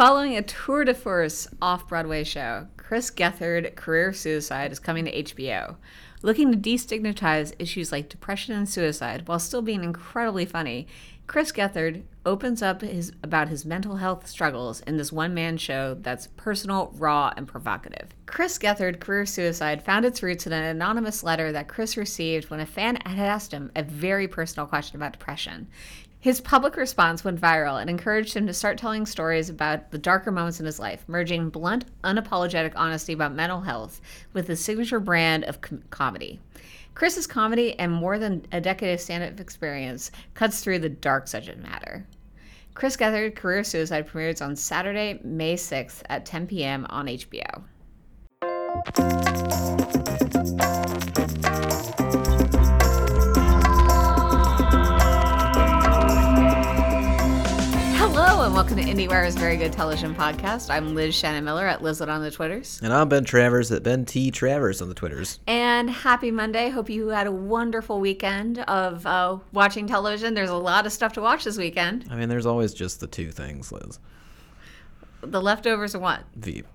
Following 0.00 0.34
a 0.34 0.40
tour 0.40 0.86
de 0.86 0.94
force 0.94 1.46
off 1.60 1.86
Broadway 1.86 2.24
show, 2.24 2.68
Chris 2.78 3.10
Gethard, 3.10 3.74
Career 3.76 4.14
Suicide, 4.14 4.72
is 4.72 4.78
coming 4.78 5.04
to 5.04 5.22
HBO. 5.24 5.76
Looking 6.22 6.50
to 6.50 6.56
destigmatize 6.56 7.52
issues 7.58 7.92
like 7.92 8.08
depression 8.08 8.54
and 8.54 8.66
suicide 8.66 9.28
while 9.28 9.38
still 9.38 9.60
being 9.60 9.84
incredibly 9.84 10.46
funny, 10.46 10.86
Chris 11.26 11.52
Gethard 11.52 12.04
opens 12.24 12.62
up 12.62 12.80
his 12.80 13.12
about 13.22 13.50
his 13.50 13.66
mental 13.66 13.96
health 13.96 14.26
struggles 14.26 14.80
in 14.80 14.96
this 14.96 15.12
one-man 15.12 15.58
show 15.58 15.98
that's 16.00 16.28
personal, 16.28 16.94
raw, 16.96 17.34
and 17.36 17.46
provocative. 17.46 18.08
Chris 18.24 18.56
Gethard, 18.58 19.00
Career 19.00 19.26
Suicide, 19.26 19.82
found 19.82 20.06
its 20.06 20.22
roots 20.22 20.46
in 20.46 20.54
an 20.54 20.64
anonymous 20.64 21.22
letter 21.22 21.52
that 21.52 21.68
Chris 21.68 21.98
received 21.98 22.48
when 22.48 22.60
a 22.60 22.66
fan 22.66 22.96
had 23.04 23.18
asked 23.18 23.52
him 23.52 23.70
a 23.76 23.82
very 23.82 24.26
personal 24.26 24.66
question 24.66 24.96
about 24.96 25.12
depression. 25.12 25.68
His 26.22 26.42
public 26.42 26.76
response 26.76 27.24
went 27.24 27.40
viral 27.40 27.80
and 27.80 27.88
encouraged 27.88 28.34
him 28.34 28.46
to 28.46 28.52
start 28.52 28.76
telling 28.76 29.06
stories 29.06 29.48
about 29.48 29.90
the 29.90 29.96
darker 29.96 30.30
moments 30.30 30.60
in 30.60 30.66
his 30.66 30.78
life, 30.78 31.02
merging 31.06 31.48
blunt, 31.48 31.86
unapologetic 32.04 32.72
honesty 32.76 33.14
about 33.14 33.34
mental 33.34 33.62
health 33.62 34.02
with 34.34 34.46
his 34.46 34.62
signature 34.62 35.00
brand 35.00 35.44
of 35.44 35.62
com- 35.62 35.82
comedy. 35.88 36.38
Chris's 36.94 37.26
comedy 37.26 37.78
and 37.78 37.90
more 37.90 38.18
than 38.18 38.44
a 38.52 38.60
decade 38.60 38.92
of 38.92 39.00
stand 39.00 39.24
up 39.24 39.40
experience 39.40 40.10
cuts 40.34 40.60
through 40.60 40.80
the 40.80 40.90
dark 40.90 41.26
subject 41.26 41.58
matter. 41.58 42.06
Chris 42.74 42.98
Gethard 42.98 43.34
Career 43.34 43.64
Suicide 43.64 44.06
premieres 44.06 44.42
on 44.42 44.54
Saturday, 44.56 45.20
May 45.24 45.54
6th 45.54 46.02
at 46.10 46.26
10 46.26 46.46
p.m. 46.46 46.86
on 46.90 47.06
HBO. 47.06 47.64
Welcome 58.60 58.76
to 58.76 58.84
IndieWire's 58.84 59.36
Very 59.36 59.56
Good 59.56 59.72
Television 59.72 60.14
Podcast. 60.14 60.68
I'm 60.68 60.94
Liz 60.94 61.14
Shannon 61.14 61.44
Miller 61.44 61.66
at 61.66 61.80
Lizlet 61.80 62.08
on 62.08 62.20
the 62.20 62.30
Twitters. 62.30 62.78
And 62.82 62.92
I'm 62.92 63.08
Ben 63.08 63.24
Travers 63.24 63.72
at 63.72 63.82
Ben 63.82 64.04
T. 64.04 64.30
Travers 64.30 64.82
on 64.82 64.90
the 64.90 64.94
Twitters. 64.94 65.38
And 65.46 65.88
happy 65.88 66.30
Monday. 66.30 66.68
Hope 66.68 66.90
you 66.90 67.08
had 67.08 67.26
a 67.26 67.32
wonderful 67.32 68.00
weekend 68.00 68.58
of 68.58 69.06
uh, 69.06 69.38
watching 69.54 69.86
television. 69.86 70.34
There's 70.34 70.50
a 70.50 70.56
lot 70.56 70.84
of 70.84 70.92
stuff 70.92 71.14
to 71.14 71.22
watch 71.22 71.44
this 71.44 71.56
weekend. 71.56 72.04
I 72.10 72.16
mean, 72.16 72.28
there's 72.28 72.44
always 72.44 72.74
just 72.74 73.00
the 73.00 73.06
two 73.06 73.30
things, 73.30 73.72
Liz. 73.72 73.98
The 75.22 75.40
leftovers 75.40 75.94
and 75.94 76.02
what? 76.02 76.20
Veep. 76.36 76.66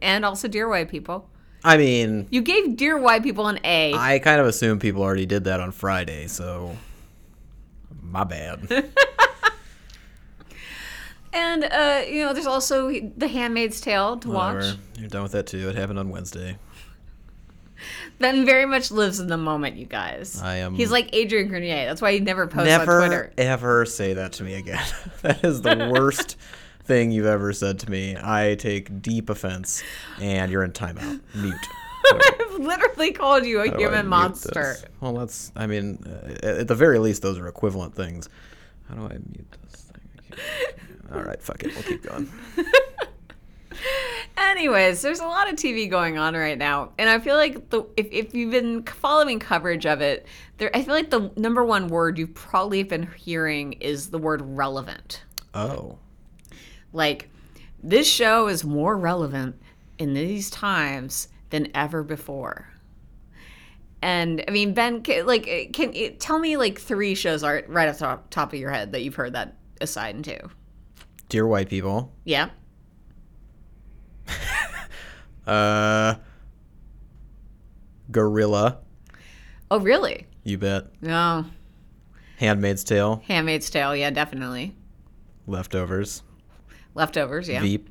And 0.00 0.24
also 0.24 0.48
Dear 0.48 0.66
White 0.66 0.88
People. 0.88 1.28
I 1.62 1.76
mean, 1.76 2.26
You 2.30 2.40
gave 2.40 2.74
Dear 2.74 2.96
White 2.96 3.22
People 3.22 3.48
an 3.48 3.60
A. 3.64 3.92
I 3.92 4.18
kind 4.18 4.40
of 4.40 4.46
assume 4.46 4.78
people 4.78 5.02
already 5.02 5.26
did 5.26 5.44
that 5.44 5.60
on 5.60 5.72
Friday, 5.72 6.26
so 6.26 6.74
my 8.00 8.24
bad. 8.24 8.90
and, 11.34 11.64
uh, 11.64 12.02
you 12.08 12.22
know, 12.24 12.32
there's 12.32 12.46
also 12.46 12.90
The 12.90 13.28
Handmaid's 13.28 13.80
Tale 13.80 14.18
to 14.18 14.30
watch. 14.30 14.64
You're 14.98 15.08
done 15.08 15.22
with 15.24 15.32
that 15.32 15.46
too. 15.46 15.68
It 15.68 15.76
happened 15.76 15.98
on 15.98 16.08
Wednesday. 16.10 16.56
Ben 18.18 18.46
very 18.46 18.64
much 18.66 18.90
lives 18.90 19.18
in 19.20 19.26
the 19.26 19.36
moment, 19.36 19.76
you 19.76 19.84
guys. 19.86 20.40
I 20.42 20.56
am- 20.56 20.74
He's 20.74 20.90
like 20.90 21.10
Adrian 21.12 21.48
Grenier. 21.48 21.84
That's 21.86 22.00
why 22.00 22.12
he 22.12 22.20
never 22.20 22.46
posts 22.46 22.66
Never 22.68 23.02
on 23.02 23.08
Twitter. 23.08 23.32
ever 23.36 23.84
say 23.84 24.14
that 24.14 24.32
to 24.34 24.44
me 24.44 24.54
again. 24.54 24.82
that 25.22 25.44
is 25.44 25.60
the 25.62 25.90
worst 25.92 26.36
thing 26.84 27.10
you've 27.10 27.26
ever 27.26 27.52
said 27.52 27.78
to 27.80 27.90
me. 27.90 28.16
I 28.18 28.54
take 28.54 29.02
deep 29.02 29.28
offense, 29.28 29.82
and 30.20 30.50
you're 30.50 30.62
in 30.64 30.72
timeout. 30.72 31.20
Mute. 31.34 31.54
I've 32.12 32.60
literally 32.60 33.12
called 33.12 33.44
you 33.44 33.60
a 33.62 33.68
How 33.70 33.76
human 33.78 34.06
monster. 34.06 34.76
Well, 35.00 35.14
that's. 35.14 35.50
I 35.56 35.66
mean, 35.66 35.98
uh, 36.06 36.46
at 36.60 36.68
the 36.68 36.74
very 36.74 36.98
least, 36.98 37.22
those 37.22 37.38
are 37.38 37.48
equivalent 37.48 37.94
things. 37.94 38.28
How 38.88 38.94
do 38.94 39.02
I 39.06 39.08
mute 39.32 39.56
this 39.62 39.80
thing? 39.82 40.38
All 41.14 41.22
right, 41.22 41.40
fuck 41.42 41.62
it. 41.62 41.72
We'll 41.74 41.82
keep 41.84 42.02
going. 42.02 42.30
Anyways, 44.36 45.02
there's 45.02 45.20
a 45.20 45.26
lot 45.26 45.48
of 45.48 45.56
TV 45.56 45.88
going 45.90 46.16
on 46.18 46.34
right 46.34 46.56
now, 46.58 46.92
and 46.98 47.08
I 47.08 47.18
feel 47.18 47.36
like 47.36 47.70
the 47.70 47.84
if, 47.96 48.08
if 48.10 48.34
you've 48.34 48.50
been 48.50 48.82
following 48.84 49.38
coverage 49.38 49.86
of 49.86 50.00
it, 50.00 50.26
there 50.58 50.70
I 50.74 50.82
feel 50.82 50.94
like 50.94 51.10
the 51.10 51.30
number 51.36 51.64
one 51.64 51.88
word 51.88 52.18
you've 52.18 52.34
probably 52.34 52.82
been 52.82 53.08
hearing 53.16 53.74
is 53.74 54.10
the 54.10 54.18
word 54.18 54.42
relevant. 54.42 55.22
Oh, 55.54 55.98
Like 56.92 57.28
this 57.82 58.08
show 58.08 58.48
is 58.48 58.64
more 58.64 58.96
relevant 58.96 59.56
in 59.98 60.14
these 60.14 60.50
times 60.50 61.28
than 61.50 61.68
ever 61.74 62.02
before. 62.02 62.68
And 64.02 64.44
I 64.46 64.50
mean, 64.50 64.74
Ben, 64.74 65.02
ca- 65.02 65.22
like, 65.22 65.70
can 65.72 65.92
you 65.92 66.10
tell 66.10 66.38
me 66.38 66.56
like 66.56 66.78
three 66.80 67.14
shows 67.14 67.42
are 67.42 67.62
right 67.68 67.88
off 67.88 67.98
the 67.98 68.04
top, 68.04 68.30
top 68.30 68.52
of 68.52 68.58
your 68.58 68.70
head 68.70 68.92
that 68.92 69.02
you've 69.02 69.14
heard 69.14 69.32
that 69.34 69.56
aside 69.80 70.14
into? 70.16 70.38
Dear 71.28 71.46
white 71.46 71.68
people. 71.68 72.12
Yeah. 72.24 72.50
Uh, 75.46 76.14
Guerrilla. 78.10 78.78
Oh, 79.70 79.78
really? 79.78 80.26
You 80.42 80.56
bet. 80.56 80.86
No. 81.02 81.44
Handmaid's 82.38 82.82
Tale. 82.82 83.22
Handmaid's 83.26 83.68
Tale. 83.68 83.94
Yeah, 83.94 84.08
definitely. 84.08 84.74
Leftovers. 85.46 86.22
Leftovers. 86.94 87.46
Yeah. 87.46 87.60
Veep. 87.60 87.90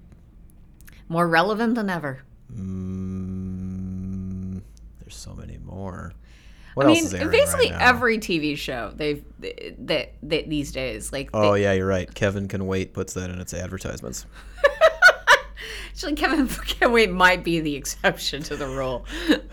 More 1.10 1.28
relevant 1.28 1.76
than 1.76 1.92
ever. 1.92 2.24
Mm, 2.52 3.44
there's 5.00 5.16
so 5.16 5.36
many 5.36 5.60
more. 5.60 6.14
What 6.76 6.88
I 6.88 6.90
else 6.90 6.98
mean, 6.98 7.06
is 7.06 7.14
airing 7.14 7.30
basically 7.32 7.70
right 7.72 7.80
now? 7.80 7.90
every 7.90 8.18
TV 8.18 8.58
show 8.58 8.92
they've 8.96 9.24
that 9.40 10.14
that 10.24 10.50
these 10.50 10.72
days 10.72 11.12
like 11.12 11.30
Oh 11.34 11.54
they, 11.54 11.64
yeah, 11.64 11.74
you're 11.74 11.88
right. 11.88 12.14
Kevin 12.14 12.48
Can 12.48 12.66
Wait 12.66 12.94
puts 12.94 13.14
that 13.14 13.30
in 13.30 13.40
its 13.40 13.54
advertisements. 13.54 14.26
actually 15.94 16.16
Kevin 16.16 16.48
Can 16.66 16.92
Wait 16.92 17.12
might 17.12 17.44
be 17.44 17.60
the 17.60 17.76
exception 17.76 18.44
to 18.44 18.56
the 18.56 18.68
rule. 18.68 19.06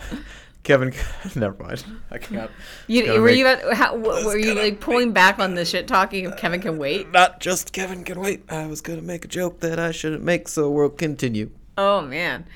Kevin, 0.62 0.92
never 1.34 1.62
mind. 1.62 1.84
I 2.10 2.19
can't. 2.19 2.50
You, 2.86 3.14
were 3.14 3.26
make- 3.26 3.38
you 3.38 3.47
at, 3.47 3.72
how, 3.72 3.97
were 3.97 4.37
you 4.37 4.54
like 4.54 4.78
pulling 4.78 5.12
back 5.12 5.38
on 5.38 5.54
the 5.54 5.64
shit 5.64 5.88
talking 5.88 6.26
of 6.26 6.37
Kevin 6.37 6.60
Can 6.60 6.76
Wait? 6.76 7.10
Not 7.10 7.41
just 7.41 7.72
Kevin 7.72 8.04
Can 8.04 8.20
Wait. 8.20 8.44
I 8.52 8.66
was 8.66 8.82
gonna 8.82 9.00
make 9.00 9.25
a 9.25 9.28
joke 9.28 9.60
that 9.60 9.78
I 9.78 9.91
shouldn't 9.91 10.22
make, 10.22 10.48
so 10.48 10.70
we'll 10.70 10.91
continue. 10.91 11.50
Oh 11.78 12.02
man. 12.02 12.47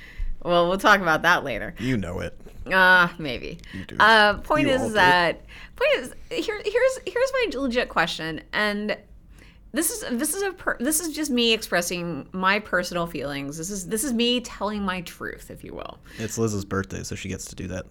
Well, 0.43 0.69
we'll 0.69 0.79
talk 0.79 1.01
about 1.01 1.23
that 1.23 1.45
later. 1.45 1.75
You 1.79 1.97
know 1.97 2.21
it. 2.21 2.39
Uh, 2.73 3.09
maybe. 3.19 3.59
do. 3.87 3.97
Uh, 3.99 4.35
point 4.39 4.67
You 4.69 4.75
is 4.75 4.93
that 4.95 5.45
point 5.77 5.91
is 5.99 6.15
here. 6.31 6.61
Here's 6.65 6.99
here's 7.07 7.33
my 7.33 7.47
legit 7.61 7.89
question, 7.89 8.43
and 8.53 8.97
this 9.73 9.91
is 9.91 10.05
this 10.19 10.35
is 10.35 10.43
a 10.43 10.53
per, 10.53 10.77
this 10.79 11.01
is 11.01 11.15
just 11.15 11.31
me 11.31 11.53
expressing 11.53 12.29
my 12.33 12.59
personal 12.61 13.07
feelings. 13.07 13.59
This 13.59 13.71
is 13.71 13.89
this 13.89 14.05
is 14.05 14.13
me 14.13 14.41
telling 14.41 14.83
my 14.83 15.01
truth, 15.03 15.51
if 15.51 15.65
you 15.65 15.75
will. 15.75 15.99
It's 16.19 16.39
Liz's 16.39 16.65
birthday, 16.65 17.03
so 17.03 17.15
she 17.15 17.29
gets 17.29 17.47
to 17.47 17.55
do 17.55 17.69
that. 17.69 17.87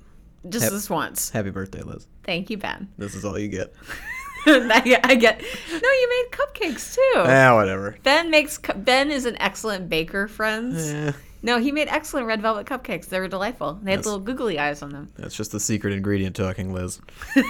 Just 0.49 0.63
Yep. 0.63 0.71
this 0.73 0.89
once. 0.89 1.29
Happy 1.29 1.51
birthday, 1.51 1.81
Liz. 1.83 2.07
Thank 2.23 2.49
you, 2.49 2.57
Ben. 2.57 2.89
This 2.97 3.15
is 3.15 3.23
all 3.23 3.37
you 3.39 3.47
get. 3.47 3.73
I, 4.45 5.15
get. 5.15 5.39
No, 5.41 5.77
you 5.77 6.09
made 6.09 6.31
cupcakes 6.31 6.95
too. 6.95 7.13
Ah, 7.15 7.55
whatever. 7.55 7.95
ben 8.03 8.29
makes 8.29 8.59
Ben 8.75 9.09
is 9.09 9.25
an 9.25 9.37
excellent 9.41 9.87
baker, 9.87 10.27
friends. 10.27 10.91
Eh, 10.91 11.11
No, 11.45 11.59
he 11.59 11.71
made 11.73 11.89
excellent 11.89 12.25
red 12.25 12.41
velvet 12.41 12.65
cupcakes. 12.65 13.07
They 13.07 13.19
were 13.19 13.27
delightful. 13.27 13.77
They 13.83 13.91
had 13.91 14.05
little 14.05 14.19
googly 14.19 14.57
eyes 14.57 14.81
on 14.81 14.91
them. 14.91 15.09
that's 15.17 15.35
just 15.35 15.51
the 15.51 15.59
secret 15.59 15.93
ingredient 15.93 16.35
talking, 16.35 16.73
Liz. 16.73 16.99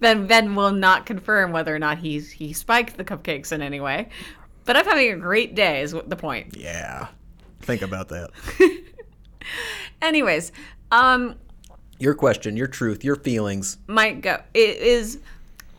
Ben 0.00 0.26
Ben 0.26 0.54
will 0.54 0.72
not 0.72 1.06
confirm 1.06 1.52
whether 1.52 1.74
or 1.74 1.78
not 1.78 1.98
he's 1.98 2.30
he 2.30 2.52
spiked 2.52 2.96
the 2.96 3.04
cupcakes 3.04 3.50
in 3.52 3.62
any 3.62 3.80
way. 3.80 4.10
But 4.64 4.76
I'm 4.76 4.84
having 4.84 5.12
a 5.12 5.16
great 5.16 5.54
day 5.54 5.80
is 5.80 5.94
what 5.94 6.10
the 6.10 6.16
point. 6.16 6.56
Yeah. 6.56 7.08
Think 7.62 7.82
about 7.82 8.08
that. 8.08 8.30
Anyways, 10.02 10.52
um 10.92 11.36
Your 11.98 12.14
question, 12.14 12.56
your 12.56 12.66
truth, 12.66 13.04
your 13.04 13.16
feelings. 13.16 13.78
might 13.86 14.20
go 14.20 14.38
it 14.52 14.76
is 14.76 15.18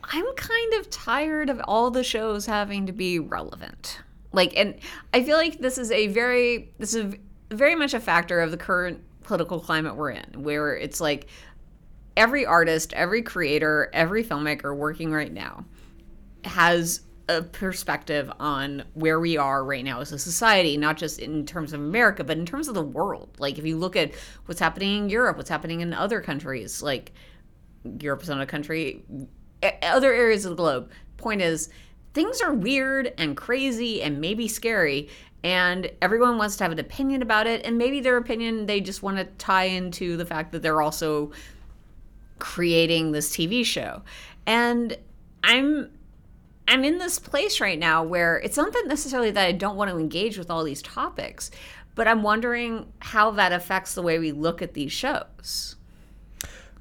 I'm 0.02 0.26
kind 0.36 0.74
of 0.74 0.90
tired 0.90 1.48
of 1.50 1.60
all 1.68 1.90
the 1.90 2.02
shows 2.04 2.46
having 2.46 2.86
to 2.86 2.92
be 2.92 3.18
relevant. 3.18 4.00
Like 4.32 4.56
and 4.56 4.76
I 5.14 5.22
feel 5.22 5.36
like 5.36 5.58
this 5.58 5.78
is 5.78 5.90
a 5.90 6.08
very 6.08 6.72
this 6.78 6.94
is 6.94 7.14
very 7.50 7.74
much 7.74 7.94
a 7.94 8.00
factor 8.00 8.40
of 8.40 8.50
the 8.50 8.56
current 8.56 9.02
political 9.22 9.60
climate 9.60 9.96
we're 9.96 10.10
in 10.10 10.42
where 10.42 10.76
it's 10.76 11.00
like 11.00 11.28
every 12.16 12.44
artist, 12.44 12.92
every 12.94 13.22
creator, 13.22 13.90
every 13.92 14.24
filmmaker 14.24 14.76
working 14.76 15.12
right 15.12 15.32
now 15.32 15.64
has 16.44 17.02
a 17.28 17.42
perspective 17.42 18.30
on 18.40 18.82
where 18.94 19.20
we 19.20 19.36
are 19.36 19.64
right 19.64 19.84
now 19.84 20.00
as 20.00 20.12
a 20.12 20.18
society, 20.18 20.76
not 20.76 20.96
just 20.96 21.18
in 21.18 21.44
terms 21.44 21.72
of 21.72 21.80
America, 21.80 22.24
but 22.24 22.38
in 22.38 22.46
terms 22.46 22.68
of 22.68 22.74
the 22.74 22.82
world. 22.82 23.28
Like 23.38 23.58
if 23.58 23.66
you 23.66 23.76
look 23.76 23.96
at 23.96 24.12
what's 24.46 24.60
happening 24.60 25.04
in 25.04 25.10
Europe, 25.10 25.36
what's 25.36 25.50
happening 25.50 25.80
in 25.80 25.92
other 25.92 26.20
countries, 26.20 26.82
like 26.82 27.12
Europe's 28.00 28.28
not 28.28 28.40
a 28.40 28.46
country, 28.46 29.04
other 29.82 30.12
areas 30.12 30.44
of 30.44 30.50
the 30.50 30.56
globe. 30.56 30.90
Point 31.18 31.42
is, 31.42 31.68
things 32.18 32.40
are 32.40 32.52
weird 32.52 33.14
and 33.16 33.36
crazy 33.36 34.02
and 34.02 34.20
maybe 34.20 34.48
scary, 34.48 35.08
and 35.44 35.88
everyone 36.02 36.36
wants 36.36 36.56
to 36.56 36.64
have 36.64 36.72
an 36.72 36.80
opinion 36.80 37.22
about 37.22 37.46
it. 37.46 37.64
And 37.64 37.78
maybe 37.78 38.00
their 38.00 38.16
opinion 38.16 38.66
they 38.66 38.80
just 38.80 39.04
want 39.04 39.18
to 39.18 39.24
tie 39.38 39.66
into 39.66 40.16
the 40.16 40.26
fact 40.26 40.50
that 40.50 40.60
they're 40.60 40.82
also 40.82 41.30
creating 42.40 43.12
this 43.12 43.30
TV 43.30 43.64
show. 43.64 44.02
And 44.46 44.98
I'm 45.44 45.92
I'm 46.66 46.82
in 46.82 46.98
this 46.98 47.20
place 47.20 47.60
right 47.60 47.78
now 47.78 48.02
where 48.02 48.38
it's 48.38 48.56
not 48.56 48.72
that 48.72 48.86
necessarily 48.88 49.30
that 49.30 49.46
I 49.46 49.52
don't 49.52 49.76
want 49.76 49.88
to 49.92 49.96
engage 49.96 50.38
with 50.38 50.50
all 50.50 50.64
these 50.64 50.82
topics, 50.82 51.52
but 51.94 52.08
I'm 52.08 52.24
wondering 52.24 52.92
how 52.98 53.30
that 53.30 53.52
affects 53.52 53.94
the 53.94 54.02
way 54.02 54.18
we 54.18 54.32
look 54.32 54.60
at 54.60 54.74
these 54.74 54.90
shows. 54.90 55.76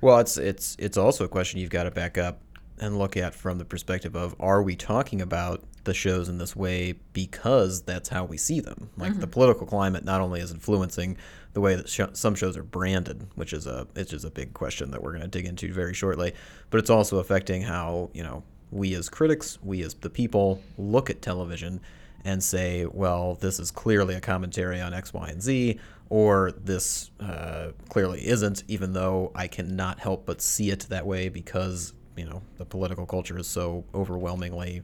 Well, 0.02 0.18
it's 0.18 0.38
it's 0.38 0.76
it's 0.80 0.98
also 0.98 1.26
a 1.26 1.28
question 1.28 1.60
you've 1.60 1.70
got 1.70 1.84
to 1.84 1.92
back 1.92 2.18
up 2.18 2.40
and 2.80 2.98
look 2.98 3.18
at 3.18 3.34
from 3.34 3.58
the 3.58 3.66
perspective 3.66 4.16
of 4.16 4.36
are 4.40 4.62
we 4.62 4.76
talking 4.76 5.22
about 5.22 5.64
the 5.84 5.94
shows 5.94 6.30
in 6.30 6.38
this 6.38 6.56
way 6.56 6.94
because 7.14 7.82
that's 7.82 8.10
how 8.10 8.26
we 8.26 8.38
see 8.38 8.60
them? 8.60 8.90
Like 8.98 9.12
mm-hmm. 9.12 9.22
the 9.22 9.28
political 9.28 9.66
climate 9.66 10.04
not 10.04 10.22
only 10.22 10.42
is 10.42 10.52
influencing 10.52 11.18
the 11.54 11.62
way 11.62 11.76
that 11.76 11.90
sh- 11.90 12.02
some 12.14 12.36
shows 12.36 12.58
are 12.58 12.64
branded, 12.64 13.28
which 13.36 13.54
is 13.54 13.66
a 13.68 13.88
which 13.94 14.14
is 14.14 14.26
a 14.26 14.32
big 14.32 14.54
question 14.54 14.92
that 14.92 15.02
we're 15.02 15.12
going 15.12 15.24
to 15.24 15.28
dig 15.28 15.46
into 15.46 15.74
very 15.74 15.94
shortly, 15.94 16.34
but 16.70 16.80
it's 16.80 16.90
also 16.90 17.20
affecting 17.20 17.64
how 17.64 18.10
you 18.14 18.24
know 18.24 18.44
we 18.72 18.94
as 18.94 19.10
critics, 19.10 19.58
we 19.64 19.82
as 19.82 19.94
the 19.96 20.10
people 20.10 20.62
look 20.78 21.10
at 21.10 21.22
television 21.22 21.80
and 22.26 22.44
say, 22.44 22.86
well, 22.86 23.36
this 23.36 23.60
is 23.60 23.72
clearly 23.72 24.16
a 24.16 24.20
commentary 24.20 24.82
on 24.82 24.94
X, 24.94 25.14
Y, 25.14 25.30
and 25.30 25.42
Z, 25.42 25.80
or 26.10 26.52
this 26.52 27.12
uh, 27.20 27.70
clearly 27.90 28.28
isn't, 28.28 28.64
even 28.68 28.94
though 28.94 29.32
I 29.34 29.48
cannot 29.48 30.00
help 30.00 30.26
but 30.26 30.42
see 30.42 30.70
it 30.70 30.82
that 30.90 31.06
way 31.06 31.30
because 31.30 31.94
you 32.18 32.26
know 32.26 32.42
the 32.58 32.66
political 32.66 33.06
culture 33.06 33.38
is 33.38 33.48
so 33.48 33.86
overwhelmingly 33.94 34.84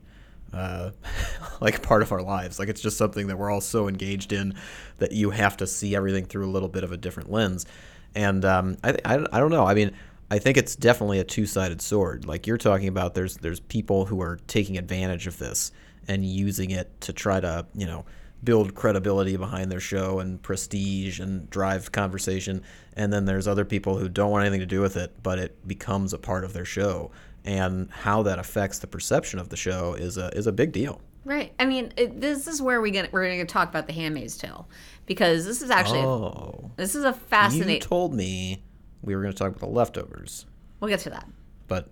uh, 0.54 0.90
like 1.60 1.82
part 1.82 2.02
of 2.02 2.12
our 2.12 2.22
lives. 2.22 2.58
Like 2.58 2.68
it's 2.68 2.80
just 2.80 2.96
something 2.96 3.26
that 3.26 3.36
we're 3.36 3.50
all 3.50 3.60
so 3.60 3.88
engaged 3.88 4.32
in 4.32 4.54
that 4.98 5.12
you 5.12 5.30
have 5.30 5.56
to 5.58 5.66
see 5.66 5.94
everything 5.96 6.24
through 6.24 6.46
a 6.46 6.52
little 6.52 6.68
bit 6.68 6.84
of 6.84 6.92
a 6.92 6.96
different 6.96 7.30
lens. 7.30 7.66
And 8.14 8.44
um, 8.44 8.76
I, 8.84 8.96
I, 9.04 9.26
I 9.32 9.40
don't 9.40 9.50
know. 9.50 9.66
I 9.66 9.74
mean, 9.74 9.92
I 10.30 10.38
think 10.38 10.56
it's 10.56 10.76
definitely 10.76 11.18
a 11.18 11.24
two-sided 11.24 11.82
sword. 11.82 12.26
Like 12.26 12.46
you're 12.46 12.58
talking 12.58 12.88
about, 12.88 13.14
there's 13.14 13.36
there's 13.38 13.60
people 13.60 14.06
who 14.06 14.20
are 14.22 14.38
taking 14.46 14.78
advantage 14.78 15.26
of 15.26 15.38
this 15.38 15.72
and 16.06 16.24
using 16.24 16.70
it 16.70 17.00
to 17.02 17.12
try 17.12 17.40
to 17.40 17.66
you 17.74 17.86
know 17.86 18.04
build 18.44 18.74
credibility 18.74 19.36
behind 19.36 19.70
their 19.70 19.80
show 19.80 20.20
and 20.20 20.42
prestige 20.42 21.20
and 21.20 21.48
drive 21.50 21.92
conversation. 21.92 22.62
And 22.94 23.12
then 23.12 23.24
there's 23.24 23.48
other 23.48 23.64
people 23.64 23.98
who 23.98 24.08
don't 24.08 24.30
want 24.30 24.44
anything 24.44 24.60
to 24.60 24.66
do 24.66 24.80
with 24.80 24.96
it, 24.96 25.14
but 25.22 25.38
it 25.38 25.66
becomes 25.66 26.12
a 26.12 26.18
part 26.18 26.44
of 26.44 26.52
their 26.52 26.64
show. 26.64 27.10
And 27.44 27.90
how 27.90 28.22
that 28.22 28.38
affects 28.38 28.78
the 28.78 28.86
perception 28.86 29.38
of 29.38 29.50
the 29.50 29.56
show 29.56 29.94
is 29.94 30.16
a 30.16 30.28
is 30.28 30.46
a 30.46 30.52
big 30.52 30.72
deal. 30.72 31.00
Right. 31.26 31.52
I 31.58 31.64
mean, 31.64 31.92
it, 31.96 32.20
this 32.20 32.46
is 32.46 32.60
where 32.60 32.80
we 32.80 32.90
get 32.90 33.12
we're 33.12 33.26
going 33.26 33.38
to 33.38 33.52
talk 33.52 33.68
about 33.68 33.86
the 33.86 33.92
Handmaid's 33.92 34.36
Tale 34.36 34.68
because 35.06 35.44
this 35.44 35.62
is 35.62 35.70
actually 35.70 36.00
oh, 36.00 36.70
this 36.76 36.94
is 36.94 37.04
a 37.04 37.12
fascinating. 37.12 37.74
You 37.74 37.80
told 37.80 38.14
me 38.14 38.62
we 39.02 39.14
were 39.14 39.22
going 39.22 39.32
to 39.32 39.38
talk 39.38 39.48
about 39.48 39.60
the 39.60 39.74
leftovers. 39.74 40.46
We'll 40.80 40.90
get 40.90 41.00
to 41.00 41.10
that. 41.10 41.28
But 41.68 41.90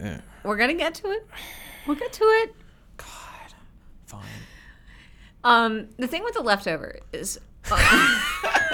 eh. 0.00 0.18
we're 0.44 0.56
going 0.56 0.70
to 0.70 0.76
get 0.76 0.94
to 0.96 1.10
it. 1.10 1.26
We'll 1.86 1.96
get 1.96 2.12
to 2.12 2.24
it. 2.24 2.54
God, 2.96 3.54
fine. 4.06 4.22
Um, 5.44 5.88
the 5.98 6.06
thing 6.06 6.22
with 6.24 6.34
the 6.34 6.42
leftover 6.42 6.98
is. 7.12 7.38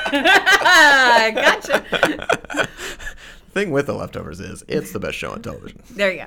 Uh, 0.06 1.30
gotcha. 1.30 1.84
thing 3.52 3.70
with 3.70 3.86
the 3.86 3.92
leftovers 3.94 4.38
is 4.38 4.62
it's 4.68 4.92
the 4.92 5.00
best 5.00 5.16
show 5.16 5.30
on 5.32 5.42
television. 5.42 5.82
There 5.90 6.12
you 6.12 6.18
go. 6.18 6.26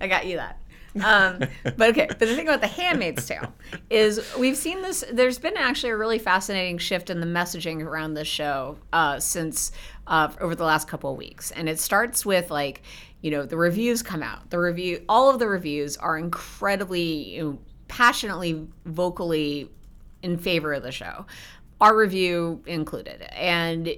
I 0.00 0.06
got 0.06 0.26
you 0.26 0.36
that. 0.36 0.60
um, 1.04 1.40
but 1.76 1.90
okay, 1.90 2.06
but 2.06 2.20
the 2.20 2.36
thing 2.36 2.46
about 2.46 2.60
the 2.60 2.68
Handmaid's 2.68 3.26
Tale 3.26 3.52
is 3.90 4.20
we've 4.38 4.56
seen 4.56 4.82
this. 4.82 5.02
There's 5.12 5.38
been 5.38 5.56
actually 5.56 5.90
a 5.90 5.96
really 5.96 6.20
fascinating 6.20 6.78
shift 6.78 7.10
in 7.10 7.18
the 7.18 7.26
messaging 7.26 7.82
around 7.82 8.14
this 8.14 8.28
show 8.28 8.76
uh, 8.92 9.18
since 9.18 9.72
uh, 10.06 10.28
over 10.40 10.54
the 10.54 10.64
last 10.64 10.86
couple 10.86 11.10
of 11.10 11.16
weeks, 11.16 11.50
and 11.50 11.68
it 11.68 11.80
starts 11.80 12.24
with 12.24 12.50
like, 12.52 12.82
you 13.22 13.32
know, 13.32 13.44
the 13.44 13.56
reviews 13.56 14.02
come 14.04 14.22
out. 14.22 14.50
The 14.50 14.60
review, 14.60 15.02
all 15.08 15.30
of 15.30 15.40
the 15.40 15.48
reviews 15.48 15.96
are 15.96 16.16
incredibly 16.16 17.34
you 17.34 17.42
know, 17.42 17.58
passionately, 17.88 18.66
vocally 18.86 19.70
in 20.22 20.38
favor 20.38 20.72
of 20.72 20.82
the 20.82 20.92
show, 20.92 21.26
our 21.80 21.96
review 21.96 22.62
included. 22.66 23.22
And 23.32 23.94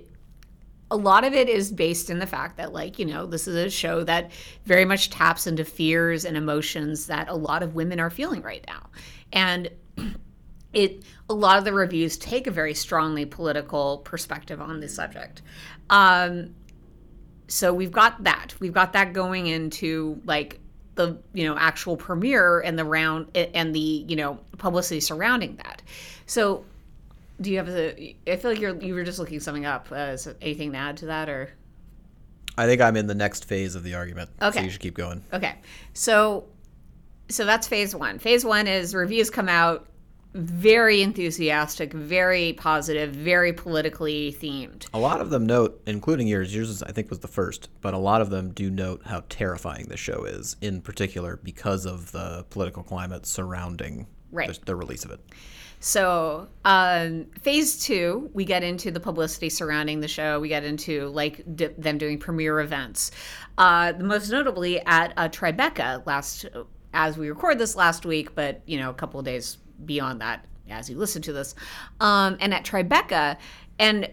a 0.91 0.97
lot 0.97 1.25
of 1.25 1.35
it 1.35 1.49
is 1.49 1.73
based 1.73 2.11
in 2.11 2.19
the 2.19 2.27
fact 2.27 2.57
that 2.57 2.73
like 2.73 2.99
you 2.99 3.05
know 3.05 3.27
this 3.27 3.49
is 3.49 3.57
a 3.57 3.71
show 3.71 4.05
that 4.05 4.31
very 4.65 4.85
much 4.85 5.11
taps 5.11 5.47
into 5.47 5.65
fears 5.65 6.25
and 6.25 6.37
emotions 6.37 7.07
that 7.07 7.29
a 7.29 7.35
lot 7.35 7.63
of 7.63 7.75
women 7.75 7.99
are 7.99 8.11
feeling 8.11 8.43
right 8.43 8.65
now. 8.67 8.89
And 9.33 9.71
it 10.73 11.03
a 11.29 11.35
lot 11.35 11.59
of 11.59 11.65
the 11.65 11.73
reviews 11.73 12.17
take 12.17 12.47
a 12.47 12.51
very 12.51 12.75
strongly 12.75 13.25
political 13.25 13.99
perspective 13.99 14.61
on 14.61 14.81
this 14.81 14.95
subject. 14.95 15.43
Um, 15.91 16.55
so 17.49 17.73
we've 17.73 17.93
got 17.93 18.25
that. 18.25 18.55
We've 18.61 18.73
got 18.73 18.93
that 18.93 19.13
going 19.13 19.47
into 19.47 20.21
like 20.25 20.61
the 20.97 21.17
you 21.33 21.45
know 21.45 21.57
actual 21.57 21.97
premiere 21.97 22.61
and 22.61 22.79
the 22.79 22.85
round 22.85 23.29
and 23.37 23.75
the 23.75 24.05
you 24.09 24.17
know 24.17 24.39
publicity 24.59 25.01
surrounding 25.01 25.57
that. 25.57 25.83
So, 26.27 26.65
do 27.41 27.51
you 27.51 27.59
have 27.59 27.69
a? 27.69 28.17
I 28.27 28.37
feel 28.37 28.51
like 28.51 28.61
you're 28.61 28.77
you 28.83 28.95
were 28.95 29.05
just 29.05 29.19
looking 29.19 29.41
something 29.41 29.65
up. 29.65 29.89
Uh, 29.93 30.13
is 30.15 30.29
anything 30.43 30.73
to 30.73 30.79
add 30.79 30.97
to 30.99 31.07
that 31.07 31.29
or? 31.29 31.51
I 32.59 32.67
think 32.67 32.81
I'm 32.81 32.97
in 32.97 33.07
the 33.07 33.15
next 33.15 33.45
phase 33.45 33.75
of 33.75 33.83
the 33.83 33.95
argument. 33.95 34.31
Okay, 34.41 34.59
so 34.59 34.65
you 34.65 34.71
should 34.71 34.81
keep 34.81 34.95
going. 34.95 35.23
Okay, 35.33 35.55
so 35.93 36.47
so 37.29 37.45
that's 37.45 37.69
phase 37.69 37.95
one. 37.95 38.19
Phase 38.19 38.45
one 38.45 38.67
is 38.67 38.95
reviews 38.95 39.31
come 39.31 39.49
out 39.49 39.87
very 40.37 41.03
enthusiastic, 41.03 41.93
very 41.93 42.53
positive, 42.53 43.11
very 43.11 43.53
politically 43.53 44.37
themed. 44.39 44.87
A 44.93 44.99
lot 44.99 45.21
of 45.21 45.31
them 45.31 45.47
note, 45.47 45.81
including 45.87 46.29
yours, 46.29 46.55
yours 46.55 46.83
I 46.83 46.93
think 46.93 47.09
was 47.09 47.21
the 47.21 47.29
first, 47.29 47.71
but 47.81 47.95
a 47.95 47.99
lot 47.99 48.21
of 48.21 48.31
them 48.31 48.53
do 48.53 48.71
note 48.71 49.03
how 49.05 49.25
terrifying 49.29 49.87
the 49.89 49.97
show 49.97 50.25
is, 50.25 50.57
in 50.61 50.83
particular 50.83 51.41
because 51.43 51.87
of 51.87 52.13
the 52.13 52.45
political 52.51 52.83
climate 52.83 53.25
surrounding 53.27 54.07
right. 54.31 54.49
the, 54.49 54.59
the 54.67 54.77
release 54.77 55.05
of 55.05 55.11
it. 55.11 55.21
So, 55.81 56.49
um, 56.65 57.27
phase 57.43 57.85
two, 57.85 58.31
we 58.33 58.45
get 58.45 58.63
into 58.63 58.91
the 58.91 59.01
publicity 59.01 59.49
surrounding 59.49 60.01
the 60.01 60.09
show. 60.09 60.41
We 60.41 60.49
get 60.49 60.65
into 60.65 61.09
like 61.09 61.43
d- 61.55 61.69
them 61.79 61.99
doing 61.99 62.19
premiere 62.19 62.61
events. 62.61 63.11
Uh, 63.59 63.93
most 63.99 64.31
notably 64.31 64.81
at 64.87 65.13
uh, 65.17 65.29
Tribeca 65.29 66.05
last, 66.07 66.47
as 66.95 67.19
we 67.19 67.29
record 67.29 67.59
this 67.59 67.77
last 67.77 68.07
week, 68.07 68.35
but 68.35 68.63
you 68.67 68.79
know, 68.79 68.91
a 68.91 68.95
couple 68.95 69.21
of 69.21 69.27
days 69.27 69.59
beyond 69.85 70.21
that 70.21 70.45
as 70.69 70.91
you 70.91 70.97
listen 70.97 71.23
to 71.23 71.33
this. 71.33 71.55
Um, 72.01 72.37
and 72.41 72.53
at 72.53 72.65
Tribeca, 72.65 73.37
and 73.79 74.09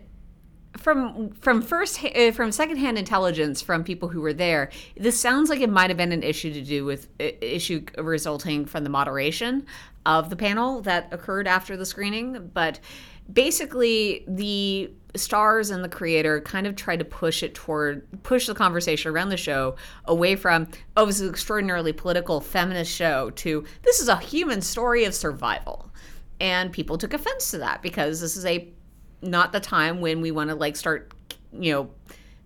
from 0.77 1.31
from 1.31 1.62
first 1.62 2.04
uh, 2.04 2.31
from 2.31 2.51
secondhand 2.51 2.98
intelligence 2.98 3.62
from 3.62 3.83
people 3.83 4.10
who 4.10 4.21
were 4.21 4.33
there, 4.33 4.69
this 4.98 5.19
sounds 5.19 5.50
like 5.50 5.62
it 5.62 5.69
might 5.69 5.89
have 5.89 5.98
been 5.98 6.12
an 6.12 6.24
issue 6.24 6.54
to 6.54 6.62
do 6.62 6.86
with 6.86 7.10
uh, 7.19 7.25
issue 7.42 7.86
resulting 7.98 8.65
from 8.65 8.83
the 8.83 8.89
moderation 8.89 9.65
of 10.06 10.30
the 10.30 10.36
panel 10.36 10.81
that 10.81 11.07
occurred 11.12 11.48
after 11.48 11.77
the 11.77 11.86
screening, 11.86 12.50
but 12.54 12.79
basically 13.32 14.25
the 14.27 14.91
stars 15.15 15.70
and 15.70 15.84
the 15.84 15.89
creator 15.89 16.41
kind 16.41 16.65
of 16.65 16.75
tried 16.75 16.98
to 17.00 17.05
push 17.05 17.43
it 17.43 17.53
toward 17.53 18.05
push 18.24 18.48
the 18.48 18.55
conversation 18.55 19.12
around 19.12 19.29
the 19.29 19.38
show 19.38 19.75
away 20.05 20.36
from 20.36 20.67
oh 20.98 21.05
this 21.05 21.17
is 21.17 21.22
an 21.22 21.29
extraordinarily 21.29 21.93
political 21.93 22.41
feminist 22.41 22.91
show 22.91 23.29
to 23.32 23.63
this 23.84 24.00
is 24.00 24.08
a 24.08 24.17
human 24.17 24.62
story 24.62 25.05
of 25.05 25.13
survival. 25.13 25.89
And 26.39 26.74
people 26.74 26.98
took 26.98 27.13
offense 27.13 27.51
to 27.51 27.60
that 27.60 27.82
because 27.82 28.20
this 28.20 28.36
is 28.36 28.46
a 28.46 28.67
not 29.22 29.51
the 29.53 29.60
time 29.60 30.01
when 30.01 30.20
we 30.20 30.32
want 30.32 30.50
to 30.50 30.55
like 30.55 30.75
start 30.75 31.13
you 31.53 31.72
know 31.72 31.89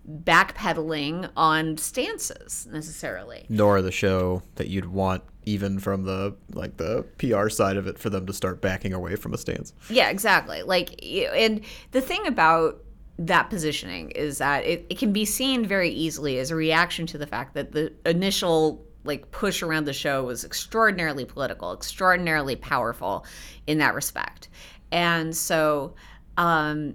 backpedaling 0.08 1.30
on 1.36 1.76
stances 1.76 2.66
necessarily 2.70 3.44
nor 3.50 3.82
the 3.82 3.92
show 3.92 4.42
that 4.54 4.68
you'd 4.68 4.86
want 4.86 5.22
even 5.48 5.78
from 5.78 6.04
the 6.04 6.36
like 6.52 6.76
the 6.76 7.04
PR 7.16 7.48
side 7.48 7.78
of 7.78 7.86
it 7.86 7.98
for 7.98 8.10
them 8.10 8.26
to 8.26 8.32
start 8.34 8.60
backing 8.60 8.92
away 8.92 9.16
from 9.16 9.32
a 9.32 9.38
stance. 9.38 9.72
Yeah, 9.88 10.10
exactly. 10.10 10.62
Like 10.62 11.02
and 11.02 11.62
the 11.92 12.02
thing 12.02 12.26
about 12.26 12.84
that 13.18 13.48
positioning 13.48 14.10
is 14.10 14.38
that 14.38 14.64
it, 14.64 14.86
it 14.90 14.98
can 14.98 15.12
be 15.12 15.24
seen 15.24 15.64
very 15.64 15.90
easily 15.90 16.38
as 16.38 16.50
a 16.50 16.54
reaction 16.54 17.06
to 17.06 17.18
the 17.18 17.26
fact 17.26 17.54
that 17.54 17.72
the 17.72 17.92
initial 18.04 18.84
like 19.04 19.30
push 19.30 19.62
around 19.62 19.86
the 19.86 19.92
show 19.94 20.22
was 20.22 20.44
extraordinarily 20.44 21.24
political, 21.24 21.72
extraordinarily 21.72 22.54
powerful 22.54 23.24
in 23.66 23.78
that 23.78 23.94
respect. 23.94 24.48
And 24.92 25.34
so 25.34 25.94
um 26.36 26.94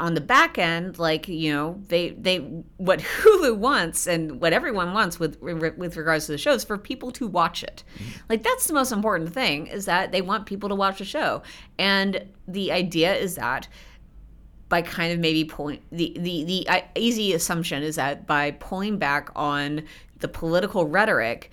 on 0.00 0.14
the 0.14 0.20
back 0.20 0.58
end, 0.58 0.98
like 0.98 1.28
you 1.28 1.52
know, 1.52 1.80
they 1.88 2.10
they 2.10 2.38
what 2.76 3.00
Hulu 3.22 3.56
wants 3.56 4.06
and 4.06 4.40
what 4.40 4.52
everyone 4.52 4.92
wants 4.92 5.18
with 5.18 5.40
with 5.40 5.96
regards 5.96 6.26
to 6.26 6.32
the 6.32 6.38
shows 6.38 6.64
for 6.64 6.78
people 6.78 7.10
to 7.12 7.26
watch 7.26 7.62
it. 7.62 7.84
Mm-hmm. 7.94 8.10
Like 8.28 8.42
that's 8.42 8.66
the 8.66 8.74
most 8.74 8.92
important 8.92 9.32
thing 9.32 9.66
is 9.66 9.86
that 9.86 10.12
they 10.12 10.22
want 10.22 10.46
people 10.46 10.68
to 10.68 10.74
watch 10.74 10.98
the 10.98 11.04
show, 11.04 11.42
and 11.78 12.24
the 12.46 12.72
idea 12.72 13.14
is 13.14 13.36
that 13.36 13.68
by 14.68 14.82
kind 14.82 15.12
of 15.12 15.18
maybe 15.18 15.44
pulling 15.44 15.80
the 15.90 16.14
the 16.18 16.44
the 16.44 16.84
easy 16.96 17.32
assumption 17.32 17.82
is 17.82 17.96
that 17.96 18.26
by 18.26 18.50
pulling 18.52 18.98
back 18.98 19.30
on 19.34 19.82
the 20.18 20.28
political 20.28 20.84
rhetoric, 20.86 21.50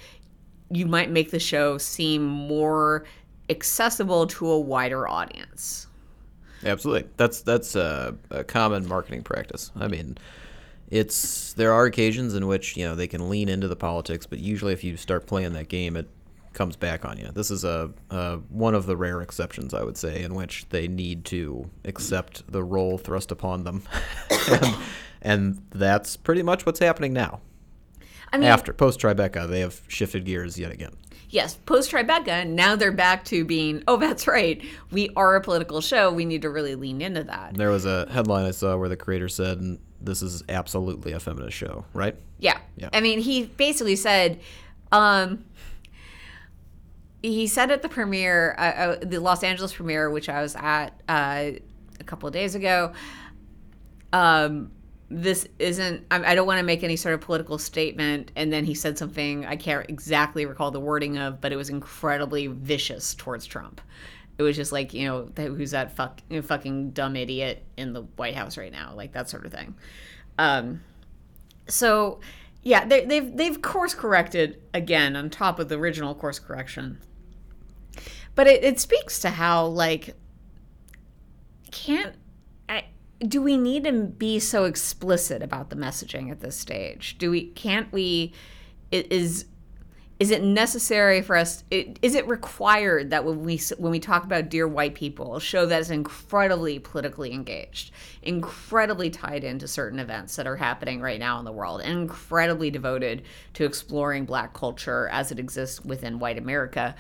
you 0.70 0.86
might 0.86 1.12
make 1.12 1.32
the 1.32 1.40
show 1.40 1.78
seem 1.78 2.26
more 2.26 3.06
accessible 3.50 4.28
to 4.28 4.50
a 4.50 4.60
wider 4.60 5.08
audience. 5.08 5.88
Absolutely, 6.66 7.10
that's 7.16 7.42
that's 7.42 7.76
a, 7.76 8.16
a, 8.32 8.44
common 8.44 8.88
marketing 8.88 9.22
practice. 9.22 9.72
I 9.76 9.88
mean, 9.88 10.18
it's 10.90 11.54
there 11.54 11.72
are 11.72 11.86
occasions 11.86 12.34
in 12.34 12.48
which 12.48 12.76
you 12.76 12.86
know 12.86 12.96
they 12.96 13.08
can 13.08 13.30
lean 13.30 13.50
into 13.50 13.68
the 13.68 13.76
politics, 13.76 14.26
but 14.26 14.40
usually 14.40 14.74
if 14.74 14.84
you 14.84 14.98
start 14.98 15.28
playing 15.28 15.54
that 15.54 15.70
game, 15.70 15.96
it 15.96 16.10
comes 16.54 16.76
back 16.76 17.06
on 17.06 17.20
you. 17.20 17.30
This 17.34 17.52
is 17.52 17.64
a, 17.64 17.92
a 18.10 18.38
one 18.50 18.74
of 18.74 18.88
the 18.88 18.98
rare 18.98 19.22
exceptions, 19.22 19.76
I 19.76 19.84
would 19.84 19.98
say, 19.98 20.24
in 20.24 20.34
which 20.34 20.68
they 20.70 20.88
need 20.88 21.24
to 21.26 21.70
accept 21.84 22.52
the 22.52 22.64
role 22.64 22.98
thrust 22.98 23.32
upon 23.32 23.64
them, 23.64 23.84
and, 24.52 24.76
and 25.22 25.62
that's 25.70 26.18
pretty 26.18 26.42
much 26.42 26.66
what's 26.66 26.80
happening 26.80 27.14
now. 27.14 27.42
I 28.34 28.38
mean, 28.38 28.48
After 28.48 28.74
post 28.74 29.00
Tribeca, 29.00 29.48
they 29.48 29.60
have 29.60 29.82
shifted 29.88 30.26
gears 30.26 30.58
yet 30.58 30.72
again. 30.72 30.96
Yes, 31.36 31.56
post 31.66 31.92
Tribeca, 31.92 32.48
now 32.48 32.76
they're 32.76 32.92
back 32.92 33.26
to 33.26 33.44
being, 33.46 33.84
oh, 33.88 33.98
that's 33.98 34.26
right, 34.26 34.64
we 34.90 35.10
are 35.16 35.36
a 35.36 35.42
political 35.42 35.82
show. 35.82 36.12
We 36.12 36.26
need 36.26 36.42
to 36.44 36.50
really 36.50 36.76
lean 36.76 37.02
into 37.02 37.24
that. 37.26 37.56
There 37.56 37.70
was 37.70 37.86
a 37.86 38.10
headline 38.10 38.46
I 38.46 38.52
saw 38.52 38.78
where 38.78 38.90
the 38.90 38.96
creator 38.96 39.28
said, 39.28 39.78
"This 40.02 40.22
is 40.22 40.44
absolutely 40.50 41.12
a 41.12 41.20
feminist 41.20 41.56
show," 41.56 41.86
right? 41.94 42.16
Yeah. 42.40 42.58
Yeah. 42.78 42.90
I 42.94 43.02
mean, 43.02 43.20
he 43.20 43.44
basically 43.46 43.98
said, 43.98 44.40
um, 44.92 45.46
he 47.22 47.48
said 47.48 47.70
at 47.70 47.82
the 47.82 47.90
premiere, 47.90 48.56
uh, 48.58 48.62
uh, 48.62 48.96
the 49.02 49.20
Los 49.20 49.44
Angeles 49.44 49.74
premiere, 49.74 50.10
which 50.10 50.30
I 50.30 50.42
was 50.42 50.56
at 50.56 50.90
uh, 51.10 51.52
a 52.00 52.04
couple 52.06 52.28
of 52.28 52.34
days 52.34 52.56
ago, 52.56 52.94
um, 54.14 54.72
this 55.10 55.48
isn't, 55.60 56.06
I, 56.10 56.32
I 56.32 56.36
don't 56.36 56.48
want 56.48 56.60
to 56.60 56.66
make 56.66 56.84
any 56.84 56.96
sort 56.96 57.14
of 57.14 57.22
political 57.22 57.58
statement. 57.58 58.32
And 58.36 58.52
then 58.52 58.66
he 58.66 58.74
said 58.74 58.98
something 58.98 59.46
I 59.46 59.56
can't 59.56 59.88
exactly 59.90 60.46
recall 60.46 60.72
the 60.72 60.80
wording 60.80 61.18
of, 61.18 61.42
but 61.42 61.52
it 61.52 61.56
was 61.56 61.70
incredibly 61.70 62.48
vicious 62.48 63.14
towards 63.14 63.46
Trump. 63.46 63.82
It 64.38 64.44
was 64.44 64.56
just 64.56 64.72
like, 64.72 64.94
you 64.94 65.08
know, 65.08 65.30
who's 65.36 65.72
that 65.72 65.96
fuck, 65.96 66.22
you 66.30 66.38
know, 66.38 66.42
fucking 66.42 66.92
dumb 66.92 67.16
idiot 67.16 67.64
in 67.78 67.94
the 67.94 68.02
White 68.02 68.36
House 68.36 68.58
right 68.58 68.72
now? 68.72 68.94
Like 68.96 69.14
that 69.14 69.30
sort 69.30 69.46
of 69.46 69.54
thing. 69.54 69.76
Um, 70.38 70.82
so 71.68 72.20
yeah 72.64 72.86
they, 72.86 73.06
they've 73.06 73.36
they've 73.36 73.62
course 73.62 73.94
corrected 73.94 74.62
again 74.74 75.16
on 75.16 75.30
top 75.30 75.60
of 75.60 75.70
the 75.70 75.78
original 75.78 76.14
course 76.14 76.40
correction 76.40 77.00
but 78.34 78.48
it, 78.48 78.64
it 78.64 78.80
speaks 78.80 79.20
to 79.20 79.30
how 79.30 79.66
like 79.66 80.16
can't 81.72 82.16
do 83.20 83.42
we 83.42 83.58
need 83.58 83.86
to 83.86 83.92
be 83.92 84.40
so 84.40 84.66
explicit 84.66 85.42
about 85.42 85.70
the 85.70 85.76
messaging 85.76 86.32
at 86.32 86.42
this 86.42 86.56
stage? 86.56 87.18
Do 87.18 87.32
we 87.32 87.48
can't 87.48 87.92
we 87.92 88.34
is 88.92 89.46
is 90.18 90.32
it 90.32 90.42
necessary 90.42 91.22
for 91.22 91.36
us 91.36 91.66
Is 91.70 92.16
it 92.16 92.26
required 92.28 93.10
that 93.10 93.26
when 93.26 93.44
we 93.44 93.60
when 93.78 93.92
we 93.92 94.00
talk 94.00 94.24
about 94.24 94.50
dear 94.50 94.68
white 94.68 94.96
people 94.96 95.40
show 95.40 95.66
that 95.66 95.82
is 95.82 95.92
incredibly 95.92 96.80
politically 96.80 97.34
engaged 97.34 97.92
incredibly 98.22 99.10
tied 99.10 99.44
into 99.44 99.68
certain 99.68 100.00
events 100.00 100.38
that 100.38 100.48
are 100.48 100.56
happening 100.56 101.02
right 101.02 101.20
now 101.20 101.38
in 101.40 101.46
the 101.46 101.52
world 101.52 101.82
and 101.82 102.00
incredibly 102.00 102.72
devoted 102.72 103.24
to 103.54 103.66
exploring 103.66 104.24
black 104.24 104.54
culture 104.54 105.10
as 105.10 105.32
it 105.32 105.40
exists 105.40 105.84
within 105.84 106.20
white 106.20 106.38
america 106.38 106.96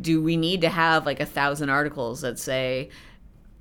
do 0.00 0.20
we 0.20 0.36
need 0.36 0.60
to 0.60 0.68
have 0.68 1.06
like 1.06 1.20
a 1.20 1.26
thousand 1.26 1.70
articles 1.70 2.20
that 2.20 2.38
say 2.38 2.90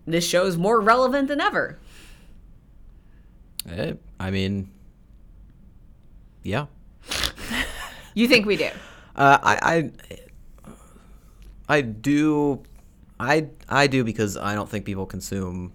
this 0.07 0.25
show 0.27 0.45
is 0.45 0.57
more 0.57 0.79
relevant 0.79 1.27
than 1.27 1.39
ever 1.41 1.77
Eh, 3.69 3.93
I 4.19 4.31
mean, 4.31 4.69
yeah. 6.43 6.67
you 8.13 8.27
think 8.27 8.45
we 8.45 8.55
do 8.55 8.69
Uh, 9.15 9.39
I, 9.41 9.91
I, 11.67 11.77
I 11.77 11.81
do, 11.81 12.61
I, 13.19 13.47
I 13.67 13.87
do 13.87 14.03
because 14.03 14.37
I 14.37 14.53
don't 14.53 14.69
think 14.69 14.85
people 14.85 15.07
consume 15.07 15.73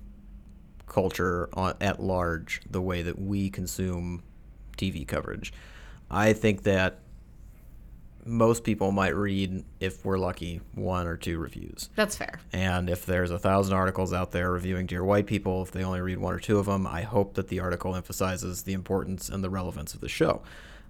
culture 0.86 1.48
on, 1.54 1.74
at 1.80 2.00
large 2.00 2.60
the 2.70 2.80
way 2.80 3.02
that 3.02 3.18
we 3.18 3.50
consume 3.50 4.22
TV 4.78 5.04
coverage. 5.06 5.52
I 6.08 6.34
think 6.34 6.62
that 6.62 7.00
most 8.24 8.64
people 8.64 8.92
might 8.92 9.14
read, 9.16 9.64
if 9.80 10.04
we're 10.04 10.18
lucky, 10.18 10.60
one 10.74 11.06
or 11.06 11.16
two 11.16 11.38
reviews. 11.38 11.90
that's 11.96 12.16
fair 12.16 12.40
And 12.52 12.88
if 12.88 13.04
there's 13.04 13.30
a 13.30 13.38
thousand 13.38 13.74
articles 13.74 14.12
out 14.12 14.30
there 14.32 14.50
reviewing 14.50 14.86
Dear 14.86 15.04
White 15.04 15.26
People, 15.26 15.62
if 15.62 15.72
they 15.72 15.82
only 15.82 16.00
read 16.00 16.18
one 16.18 16.34
or 16.34 16.38
two 16.38 16.58
of 16.58 16.66
them, 16.66 16.86
I 16.86 17.02
hope 17.02 17.34
that 17.34 17.48
the 17.48 17.60
article 17.60 17.96
emphasizes 17.96 18.62
the 18.62 18.72
importance 18.72 19.28
and 19.28 19.42
the 19.42 19.50
relevance 19.50 19.94
of 19.94 20.00
the 20.00 20.08
show. 20.08 20.42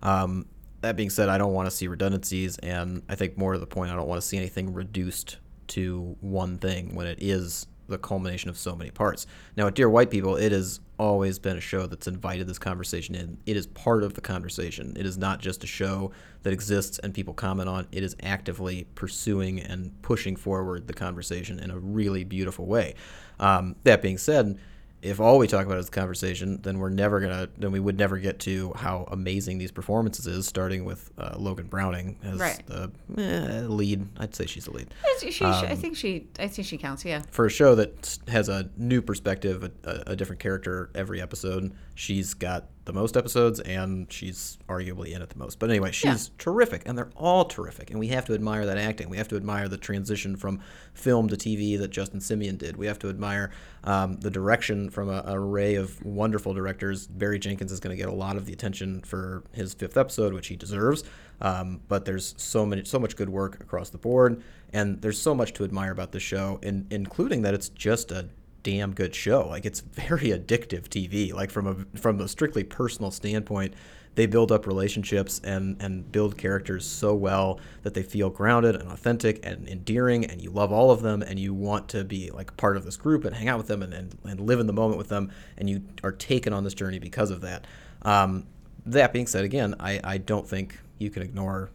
Um, 0.02 0.46
that 0.82 0.96
being 0.96 1.10
said, 1.10 1.28
I 1.28 1.38
don't 1.38 1.52
want 1.52 1.66
to 1.66 1.70
see 1.70 1.86
redundancies, 1.86 2.58
and 2.58 3.02
I 3.08 3.14
think 3.14 3.38
more 3.38 3.52
to 3.52 3.58
the 3.58 3.66
point, 3.66 3.90
I 3.90 3.94
don't 3.94 4.08
want 4.08 4.20
to 4.20 4.26
see 4.26 4.36
anything 4.36 4.72
reduced 4.74 5.38
to 5.68 6.16
one 6.20 6.58
thing 6.58 6.94
when 6.94 7.06
it 7.06 7.18
is 7.22 7.66
the 7.92 7.98
culmination 7.98 8.50
of 8.50 8.58
so 8.58 8.74
many 8.74 8.90
parts. 8.90 9.26
Now, 9.56 9.68
at 9.68 9.74
Dear 9.74 9.88
White 9.88 10.10
People, 10.10 10.36
it 10.36 10.50
has 10.50 10.80
always 10.98 11.38
been 11.38 11.56
a 11.56 11.60
show 11.60 11.86
that's 11.86 12.06
invited 12.06 12.46
this 12.46 12.58
conversation 12.58 13.14
in. 13.14 13.38
It 13.46 13.56
is 13.56 13.66
part 13.68 14.02
of 14.02 14.14
the 14.14 14.20
conversation. 14.20 14.96
It 14.96 15.06
is 15.06 15.16
not 15.16 15.40
just 15.40 15.64
a 15.64 15.66
show 15.66 16.12
that 16.42 16.52
exists 16.52 16.98
and 16.98 17.14
people 17.14 17.34
comment 17.34 17.68
on. 17.68 17.86
It 17.92 18.02
is 18.02 18.16
actively 18.22 18.86
pursuing 18.94 19.60
and 19.60 20.00
pushing 20.02 20.36
forward 20.36 20.86
the 20.86 20.94
conversation 20.94 21.58
in 21.58 21.70
a 21.70 21.78
really 21.78 22.24
beautiful 22.24 22.66
way. 22.66 22.94
Um, 23.38 23.76
that 23.84 24.02
being 24.02 24.18
said, 24.18 24.58
if 25.02 25.20
all 25.20 25.36
we 25.38 25.46
talk 25.48 25.66
about 25.66 25.78
is 25.78 25.86
the 25.86 25.92
conversation, 25.92 26.60
then 26.62 26.78
we're 26.78 26.88
never 26.88 27.20
gonna, 27.20 27.48
then 27.58 27.72
we 27.72 27.80
would 27.80 27.98
never 27.98 28.18
get 28.18 28.38
to 28.40 28.72
how 28.76 29.06
amazing 29.10 29.58
these 29.58 29.72
performances 29.72 30.26
is. 30.26 30.46
Starting 30.46 30.84
with 30.84 31.10
uh, 31.18 31.34
Logan 31.36 31.66
Browning 31.66 32.18
as 32.22 32.38
Right. 32.38 32.62
the 32.66 32.90
eh, 33.18 33.62
lead. 33.66 34.06
I'd 34.18 34.34
say 34.34 34.46
she's 34.46 34.64
the 34.66 34.70
lead 34.72 34.94
She, 35.20 35.30
she, 35.30 35.44
I 35.44 35.74
think 35.74 35.96
she 35.96 36.28
I 36.38 36.48
think 36.48 36.66
she 36.68 36.78
counts 36.78 37.04
yeah 37.04 37.22
for 37.30 37.46
a 37.46 37.50
show 37.50 37.74
that 37.74 38.18
has 38.28 38.48
a 38.48 38.70
new 38.76 39.02
perspective, 39.02 39.64
a, 39.64 39.70
a, 39.88 40.02
a 40.12 40.16
different 40.16 40.40
character 40.40 40.90
every 40.94 41.20
episode, 41.20 41.72
she's 41.94 42.34
got 42.34 42.66
the 42.84 42.92
most 42.92 43.16
episodes 43.16 43.60
and 43.60 44.12
she's 44.12 44.58
arguably 44.68 45.14
in 45.14 45.22
it 45.22 45.30
the 45.30 45.38
most. 45.38 45.58
But 45.58 45.70
anyway, 45.70 45.92
she's 45.92 46.30
terrific, 46.38 46.82
and 46.84 46.98
they're 46.98 47.10
all 47.16 47.44
terrific, 47.44 47.90
and 47.90 47.98
we 47.98 48.08
have 48.08 48.24
to 48.26 48.34
admire 48.34 48.66
that 48.66 48.78
acting. 48.78 49.08
We 49.08 49.18
have 49.18 49.28
to 49.28 49.36
admire 49.36 49.68
the 49.68 49.76
transition 49.76 50.36
from 50.36 50.60
film 50.92 51.28
to 51.28 51.36
TV 51.36 51.78
that 51.78 51.88
Justin 51.88 52.20
Simien 52.20 52.58
did. 52.58 52.76
We 52.76 52.86
have 52.86 52.98
to 53.00 53.08
admire 53.08 53.50
um, 53.84 54.16
the 54.16 54.30
direction 54.30 54.90
from 54.90 55.08
a, 55.08 55.22
a 55.26 55.34
array 55.34 55.76
of 55.76 56.04
wonderful 56.04 56.54
directors. 56.54 57.06
Barry 57.06 57.38
Jenkins 57.38 57.70
is 57.72 57.80
going 57.80 57.96
to 57.96 58.00
get 58.00 58.08
a 58.08 58.14
lot 58.14 58.36
of 58.36 58.46
the 58.46 58.52
attention 58.52 59.00
for 59.02 59.44
his 59.52 59.74
fifth 59.74 59.96
episode, 59.96 60.32
which 60.34 60.48
he 60.48 60.56
deserves. 60.56 61.04
Um, 61.40 61.80
but 61.88 62.04
there's 62.04 62.34
so 62.36 62.64
many, 62.66 62.84
so 62.84 62.98
much 62.98 63.16
good 63.16 63.28
work 63.28 63.60
across 63.60 63.90
the 63.90 63.98
board, 63.98 64.42
and 64.72 65.02
there's 65.02 65.20
so 65.20 65.34
much 65.34 65.52
to 65.54 65.64
admire 65.64 65.92
about 65.92 66.12
this 66.12 66.22
show, 66.22 66.58
in, 66.62 66.86
including 66.90 67.42
that 67.42 67.54
it's 67.54 67.68
just 67.68 68.12
a 68.12 68.28
damn 68.62 68.94
good 68.94 69.14
show. 69.14 69.46
Like 69.48 69.64
it's 69.66 69.80
very 69.80 70.28
addictive 70.38 70.88
TV. 70.88 71.32
Like 71.32 71.50
from 71.50 71.66
a 71.66 71.98
from 71.98 72.20
a 72.20 72.28
strictly 72.28 72.64
personal 72.64 73.10
standpoint, 73.10 73.74
they 74.14 74.26
build 74.26 74.52
up 74.52 74.66
relationships 74.66 75.40
and 75.44 75.80
and 75.80 76.10
build 76.10 76.36
characters 76.36 76.84
so 76.84 77.14
well 77.14 77.60
that 77.82 77.94
they 77.94 78.02
feel 78.02 78.30
grounded 78.30 78.76
and 78.76 78.90
authentic 78.90 79.44
and 79.44 79.68
endearing, 79.68 80.24
and 80.24 80.40
you 80.40 80.50
love 80.50 80.72
all 80.72 80.90
of 80.90 81.02
them, 81.02 81.22
and 81.22 81.38
you 81.38 81.54
want 81.54 81.88
to 81.90 82.04
be 82.04 82.30
like 82.30 82.56
part 82.56 82.76
of 82.76 82.84
this 82.84 82.96
group 82.96 83.24
and 83.24 83.34
hang 83.34 83.48
out 83.48 83.58
with 83.58 83.68
them 83.68 83.82
and, 83.82 83.92
and, 83.92 84.16
and 84.24 84.40
live 84.40 84.60
in 84.60 84.66
the 84.66 84.72
moment 84.72 84.98
with 84.98 85.08
them, 85.08 85.30
and 85.56 85.68
you 85.68 85.82
are 86.02 86.12
taken 86.12 86.52
on 86.52 86.64
this 86.64 86.74
journey 86.74 86.98
because 86.98 87.30
of 87.30 87.40
that. 87.40 87.66
Um, 88.02 88.46
that 88.84 89.12
being 89.12 89.26
said, 89.26 89.44
again, 89.44 89.76
I, 89.78 90.00
I 90.02 90.18
don't 90.18 90.48
think 90.48 90.78
you 90.98 91.08
can 91.08 91.22
ignore 91.22 91.70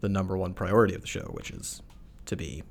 the 0.00 0.08
number 0.08 0.36
one 0.36 0.54
priority 0.54 0.94
of 0.94 1.00
the 1.00 1.06
show, 1.06 1.30
which 1.32 1.50
is 1.50 1.82
to 2.26 2.36
be 2.36 2.62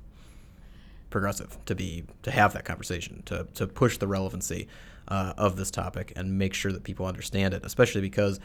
progressive 1.10 1.58
to 1.66 1.74
be 1.74 2.04
to 2.22 2.30
have 2.30 2.52
that 2.52 2.64
conversation 2.64 3.22
to 3.24 3.46
to 3.54 3.66
push 3.66 3.98
the 3.98 4.06
relevancy 4.06 4.68
uh, 5.08 5.32
of 5.36 5.56
this 5.56 5.70
topic 5.70 6.12
and 6.16 6.36
make 6.38 6.54
sure 6.54 6.72
that 6.72 6.84
people 6.84 7.06
understand 7.06 7.54
it 7.54 7.64
especially 7.64 8.00
because 8.00 8.38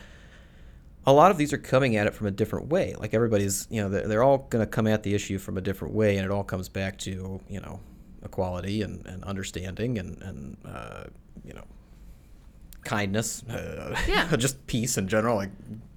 a 1.06 1.12
lot 1.12 1.30
of 1.32 1.38
these 1.38 1.52
are 1.52 1.58
coming 1.58 1.98
at 1.98 2.08
it 2.08 2.14
from 2.14 2.28
a 2.28 2.32
different 2.32 2.68
way 2.68 2.96
like 2.98 3.14
everybody's 3.14 3.68
you 3.70 3.82
know 3.82 3.90
they're, 3.90 4.08
they're 4.08 4.24
all 4.24 4.40
going 4.50 4.64
to 4.64 4.70
come 4.70 4.88
at 4.88 5.04
the 5.04 5.14
issue 5.14 5.38
from 5.38 5.58
a 5.58 5.62
different 5.62 5.94
way 5.94 6.16
and 6.18 6.26
it 6.26 6.32
all 6.32 6.44
comes 6.44 6.70
back 6.70 6.98
to 6.98 7.42
you 7.50 7.60
know 7.60 7.80
equality 8.24 8.82
and, 8.82 9.06
and 9.06 9.24
understanding 9.26 9.98
and 9.98 10.22
and 10.22 10.58
uh, 10.66 11.04
you 11.44 11.54
know 11.54 11.64
kindness 12.84 13.44
uh, 13.50 13.96
Yeah. 14.08 14.36
just 14.38 14.66
peace 14.68 14.98
in 14.98 15.08
general 15.08 15.36
like 15.36 15.52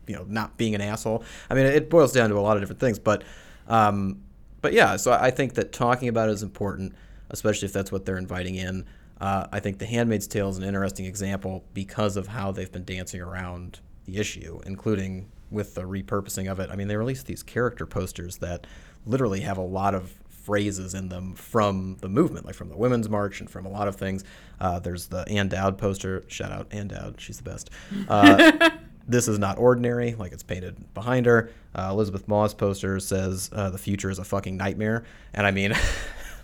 you 0.07 0.15
know 0.17 0.25
not 0.29 0.57
being 0.57 0.75
an 0.75 0.81
asshole 0.81 1.23
i 1.51 1.55
mean 1.55 1.67
it 1.67 1.89
boils 1.91 2.13
down 2.13 2.31
to 2.31 2.37
a 2.37 2.41
lot 2.41 2.57
of 2.57 2.63
different 2.63 2.81
things 2.81 2.99
but 2.99 3.23
um, 3.69 4.23
but 4.61 4.73
yeah, 4.73 4.97
so 4.97 5.13
I 5.13 5.31
think 5.31 5.55
that 5.55 5.73
talking 5.73 6.09
about 6.09 6.29
it 6.29 6.33
is 6.33 6.43
important, 6.43 6.95
especially 7.31 7.67
if 7.67 7.73
that's 7.73 7.93
what 7.93 8.05
they're 8.05 8.19
inviting 8.19 8.57
in. 8.57 8.85
Uh, 9.21 9.47
I 9.51 9.61
think 9.61 9.79
The 9.79 9.87
Handmaid's 9.87 10.27
Tale 10.27 10.49
is 10.49 10.59
an 10.59 10.65
interesting 10.65 11.07
example 11.07 11.65
because 11.73 12.17
of 12.17 12.29
how 12.29 12.53
they've 12.53 12.71
been 12.71 12.85
dancing 12.85 13.21
around 13.21 13.81
the 14.05 14.19
issue, 14.19 14.61
including 14.67 15.31
with 15.51 15.75
the 15.75 15.83
repurposing 15.83 16.51
of 16.51 16.61
it. 16.61 16.71
I 16.71 16.77
mean, 16.77 16.89
they 16.89 16.97
released 16.97 17.27
these 17.27 17.43
character 17.43 17.87
posters 17.87 18.39
that 18.39 18.67
literally 19.07 19.41
have 19.41 19.57
a 19.59 19.63
lot 19.63 19.95
of 19.95 20.13
phrases 20.29 20.95
in 20.95 21.09
them 21.09 21.35
from 21.35 21.97
the 22.01 22.09
movement, 22.09 22.47
like 22.47 22.55
from 22.55 22.69
the 22.69 22.77
Women's 22.77 23.09
March 23.09 23.41
and 23.41 23.51
from 23.51 23.67
a 23.67 23.69
lot 23.69 23.89
of 23.89 23.97
things. 23.97 24.23
Uh, 24.61 24.79
there's 24.79 25.07
the 25.09 25.29
Ann 25.29 25.49
Dowd 25.49 25.77
poster. 25.79 26.25
Shout 26.29 26.53
out 26.53 26.69
Ann 26.71 26.89
Dowd, 26.89 27.17
she's 27.19 27.39
the 27.39 27.43
best. 27.51 27.71
Uh, 28.09 28.71
this 29.09 29.29
is 29.29 29.39
not 29.39 29.59
ordinary, 29.59 30.15
like 30.15 30.33
it's 30.33 30.43
painted 30.43 30.93
behind 30.95 31.27
her. 31.27 31.51
Uh, 31.75 31.89
Elisabeth 31.91 32.27
Moss 32.27 32.55
poster 32.55 32.99
says 33.01 33.51
uh, 33.53 33.71
the 33.71 33.79
future 33.79 34.11
is 34.11 34.19
a 34.19 34.25
fucking 34.25 34.57
nightmare, 34.57 35.05
and 35.33 35.47
I 35.47 35.51
mean, 35.51 35.75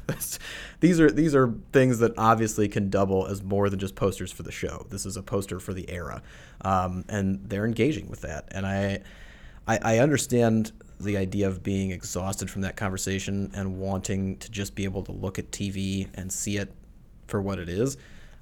these 0.80 1.00
are 1.00 1.10
these 1.10 1.34
are 1.34 1.52
things 1.72 1.98
that 1.98 2.12
obviously 2.18 2.68
can 2.68 2.90
double 2.90 3.26
as 3.26 3.42
more 3.42 3.68
than 3.68 3.78
just 3.78 3.94
posters 3.94 4.30
for 4.30 4.42
the 4.42 4.52
show. 4.52 4.86
This 4.90 5.06
is 5.06 5.16
a 5.16 5.22
poster 5.22 5.58
for 5.58 5.72
the 5.72 5.88
era, 5.90 6.22
um, 6.62 7.04
and 7.08 7.40
they're 7.48 7.66
engaging 7.66 8.08
with 8.08 8.20
that, 8.22 8.48
and 8.52 8.66
I, 8.66 9.00
I, 9.66 9.78
I 9.82 9.98
understand 9.98 10.72
the 11.00 11.16
idea 11.16 11.48
of 11.48 11.62
being 11.62 11.90
exhausted 11.90 12.48
from 12.48 12.62
that 12.62 12.76
conversation 12.76 13.50
and 13.54 13.78
wanting 13.78 14.36
to 14.38 14.50
just 14.50 14.74
be 14.76 14.84
able 14.84 15.02
to 15.02 15.12
look 15.12 15.38
at 15.38 15.50
TV 15.50 16.08
and 16.14 16.32
see 16.32 16.58
it 16.58 16.72
for 17.26 17.42
what 17.42 17.58
it 17.58 17.68
is. 17.68 17.96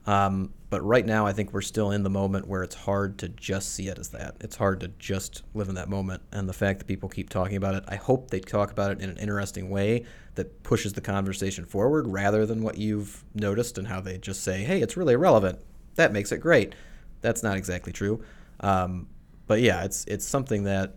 Um, 0.06 0.52
but 0.70 0.82
right 0.82 1.04
now, 1.04 1.26
I 1.26 1.32
think 1.32 1.52
we're 1.52 1.60
still 1.62 1.90
in 1.90 2.04
the 2.04 2.10
moment 2.10 2.46
where 2.46 2.62
it's 2.62 2.74
hard 2.74 3.18
to 3.18 3.28
just 3.28 3.74
see 3.74 3.88
it 3.88 3.98
as 3.98 4.10
that. 4.10 4.36
It's 4.40 4.56
hard 4.56 4.80
to 4.80 4.88
just 4.98 5.42
live 5.52 5.68
in 5.68 5.74
that 5.74 5.88
moment. 5.88 6.22
And 6.32 6.48
the 6.48 6.52
fact 6.52 6.78
that 6.78 6.86
people 6.86 7.08
keep 7.08 7.28
talking 7.28 7.56
about 7.56 7.74
it, 7.74 7.84
I 7.88 7.96
hope 7.96 8.30
they 8.30 8.40
talk 8.40 8.70
about 8.70 8.92
it 8.92 9.00
in 9.00 9.10
an 9.10 9.18
interesting 9.18 9.68
way 9.68 10.04
that 10.36 10.62
pushes 10.62 10.92
the 10.92 11.00
conversation 11.00 11.64
forward 11.64 12.06
rather 12.06 12.46
than 12.46 12.62
what 12.62 12.78
you've 12.78 13.24
noticed 13.34 13.78
and 13.78 13.88
how 13.88 14.00
they 14.00 14.16
just 14.18 14.42
say, 14.44 14.62
hey, 14.62 14.80
it's 14.80 14.96
really 14.96 15.14
irrelevant. 15.14 15.58
That 15.96 16.12
makes 16.12 16.30
it 16.30 16.38
great. 16.38 16.74
That's 17.20 17.42
not 17.42 17.56
exactly 17.56 17.92
true. 17.92 18.22
Um, 18.60 19.08
but 19.46 19.60
yeah, 19.60 19.82
it's 19.82 20.04
it's 20.04 20.24
something 20.24 20.64
that 20.64 20.94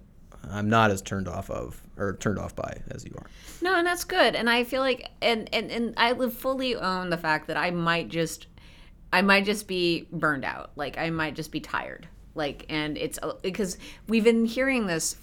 I'm 0.50 0.70
not 0.70 0.92
as 0.92 1.02
turned 1.02 1.28
off 1.28 1.50
of 1.50 1.82
or 1.98 2.16
turned 2.18 2.38
off 2.38 2.56
by 2.56 2.82
as 2.92 3.04
you 3.04 3.14
are. 3.18 3.26
No, 3.62 3.76
and 3.76 3.88
that's 3.88 4.04
good. 4.04 4.36
And 4.36 4.50
I 4.50 4.64
feel 4.64 4.82
like 4.82 5.10
and 5.22 5.50
and, 5.54 5.72
and 5.72 5.94
I 5.98 6.14
fully 6.30 6.76
own 6.76 7.10
the 7.10 7.18
fact 7.18 7.48
that 7.48 7.58
I 7.58 7.72
might 7.72 8.10
just 8.10 8.48
I 9.14 9.22
might 9.22 9.46
just 9.46 9.68
be 9.68 10.08
burned 10.12 10.44
out. 10.44 10.72
Like 10.76 10.98
I 10.98 11.12
might 11.12 11.36
just 11.36 11.52
be 11.52 11.60
tired. 11.60 12.08
Like 12.34 12.66
and 12.68 12.98
it's 12.98 13.20
uh, 13.22 13.34
because 13.44 13.78
we've 14.08 14.24
been 14.24 14.46
hearing 14.46 14.88
this 14.88 15.16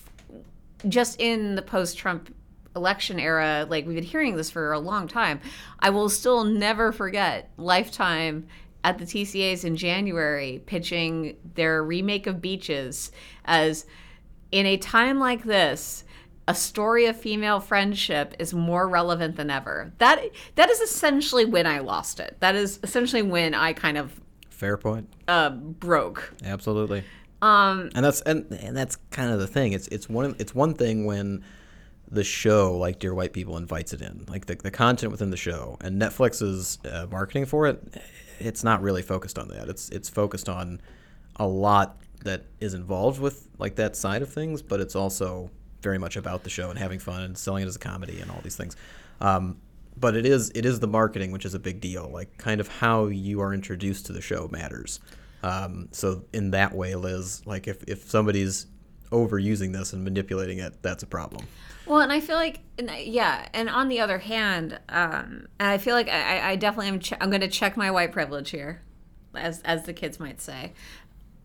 just 0.88 1.20
in 1.20 1.56
the 1.56 1.62
post-Trump 1.62 2.32
election 2.76 3.18
era, 3.18 3.66
like 3.68 3.86
we've 3.86 3.96
been 3.96 4.04
hearing 4.04 4.36
this 4.36 4.48
for 4.48 4.72
a 4.72 4.78
long 4.78 5.08
time. 5.08 5.40
I 5.80 5.90
will 5.90 6.08
still 6.08 6.44
never 6.44 6.92
forget 6.92 7.50
Lifetime 7.56 8.46
at 8.84 8.98
the 8.98 9.04
TCAs 9.04 9.64
in 9.64 9.76
January 9.76 10.62
pitching 10.64 11.36
their 11.56 11.82
remake 11.82 12.28
of 12.28 12.40
Beaches 12.40 13.10
as 13.44 13.86
in 14.52 14.66
a 14.66 14.76
time 14.76 15.18
like 15.18 15.42
this, 15.42 16.04
a 16.50 16.54
story 16.54 17.06
of 17.06 17.16
female 17.16 17.60
friendship 17.60 18.34
is 18.40 18.52
more 18.52 18.88
relevant 18.88 19.36
than 19.36 19.50
ever. 19.50 19.92
That 19.98 20.20
that 20.56 20.68
is 20.68 20.80
essentially 20.80 21.44
when 21.44 21.64
I 21.64 21.78
lost 21.78 22.18
it. 22.18 22.36
That 22.40 22.56
is 22.56 22.80
essentially 22.82 23.22
when 23.22 23.54
I 23.54 23.72
kind 23.72 23.96
of 23.96 24.20
fair 24.50 24.76
point 24.76 25.08
uh, 25.28 25.50
broke. 25.50 26.34
Absolutely. 26.44 27.04
Um, 27.40 27.90
and 27.94 28.04
that's 28.04 28.20
and, 28.22 28.50
and 28.50 28.76
that's 28.76 28.96
kind 29.12 29.30
of 29.30 29.38
the 29.38 29.46
thing. 29.46 29.74
It's 29.74 29.86
it's 29.88 30.08
one 30.08 30.34
it's 30.40 30.52
one 30.52 30.74
thing 30.74 31.06
when 31.06 31.44
the 32.10 32.24
show, 32.24 32.76
like 32.76 32.98
Dear 32.98 33.14
White 33.14 33.32
People, 33.32 33.56
invites 33.56 33.92
it 33.92 34.02
in, 34.02 34.24
like 34.28 34.46
the, 34.46 34.56
the 34.56 34.72
content 34.72 35.12
within 35.12 35.30
the 35.30 35.36
show, 35.36 35.78
and 35.80 36.02
Netflix's 36.02 36.78
uh, 36.84 37.06
marketing 37.12 37.46
for 37.46 37.68
it, 37.68 37.80
it's 38.40 38.64
not 38.64 38.82
really 38.82 39.02
focused 39.02 39.38
on 39.38 39.46
that. 39.50 39.68
It's 39.68 39.88
it's 39.90 40.08
focused 40.08 40.48
on 40.48 40.80
a 41.36 41.46
lot 41.46 42.00
that 42.24 42.46
is 42.58 42.74
involved 42.74 43.20
with 43.20 43.46
like 43.58 43.76
that 43.76 43.94
side 43.94 44.20
of 44.20 44.32
things, 44.32 44.62
but 44.62 44.80
it's 44.80 44.96
also 44.96 45.48
very 45.82 45.98
much 45.98 46.16
about 46.16 46.44
the 46.44 46.50
show 46.50 46.70
and 46.70 46.78
having 46.78 46.98
fun 46.98 47.22
and 47.22 47.36
selling 47.36 47.64
it 47.64 47.66
as 47.66 47.76
a 47.76 47.80
comedy 47.80 48.20
and 48.20 48.30
all 48.30 48.40
these 48.42 48.56
things. 48.56 48.76
Um, 49.20 49.58
but 49.96 50.16
it 50.16 50.24
is 50.24 50.50
it 50.54 50.64
is 50.64 50.80
the 50.80 50.86
marketing 50.86 51.32
which 51.32 51.44
is 51.44 51.54
a 51.54 51.58
big 51.58 51.80
deal. 51.80 52.08
Like 52.08 52.38
kind 52.38 52.60
of 52.60 52.68
how 52.68 53.06
you 53.06 53.40
are 53.40 53.52
introduced 53.52 54.06
to 54.06 54.12
the 54.12 54.20
show 54.20 54.48
matters. 54.50 55.00
Um, 55.42 55.88
so 55.92 56.24
in 56.32 56.50
that 56.52 56.74
way, 56.74 56.94
Liz, 56.94 57.42
like 57.46 57.68
if 57.68 57.82
if 57.84 58.10
somebody's 58.10 58.66
overusing 59.10 59.72
this 59.72 59.92
and 59.92 60.04
manipulating 60.04 60.58
it, 60.58 60.82
that's 60.82 61.02
a 61.02 61.06
problem. 61.06 61.46
Well, 61.86 62.00
and 62.00 62.12
I 62.12 62.20
feel 62.20 62.36
like, 62.36 62.60
yeah, 62.78 63.48
and 63.52 63.68
on 63.68 63.88
the 63.88 64.00
other 64.00 64.18
hand, 64.18 64.78
um, 64.88 65.48
I 65.58 65.78
feel 65.78 65.94
like 65.94 66.08
I, 66.08 66.50
I 66.50 66.56
definitely 66.56 66.88
am. 66.88 67.00
Che- 67.00 67.16
I'm 67.20 67.30
going 67.30 67.40
to 67.40 67.48
check 67.48 67.76
my 67.76 67.90
white 67.90 68.12
privilege 68.12 68.50
here, 68.50 68.82
as 69.34 69.60
as 69.62 69.84
the 69.84 69.92
kids 69.92 70.20
might 70.20 70.40
say, 70.40 70.72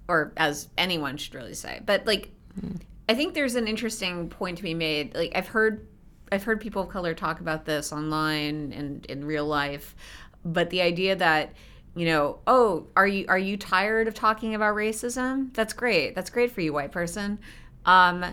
or 0.08 0.34
as 0.38 0.70
anyone 0.78 1.18
should 1.18 1.34
really 1.34 1.56
say. 1.56 1.82
But 1.86 2.06
like, 2.06 2.32
mm. 2.60 2.80
I 3.08 3.14
think 3.14 3.34
there's 3.34 3.56
an 3.56 3.68
interesting 3.68 4.30
point 4.30 4.58
to 4.58 4.64
be 4.64 4.74
made. 4.74 5.16
Like 5.16 5.32
I've 5.36 5.48
heard, 5.48 5.88
I've 6.32 6.44
heard 6.44 6.60
people 6.60 6.84
of 6.84 6.90
color 6.90 7.14
talk 7.14 7.40
about 7.40 7.66
this 7.66 7.94
online 7.94 8.74
and 8.74 9.06
in 9.06 9.26
real 9.26 9.46
life, 9.46 9.96
but 10.44 10.70
the 10.70 10.82
idea 10.82 11.16
that 11.16 11.54
you 11.96 12.06
know, 12.06 12.40
oh, 12.46 12.88
are 12.98 13.08
you 13.08 13.26
are 13.30 13.40
you 13.40 13.56
tired 13.56 14.08
of 14.10 14.14
talking 14.14 14.54
about 14.54 14.76
racism? 14.76 15.54
That's 15.54 15.72
great. 15.74 16.14
That's 16.14 16.30
great 16.30 16.52
for 16.52 16.60
you, 16.60 16.74
white 16.74 16.92
person. 16.92 17.40
Um, 17.86 18.26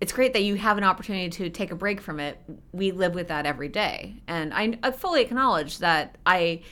it's 0.00 0.12
great 0.12 0.32
that 0.34 0.42
you 0.42 0.56
have 0.56 0.78
an 0.78 0.84
opportunity 0.84 1.30
to 1.30 1.48
take 1.48 1.70
a 1.70 1.74
break 1.74 2.00
from 2.00 2.20
it. 2.20 2.38
We 2.72 2.90
live 2.90 3.14
with 3.14 3.28
that 3.28 3.46
every 3.46 3.68
day. 3.68 4.16
And 4.26 4.52
I, 4.52 4.76
I 4.82 4.90
fully 4.90 5.22
acknowledge 5.22 5.78
that 5.78 6.18
I 6.26 6.62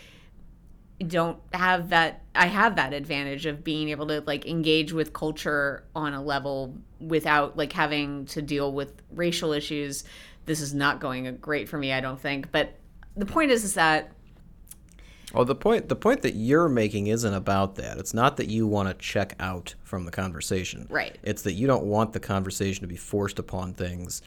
don't 1.07 1.39
have 1.55 1.89
that 1.89 2.23
I 2.35 2.47
have 2.47 2.77
that 2.77 2.93
advantage 2.93 3.47
of 3.47 3.65
being 3.65 3.89
able 3.89 4.09
to 4.09 4.21
like 4.27 4.47
engage 4.47 4.93
with 4.93 5.15
culture 5.15 5.85
on 5.95 6.13
a 6.13 6.23
level 6.23 6.77
without 7.01 7.57
like 7.57 7.73
having 7.73 8.27
to 8.27 8.43
deal 8.43 8.73
with 8.73 9.03
racial 9.13 9.53
issues. 9.53 10.05
This 10.47 10.61
is 10.61 10.75
not 10.75 11.01
going 11.01 11.37
great 11.37 11.69
for 11.69 11.79
me, 11.79 11.93
I 11.93 12.01
don't 12.01 12.21
think. 12.21 12.51
But 12.53 12.75
the 13.17 13.27
point 13.27 13.51
is 13.51 13.65
is 13.65 13.75
that 13.75 14.13
well, 15.33 15.45
the 15.45 15.55
point 15.55 15.89
the 15.89 15.97
point 15.97 16.23
that 16.23 16.35
you're 16.35 16.69
making 16.69 17.07
isn't 17.07 17.35
about 17.35 17.77
that. 17.77 17.99
It's 17.99 18.15
not 18.15 18.37
that 18.39 18.49
you 18.49 18.67
want 18.67 18.89
to 18.89 18.95
check 18.95 19.35
out 19.39 19.75
from 19.85 20.05
the 20.05 20.11
conversation. 20.11 20.87
Right. 20.91 21.19
It's 21.23 21.43
that 21.43 21.53
you 21.53 21.67
don't 21.67 21.85
want 21.85 22.13
the 22.13 22.21
conversation 22.21 22.83
to 22.83 22.89
be 22.89 22.97
forced 22.97 23.39
upon 23.39 23.75
things 23.75 24.23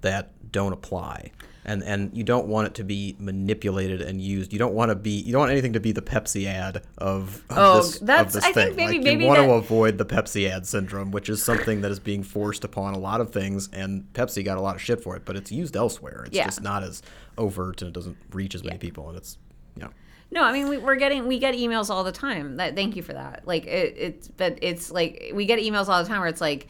that 0.00 0.32
don't 0.50 0.72
apply. 0.72 1.32
And 1.68 1.82
and 1.84 2.16
you 2.16 2.24
don't 2.24 2.46
want 2.46 2.68
it 2.68 2.74
to 2.76 2.84
be 2.84 3.14
manipulated 3.18 4.00
and 4.00 4.22
used. 4.22 4.54
You 4.54 4.58
don't 4.58 4.72
want 4.72 4.88
to 4.88 4.94
be 4.94 5.10
you 5.10 5.32
don't 5.32 5.40
want 5.40 5.52
anything 5.52 5.74
to 5.74 5.80
be 5.80 5.92
the 5.92 6.00
Pepsi 6.00 6.46
ad 6.46 6.76
of, 6.96 7.44
of 7.50 7.58
oh, 7.58 7.76
this, 7.76 7.98
that's, 7.98 8.34
of 8.34 8.40
this 8.40 8.44
I 8.44 8.52
thing. 8.52 8.66
Think 8.68 8.76
maybe, 8.76 8.94
like, 8.94 9.04
maybe 9.04 9.24
you 9.24 9.28
want 9.28 9.40
that... 9.40 9.46
to 9.46 9.52
avoid 9.52 9.98
the 9.98 10.06
Pepsi 10.06 10.48
ad 10.48 10.66
syndrome, 10.66 11.10
which 11.10 11.28
is 11.28 11.42
something 11.42 11.82
that 11.82 11.90
is 11.90 12.00
being 12.00 12.22
forced 12.22 12.64
upon 12.64 12.94
a 12.94 12.98
lot 12.98 13.20
of 13.20 13.32
things 13.32 13.68
and 13.74 14.10
Pepsi 14.14 14.42
got 14.42 14.56
a 14.56 14.62
lot 14.62 14.76
of 14.76 14.80
shit 14.80 15.02
for 15.02 15.14
it, 15.14 15.26
but 15.26 15.36
it's 15.36 15.52
used 15.52 15.76
elsewhere. 15.76 16.24
It's 16.26 16.36
yeah. 16.36 16.46
just 16.46 16.62
not 16.62 16.82
as 16.82 17.02
overt 17.36 17.82
and 17.82 17.90
it 17.90 17.92
doesn't 17.92 18.16
reach 18.32 18.54
as 18.54 18.64
many 18.64 18.76
yeah. 18.76 18.80
people 18.80 19.08
and 19.10 19.18
it's 19.18 19.36
you 19.76 19.82
know 19.82 19.90
no, 20.30 20.44
I 20.44 20.52
mean 20.52 20.68
we, 20.68 20.76
are 20.76 20.96
getting 20.96 21.26
we 21.26 21.38
get 21.38 21.54
emails 21.54 21.88
all 21.88 22.04
the 22.04 22.12
time. 22.12 22.56
That 22.56 22.74
thank 22.74 22.96
you 22.96 23.02
for 23.02 23.14
that. 23.14 23.46
Like 23.46 23.66
it, 23.66 23.94
it's 23.96 24.28
but 24.28 24.58
it's 24.60 24.90
like 24.90 25.32
we 25.34 25.46
get 25.46 25.58
emails 25.58 25.88
all 25.88 26.02
the 26.02 26.08
time 26.08 26.20
where 26.20 26.28
it's 26.28 26.40
like, 26.40 26.68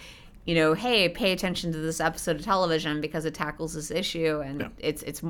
you 0.48 0.54
know, 0.54 0.72
hey, 0.72 1.10
pay 1.10 1.32
attention 1.32 1.72
to 1.72 1.78
this 1.78 2.00
episode 2.00 2.36
of 2.36 2.42
television 2.42 3.02
because 3.02 3.26
it 3.26 3.34
tackles 3.34 3.74
this 3.74 3.90
issue, 3.90 4.40
and 4.42 4.62
yeah. 4.62 4.68
it's 4.78 5.02
it's 5.02 5.22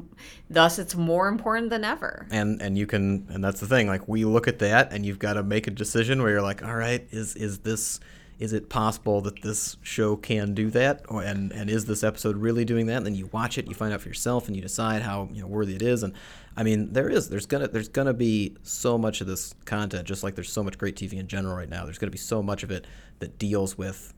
thus 0.48 0.78
it's 0.78 0.94
more 0.94 1.26
important 1.26 1.70
than 1.70 1.82
ever. 1.82 2.28
And 2.30 2.62
and 2.62 2.78
you 2.78 2.86
can 2.86 3.26
and 3.28 3.42
that's 3.42 3.58
the 3.58 3.66
thing. 3.66 3.88
Like 3.88 4.06
we 4.06 4.24
look 4.24 4.46
at 4.46 4.60
that, 4.60 4.92
and 4.92 5.04
you've 5.04 5.18
got 5.18 5.32
to 5.32 5.42
make 5.42 5.66
a 5.66 5.72
decision 5.72 6.22
where 6.22 6.30
you're 6.30 6.40
like, 6.40 6.64
all 6.64 6.76
right, 6.76 7.04
is 7.10 7.34
is 7.34 7.58
this 7.58 7.98
is 8.38 8.52
it 8.52 8.68
possible 8.68 9.20
that 9.22 9.42
this 9.42 9.76
show 9.82 10.14
can 10.14 10.54
do 10.54 10.70
that 10.70 11.02
or, 11.08 11.24
and 11.24 11.50
and 11.50 11.68
is 11.68 11.86
this 11.86 12.04
episode 12.04 12.36
really 12.36 12.64
doing 12.64 12.86
that 12.86 12.98
and 12.98 13.06
then 13.06 13.16
you 13.16 13.28
watch 13.32 13.58
it 13.58 13.66
you 13.66 13.74
find 13.74 13.92
out 13.92 14.00
for 14.00 14.06
yourself 14.06 14.46
and 14.46 14.54
you 14.54 14.62
decide 14.62 15.02
how 15.02 15.28
you 15.32 15.42
know 15.42 15.48
worthy 15.48 15.74
it 15.74 15.82
is 15.82 16.04
and 16.04 16.14
I 16.56 16.62
mean, 16.64 16.92
there 16.92 17.08
is. 17.08 17.28
There's 17.28 17.46
gonna 17.46 17.68
there's 17.68 17.88
gonna 17.88 18.14
be 18.14 18.56
so 18.64 18.98
much 18.98 19.20
of 19.20 19.28
this 19.28 19.54
content, 19.64 20.08
just 20.08 20.24
like 20.24 20.34
there's 20.34 20.52
so 20.52 20.64
much 20.64 20.76
great 20.76 20.96
TV 20.96 21.12
in 21.14 21.28
general 21.28 21.56
right 21.56 21.68
now. 21.68 21.84
There's 21.84 21.98
gonna 21.98 22.10
be 22.10 22.18
so 22.18 22.42
much 22.42 22.64
of 22.64 22.72
it 22.72 22.84
that 23.20 23.38
deals 23.38 23.78
with 23.78 24.12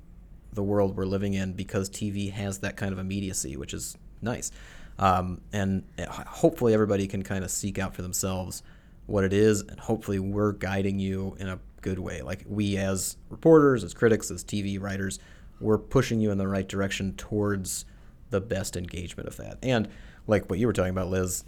the 0.53 0.63
world 0.63 0.97
we're 0.97 1.05
living 1.05 1.35
in 1.35 1.53
because 1.53 1.89
TV 1.89 2.33
has 2.33 2.59
that 2.61 2.77
kind 2.77 2.93
of 2.93 2.99
immediacy, 2.99 3.57
which 3.57 3.75
is 3.75 3.97
nice. 4.21 4.51
Um, 4.99 5.41
and 5.53 5.85
eh, 5.99 6.07
hopefully 6.07 6.75
everybody 6.75 7.07
can 7.07 7.23
kind 7.23 7.45
of 7.45 7.51
seek 7.51 7.79
out 7.79 7.95
for 7.95 8.03
themselves 8.03 8.63
what 9.07 9.25
it 9.25 9.33
is, 9.33 9.63
and 9.63 9.81
hopefully 9.81 10.19
we're 10.19 10.53
guiding 10.53 10.99
you 10.99 11.37
in 11.41 11.49
a 11.49 11.59
good 11.81 11.99
way. 11.99 12.23
Like 12.23 12.45
we 12.47 12.77
as 12.77 13.17
reporters, 13.29 13.83
as 13.83 13.95
critics, 13.95 14.31
as 14.31 14.45
TV 14.45 14.81
writers, 14.81 15.19
we're 15.61 15.79
pushing 15.79 16.21
you 16.21 16.31
in 16.31 16.39
the 16.39 16.47
right 16.47 16.69
direction 16.69 17.15
towards 17.17 17.85
the 18.31 18.41
best 18.41 18.77
engagement 18.77 19.29
of 19.29 19.37
that. 19.39 19.59
And 19.63 19.89
like 20.27 20.49
what 20.49 20.59
you 20.59 20.67
were 20.67 20.73
talking 20.73 20.91
about, 20.91 21.09
Liz, 21.09 21.45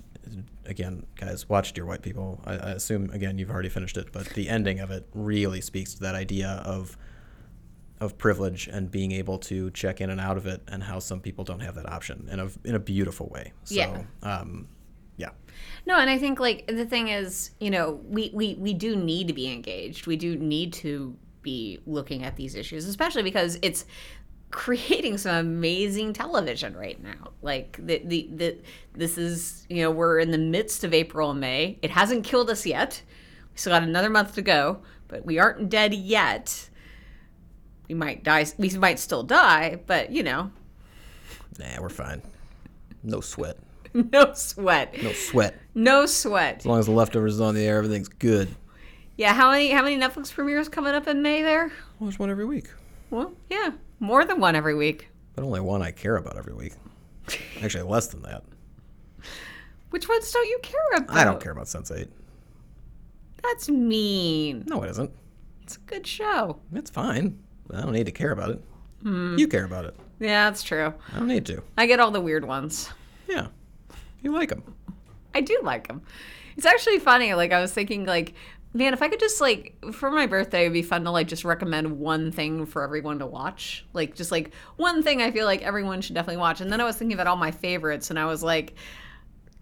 again, 0.67 1.07
guys, 1.17 1.49
watch 1.49 1.73
Dear 1.73 1.87
White 1.87 2.03
People. 2.03 2.41
I, 2.45 2.53
I, 2.55 2.71
assume 2.71 3.11
again 3.11 3.39
you've 3.39 3.51
already 3.51 3.69
finished 3.69 3.97
it, 3.97 4.09
but 4.13 4.27
the 4.31 4.49
ending 4.49 4.81
of 4.81 4.91
it 4.91 5.07
really 5.15 5.61
speaks 5.61 5.95
to 5.95 6.01
that 6.01 6.15
idea 6.15 6.63
of 6.65 6.97
of 8.03 8.19
privilege 8.19 8.67
and 8.67 8.91
being 8.91 9.13
able 9.13 9.39
to 9.39 9.71
check 9.71 10.01
in 10.01 10.11
and 10.11 10.21
out 10.21 10.37
of 10.37 10.45
it, 10.47 10.61
and 10.67 10.83
how 10.83 10.99
some 10.99 11.21
people 11.21 11.45
don't 11.45 11.61
have 11.61 11.77
that 11.77 11.89
option 11.89 12.29
in 12.31 12.41
a 12.41 12.51
in 12.65 12.75
a 12.75 12.81
beautiful 12.81 13.29
way. 13.29 13.53
So, 13.65 13.75
yeah. 13.75 14.03
Um, 14.23 14.69
yeah. 15.17 15.31
No, 15.87 15.99
and 15.99 16.11
I 16.11 16.19
think 16.19 16.41
like 16.41 16.67
the 16.67 16.85
thing 16.85 17.09
is, 17.09 17.53
you 17.61 17.71
know, 17.71 18.01
we, 18.09 18.31
we 18.35 18.55
we 18.55 18.75
do 18.75 18.97
need 18.97 19.29
to 19.29 19.33
be 19.33 19.53
engaged. 19.53 20.09
We 20.09 20.17
do 20.17 20.37
need 20.37 20.73
to 20.75 21.17
be 21.43 21.79
looking 21.87 22.25
at 22.25 22.35
these 22.35 22.57
issues, 22.57 22.87
especially 22.87 23.23
because 23.23 23.57
it's 23.63 23.85
creating 24.51 25.17
some 25.17 25.37
amazing 25.37 26.13
television 26.13 26.77
right 26.77 27.01
now. 27.03 27.31
Like 27.41 27.79
the, 27.79 28.03
the 28.05 28.29
the 28.35 28.59
this 28.95 29.17
is 29.17 29.65
you 29.71 29.83
know 29.83 29.93
we're 29.93 30.19
in 30.19 30.33
the 30.33 30.39
midst 30.39 30.83
of 30.83 30.93
April 30.93 31.31
and 31.31 31.41
May. 31.41 31.79
It 31.83 31.91
hasn't 31.91 32.25
killed 32.25 32.51
us 32.51 32.67
yet. 32.67 33.01
We 33.53 33.59
still 33.59 33.73
got 33.73 33.85
another 33.85 34.11
month 34.11 34.35
to 34.35 34.43
go, 34.43 34.83
but 35.07 35.25
we 35.25 35.39
aren't 35.39 35.69
dead 35.69 35.95
yet. 35.95 36.69
We 37.89 37.95
might 37.95 38.23
die. 38.25 38.47
We 38.59 38.71
might 38.71 38.99
still 38.99 39.23
die, 39.23 39.81
but 39.87 40.11
you 40.11 40.23
know. 40.23 40.51
Nah, 41.59 41.81
we're 41.81 41.89
fine. 41.89 42.23
No 43.03 43.21
sweat. 43.21 43.59
no 43.95 44.33
sweat. 44.35 45.03
No 45.03 45.13
sweat. 45.13 45.55
No 45.75 46.07
sweat. 46.07 46.59
As 46.59 46.67
long 46.67 46.79
as 46.79 46.87
the 46.87 46.93
leftovers 46.93 47.35
is 47.35 47.41
on 47.41 47.55
the 47.55 47.65
air, 47.67 47.79
everything's 47.79 48.09
good. 48.09 48.49
Yeah, 49.17 49.35
how 49.35 49.51
many 49.51 49.71
how 49.71 49.83
many 49.83 49.99
Netflix 49.99 50.33
premieres 50.33 50.69
coming 50.69 50.95
up 50.95 51.07
in 51.07 51.21
May 51.23 51.43
there? 51.43 51.67
Well, 51.67 52.09
there's 52.09 52.19
one 52.19 52.31
every 52.31 52.47
week. 52.47 52.69
Well, 53.11 53.33
yeah. 53.51 53.73
More 54.01 54.25
than 54.25 54.41
one 54.41 54.57
every 54.57 54.75
week. 54.75 55.09
but 55.35 55.45
only 55.45 55.61
one 55.61 55.83
I 55.83 55.91
care 55.91 56.17
about 56.17 56.37
every 56.37 56.55
week. 56.55 56.73
Actually, 57.63 57.85
less 57.85 58.09
than 58.09 58.23
that. 58.23 58.43
Which 59.91 60.09
ones 60.09 60.31
don't 60.33 60.49
you 60.49 60.59
care 60.63 60.97
about? 60.97 61.15
I 61.17 61.23
don't 61.25 61.41
care 61.41 61.53
about 61.53 61.67
Sense8. 61.67 62.09
That's 63.43 63.69
mean. 63.69 64.65
No, 64.67 64.83
it 64.83 64.91
isn't. 64.91 65.11
It's 65.63 65.77
a 65.77 65.81
good 65.81 66.07
show. 66.07 66.59
It's 66.73 66.91
fine. 66.91 67.39
I 67.73 67.81
don't 67.81 67.93
need 67.93 68.07
to 68.07 68.13
care 68.13 68.33
about 68.33 68.51
it. 68.51 68.65
Hmm. 69.03 69.37
You 69.39 69.49
care 69.49 69.65
about 69.65 69.85
it. 69.85 69.97
Yeah, 70.21 70.49
that's 70.49 70.63
true. 70.63 70.95
I 71.13 71.19
don't 71.19 71.29
need 71.29 71.47
to. 71.47 71.63
I 71.77 71.87
get 71.87 72.01
all 72.01 72.11
the 72.11 72.21
weird 72.21 72.45
ones. 72.45 72.89
Yeah, 73.29 73.49
you 74.23 74.33
like 74.33 74.51
them. 74.51 74.63
I 75.35 75.41
do 75.41 75.59
like 75.63 75.89
them. 75.89 76.03
It's 76.57 76.67
actually 76.67 76.99
funny. 76.99 77.35
Like 77.35 77.53
I 77.53 77.61
was 77.61 77.73
thinking, 77.73 78.05
like, 78.05 78.35
man, 78.75 78.93
if 78.93 79.03
I 79.03 79.09
could 79.09 79.21
just 79.21 79.41
like 79.41 79.77
for 79.93 80.11
my 80.11 80.27
birthday, 80.27 80.63
it'd 80.63 80.73
be 80.73 80.83
fun 80.83 81.05
to 81.05 81.11
like 81.11 81.27
just 81.27 81.45
recommend 81.45 81.99
one 81.99 82.31
thing 82.31 82.67
for 82.67 82.83
everyone 82.83 83.19
to 83.19 83.27
watch. 83.27 83.85
Like 83.93 84.15
just 84.15 84.31
like 84.31 84.53
one 84.77 85.03
thing 85.03 85.23
I 85.23 85.31
feel 85.31 85.47
like 85.47 85.63
everyone 85.63 86.01
should 86.01 86.15
definitely 86.15 86.41
watch. 86.41 86.61
And 86.61 86.71
then 86.71 86.81
I 86.81 86.85
was 86.85 86.97
thinking 86.97 87.15
about 87.15 87.27
all 87.27 87.37
my 87.37 87.51
favorites, 87.51 88.11
and 88.11 88.19
I 88.19 88.27
was 88.27 88.43
like, 88.43 88.75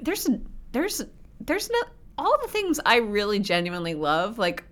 there's 0.01 0.29
there's 0.73 1.03
there's 1.41 1.71
no 1.71 1.81
all 2.19 2.37
the 2.43 2.49
things 2.49 2.81
I 2.85 2.97
really 2.97 3.39
genuinely 3.39 3.95
love. 3.95 4.39
Like 4.39 4.65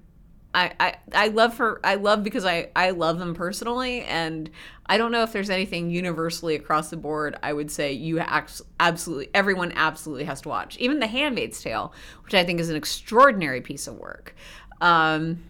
I, 0.55 0.73
I, 0.81 0.95
I 1.13 1.29
love 1.29 1.55
for 1.55 1.81
I 1.85 1.97
love 1.97 2.25
because 2.25 2.45
I, 2.45 2.71
I 2.75 2.91
love 2.91 3.19
them 3.19 3.35
personally 3.35 4.03
and 4.03 4.51
I 4.87 4.97
don't 4.97 5.13
know 5.13 5.23
if 5.23 5.33
there's 5.33 5.51
anything 5.51 5.91
universally 5.91 6.55
across 6.55 6.89
the 6.89 6.97
board 6.97 7.37
I 7.43 7.53
would 7.53 7.71
say 7.71 7.93
you 7.93 8.19
act, 8.19 8.63
absolutely 8.81 9.29
everyone 9.35 9.73
absolutely 9.73 10.25
has 10.25 10.41
to 10.43 10.49
watch 10.49 10.79
even 10.79 11.01
The 11.01 11.07
Handmaid's 11.07 11.63
Tale 11.63 11.93
which 12.25 12.35
I 12.35 12.45
think 12.45 12.61
is 12.61 12.71
an 12.71 12.77
extraordinary 12.77 13.61
piece 13.61 13.87
of 13.87 13.97
work 13.97 14.35
um, 14.81 15.45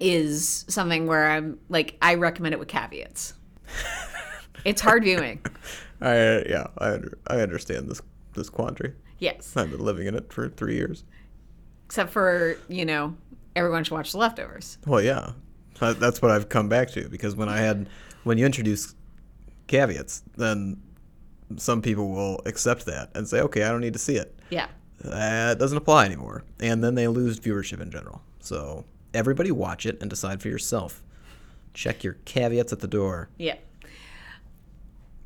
is 0.00 0.64
something 0.68 1.06
where 1.06 1.30
I'm 1.30 1.60
like 1.68 1.96
I 2.02 2.14
recommend 2.14 2.52
it 2.52 2.58
with 2.58 2.68
caveats 2.68 3.34
it's 4.64 4.80
hard 4.80 5.04
viewing 5.04 5.40
I 6.00 6.42
yeah, 6.48 6.66
I 6.78 6.98
I 7.28 7.40
understand 7.40 7.88
this 7.88 8.02
this 8.34 8.50
quandary. 8.50 8.94
yes 9.18 9.56
I've 9.56 9.70
been 9.70 9.80
living 9.84 10.06
in 10.08 10.14
it 10.14 10.32
for 10.32 10.48
three 10.48 10.74
years. 10.74 11.04
except 11.86 12.10
for 12.10 12.58
you 12.68 12.84
know 12.84 13.16
everyone 13.56 13.82
should 13.82 13.94
watch 13.94 14.12
The 14.12 14.18
Leftovers 14.18 14.78
Well, 14.86 15.00
yeah, 15.00 15.32
that's 15.80 16.22
what 16.22 16.30
I've 16.30 16.48
come 16.48 16.68
back 16.68 16.90
to 16.92 17.08
because 17.08 17.34
when 17.34 17.48
I 17.48 17.58
had 17.58 17.88
when 18.22 18.38
you 18.38 18.46
introduce 18.46 18.94
caveats, 19.66 20.22
then 20.36 20.80
some 21.56 21.82
people 21.82 22.08
will 22.10 22.40
accept 22.46 22.86
that 22.86 23.10
and 23.16 23.26
say, 23.26 23.40
okay, 23.40 23.62
I 23.64 23.70
don't 23.70 23.80
need 23.80 23.92
to 23.94 23.98
see 23.98 24.16
it. 24.16 24.38
yeah 24.50 24.68
That 25.00 25.58
doesn't 25.58 25.78
apply 25.78 26.04
anymore, 26.04 26.44
and 26.60 26.82
then 26.84 26.94
they 26.94 27.08
lose 27.08 27.40
viewership 27.40 27.80
in 27.80 27.90
general. 27.90 28.22
So 28.40 28.84
everybody 29.14 29.50
watch 29.50 29.86
it 29.86 29.98
and 30.00 30.08
decide 30.10 30.40
for 30.42 30.48
yourself. 30.48 31.02
Check 31.74 32.04
your 32.04 32.14
caveats 32.24 32.72
at 32.72 32.80
the 32.80 32.88
door. 32.88 33.28
yeah 33.38 33.56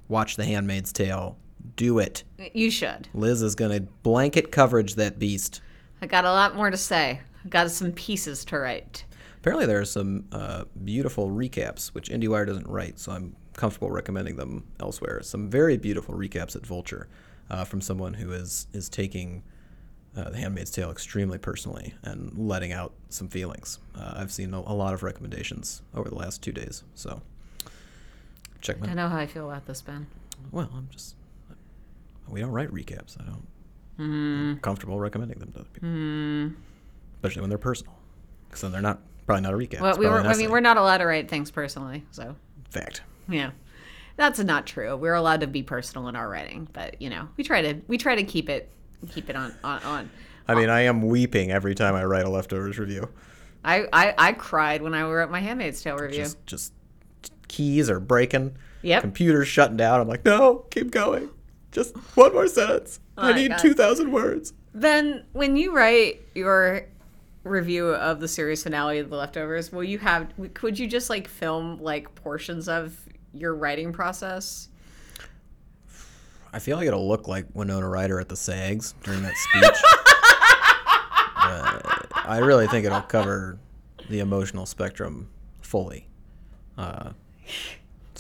Watch 0.09 0.37
The 0.37 0.45
Handmaid's 0.45 0.93
Tale. 0.93 1.37
Do 1.77 1.99
it. 1.99 2.25
you 2.55 2.71
should 2.71 3.09
Liz 3.15 3.43
is 3.43 3.55
gonna 3.55 3.81
blanket 3.81 4.51
coverage 4.51 4.95
that 4.97 5.19
beast. 5.19 5.61
I 6.03 6.07
got 6.07 6.25
a 6.25 6.33
lot 6.33 6.57
more 6.57 6.71
to 6.71 6.77
say. 6.77 7.21
Got 7.49 7.71
some 7.71 7.93
pieces 7.93 8.45
to 8.47 8.59
write. 8.59 9.05
Apparently, 9.39 9.67
there 9.67 9.81
are 9.81 9.87
some 9.87 10.27
uh, 10.33 10.65
beautiful 10.85 11.31
recaps, 11.31 11.89
which 11.89 12.11
IndieWire 12.11 12.47
doesn't 12.47 12.67
write, 12.67 12.99
so 12.99 13.13
I'm 13.13 13.35
comfortable 13.57 13.91
recommending 13.91 14.37
them 14.37 14.65
elsewhere. 14.81 15.23
Some 15.23 15.49
very 15.49 15.79
beautiful 15.79 16.15
recaps 16.15 16.57
at 16.57 16.67
Vulture 16.67 17.09
uh, 17.49 17.65
from 17.65 17.81
someone 17.81 18.15
who 18.15 18.33
is 18.33 18.67
is 18.73 18.89
taking 18.89 19.43
uh, 20.17 20.29
The 20.31 20.37
Handmaid's 20.37 20.71
Tale 20.71 20.91
extremely 20.91 21.39
personally 21.39 21.95
and 22.03 22.37
letting 22.37 22.73
out 22.73 22.93
some 23.09 23.29
feelings. 23.29 23.79
Uh, 23.99 24.15
I've 24.17 24.33
seen 24.33 24.53
a, 24.53 24.59
a 24.59 24.75
lot 24.75 24.93
of 24.93 25.03
recommendations 25.03 25.83
over 25.95 26.09
the 26.09 26.17
last 26.17 26.43
two 26.43 26.53
days, 26.53 26.85
so 26.95 27.23
check 28.61 28.77
I 28.83 28.93
know 28.95 29.09
how 29.09 29.19
I 29.19 29.27
feel 29.27 29.49
about 29.49 29.67
this, 29.67 29.81
Ben. 29.81 30.07
Well, 30.51 30.71
I'm 30.75 30.89
just 30.91 31.15
we 32.29 32.41
don't 32.41 32.53
write 32.53 32.71
recaps. 32.71 33.21
I 33.21 33.25
don't. 33.25 33.47
I'm 33.99 34.59
comfortable 34.61 34.99
recommending 34.99 35.39
them 35.39 35.53
to 35.53 35.61
other 35.61 35.69
people, 35.75 35.89
especially 37.21 37.43
when 37.43 37.51
they're 37.51 37.59
personal, 37.59 37.95
because 38.49 38.63
then 38.63 38.73
they're 38.73 38.81
not 38.81 39.01
probably 39.27 39.43
not 39.43 39.53
a 39.53 39.57
recap. 39.57 39.81
Well, 39.81 39.99
we 39.99 40.07
were, 40.07 40.21
I 40.21 40.35
mean, 40.37 40.51
we're 40.51 40.61
not 40.61 40.77
allowed 40.77 40.99
to 40.99 41.07
write 41.07 41.29
things 41.29 41.51
personally, 41.51 42.05
so 42.11 42.35
fact. 42.71 43.03
yeah, 43.29 43.51
that's 44.17 44.39
not 44.41 44.67
true. 44.67 44.97
We're 44.97 45.15
allowed 45.15 45.41
to 45.43 45.47
be 45.47 45.63
personal 45.63 46.09
in 46.09 46.17
our 46.17 46.29
writing, 46.29 46.69
but 46.73 47.01
you 47.01 47.11
know, 47.11 47.29
we 47.37 47.45
try 47.45 47.63
to 47.63 47.81
we 47.87 47.99
try 47.99 48.15
to 48.15 48.25
keep 48.25 48.49
it 48.49 48.71
keep 49.11 49.29
it 49.29 49.37
on 49.37 49.55
on. 49.63 49.83
on. 49.83 50.11
I 50.49 50.55
mean, 50.55 50.69
I 50.69 50.81
am 50.81 51.03
weeping 51.03 51.53
every 51.53 51.77
time 51.77 51.95
I 51.95 52.05
write 52.05 52.25
a 52.25 52.29
leftovers 52.29 52.77
review. 52.79 53.09
I, 53.65 53.87
I 53.93 54.15
I 54.19 54.33
cried 54.33 54.83
when 54.83 54.95
I 54.95 55.03
wrote 55.03 55.31
my 55.31 55.39
Handmaid's 55.39 55.81
Tale 55.81 55.97
review. 55.97 56.25
Just, 56.25 56.47
just 56.47 56.73
keys 57.47 57.89
are 57.91 58.01
breaking. 58.01 58.57
Yep. 58.83 59.03
Computers 59.03 59.47
shutting 59.47 59.77
down. 59.77 60.01
I'm 60.01 60.09
like, 60.09 60.25
no, 60.25 60.65
keep 60.71 60.91
going. 60.91 61.29
Just 61.71 61.95
one 62.17 62.33
more 62.33 62.49
sentence. 62.49 62.99
Oh 63.17 63.29
I 63.29 63.33
need 63.35 63.51
God. 63.51 63.59
two 63.59 63.75
thousand 63.75 64.11
words. 64.11 64.55
Then, 64.73 65.25
when 65.33 65.57
you 65.57 65.75
write 65.75 66.23
your 66.35 66.87
review 67.45 67.89
of 67.89 68.21
the 68.21 68.29
series 68.29 68.63
finale 68.63 68.99
of 68.99 69.11
The 69.11 69.17
Leftovers, 69.17 69.73
will 69.73 69.85
you 69.85 69.99
have? 69.99 70.33
Could 70.55 70.79
you 70.79 70.87
just 70.87 71.11
like 71.11 71.29
film 71.29 71.81
like 71.81 72.15
portions 72.15 72.69
of 72.69 72.99
your 73.33 73.55
writing 73.55 73.93
process? 73.93 74.69
I 76.53 76.59
feel 76.59 76.77
like 76.77 76.89
it'll 76.89 77.07
look 77.07 77.29
like 77.29 77.47
Winona 77.55 77.89
Ryder 77.89 78.19
at 78.21 78.29
the 78.29 78.37
SAGs 78.37 78.95
during 79.03 79.23
that 79.23 79.35
speech. 79.37 79.83
Uh, 81.43 81.81
I 82.15 82.39
really 82.39 82.69
think 82.69 82.85
it'll 82.85 83.01
cover 83.01 83.59
the 84.09 84.21
emotional 84.21 84.67
spectrum 84.67 85.29
fully. 85.63 86.07
Uh, 86.77 87.11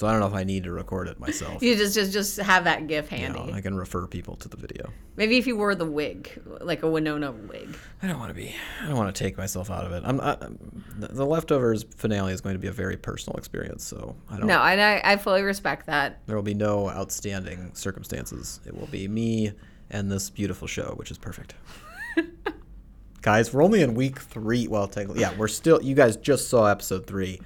so 0.01 0.07
I 0.07 0.13
don't 0.13 0.21
know 0.21 0.27
if 0.27 0.35
I 0.35 0.45
need 0.45 0.65
to 0.65 0.73
record 0.73 1.09
it 1.09 1.21
myself. 1.21 1.63
You 1.63 1.77
just 1.77 1.95
just 1.95 2.13
just 2.13 2.37
have 2.39 2.65
that 2.65 2.87
gif 2.87 3.09
handy. 3.09 3.53
I 3.53 3.61
can 3.61 3.75
refer 3.75 4.07
people 4.07 4.37
to 4.37 4.49
the 4.49 4.57
video. 4.57 4.91
Maybe 5.17 5.37
if 5.37 5.47
you 5.47 5.57
wore 5.57 5.75
the 5.75 5.85
wig, 5.85 6.41
like 6.61 6.83
a 6.83 6.89
Winona 6.89 7.33
wig. 7.33 7.77
I 8.03 8.07
don't 8.07 8.19
want 8.19 8.31
to 8.31 8.35
be. 8.35 8.55
I 8.83 8.89
don't 8.89 8.97
want 8.97 9.15
to 9.15 9.23
take 9.25 9.37
myself 9.37 9.71
out 9.71 9.85
of 9.85 9.93
it. 9.93 10.03
I'm. 10.07 10.21
I, 10.21 10.37
the 10.99 11.09
the 11.09 11.27
leftovers 11.27 11.85
finale 11.97 12.33
is 12.33 12.41
going 12.41 12.55
to 12.55 12.59
be 12.59 12.69
a 12.69 12.73
very 12.73 12.97
personal 12.97 13.37
experience, 13.37 13.85
so 13.85 14.17
I 14.31 14.39
don't. 14.39 14.47
No, 14.47 14.63
and 14.63 14.81
I, 14.81 15.03
I 15.05 15.17
fully 15.17 15.43
respect 15.43 15.87
that. 15.87 16.27
There 16.27 16.37
will 16.37 16.43
be 16.43 16.55
no 16.55 16.89
outstanding 16.89 17.75
circumstances. 17.75 18.61
It 18.67 18.75
will 18.75 18.87
be 18.87 19.07
me 19.07 19.53
and 19.91 20.11
this 20.11 20.31
beautiful 20.31 20.67
show, 20.67 20.95
which 20.97 21.11
is 21.11 21.19
perfect. 21.19 21.55
guys, 23.23 23.53
we're 23.53 23.63
only 23.63 23.83
in 23.83 23.95
week 23.95 24.19
three. 24.19 24.67
Well, 24.67 24.89
technically, 24.89 25.21
yeah, 25.21 25.37
we're 25.37 25.49
still. 25.49 25.83
You 25.83 25.95
guys 25.95 26.17
just 26.17 26.49
saw 26.49 26.67
episode 26.67 27.07
three. 27.07 27.41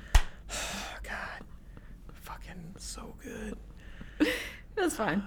God, 1.02 1.44
fucking 2.12 2.74
so 2.78 3.14
good. 3.22 3.58
That's 4.84 4.96
fine. 4.96 5.22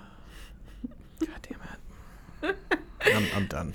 God 1.19 1.29
damn 1.41 2.51
it. 2.51 2.57
I'm, 3.01 3.25
I'm 3.33 3.47
done. 3.47 3.73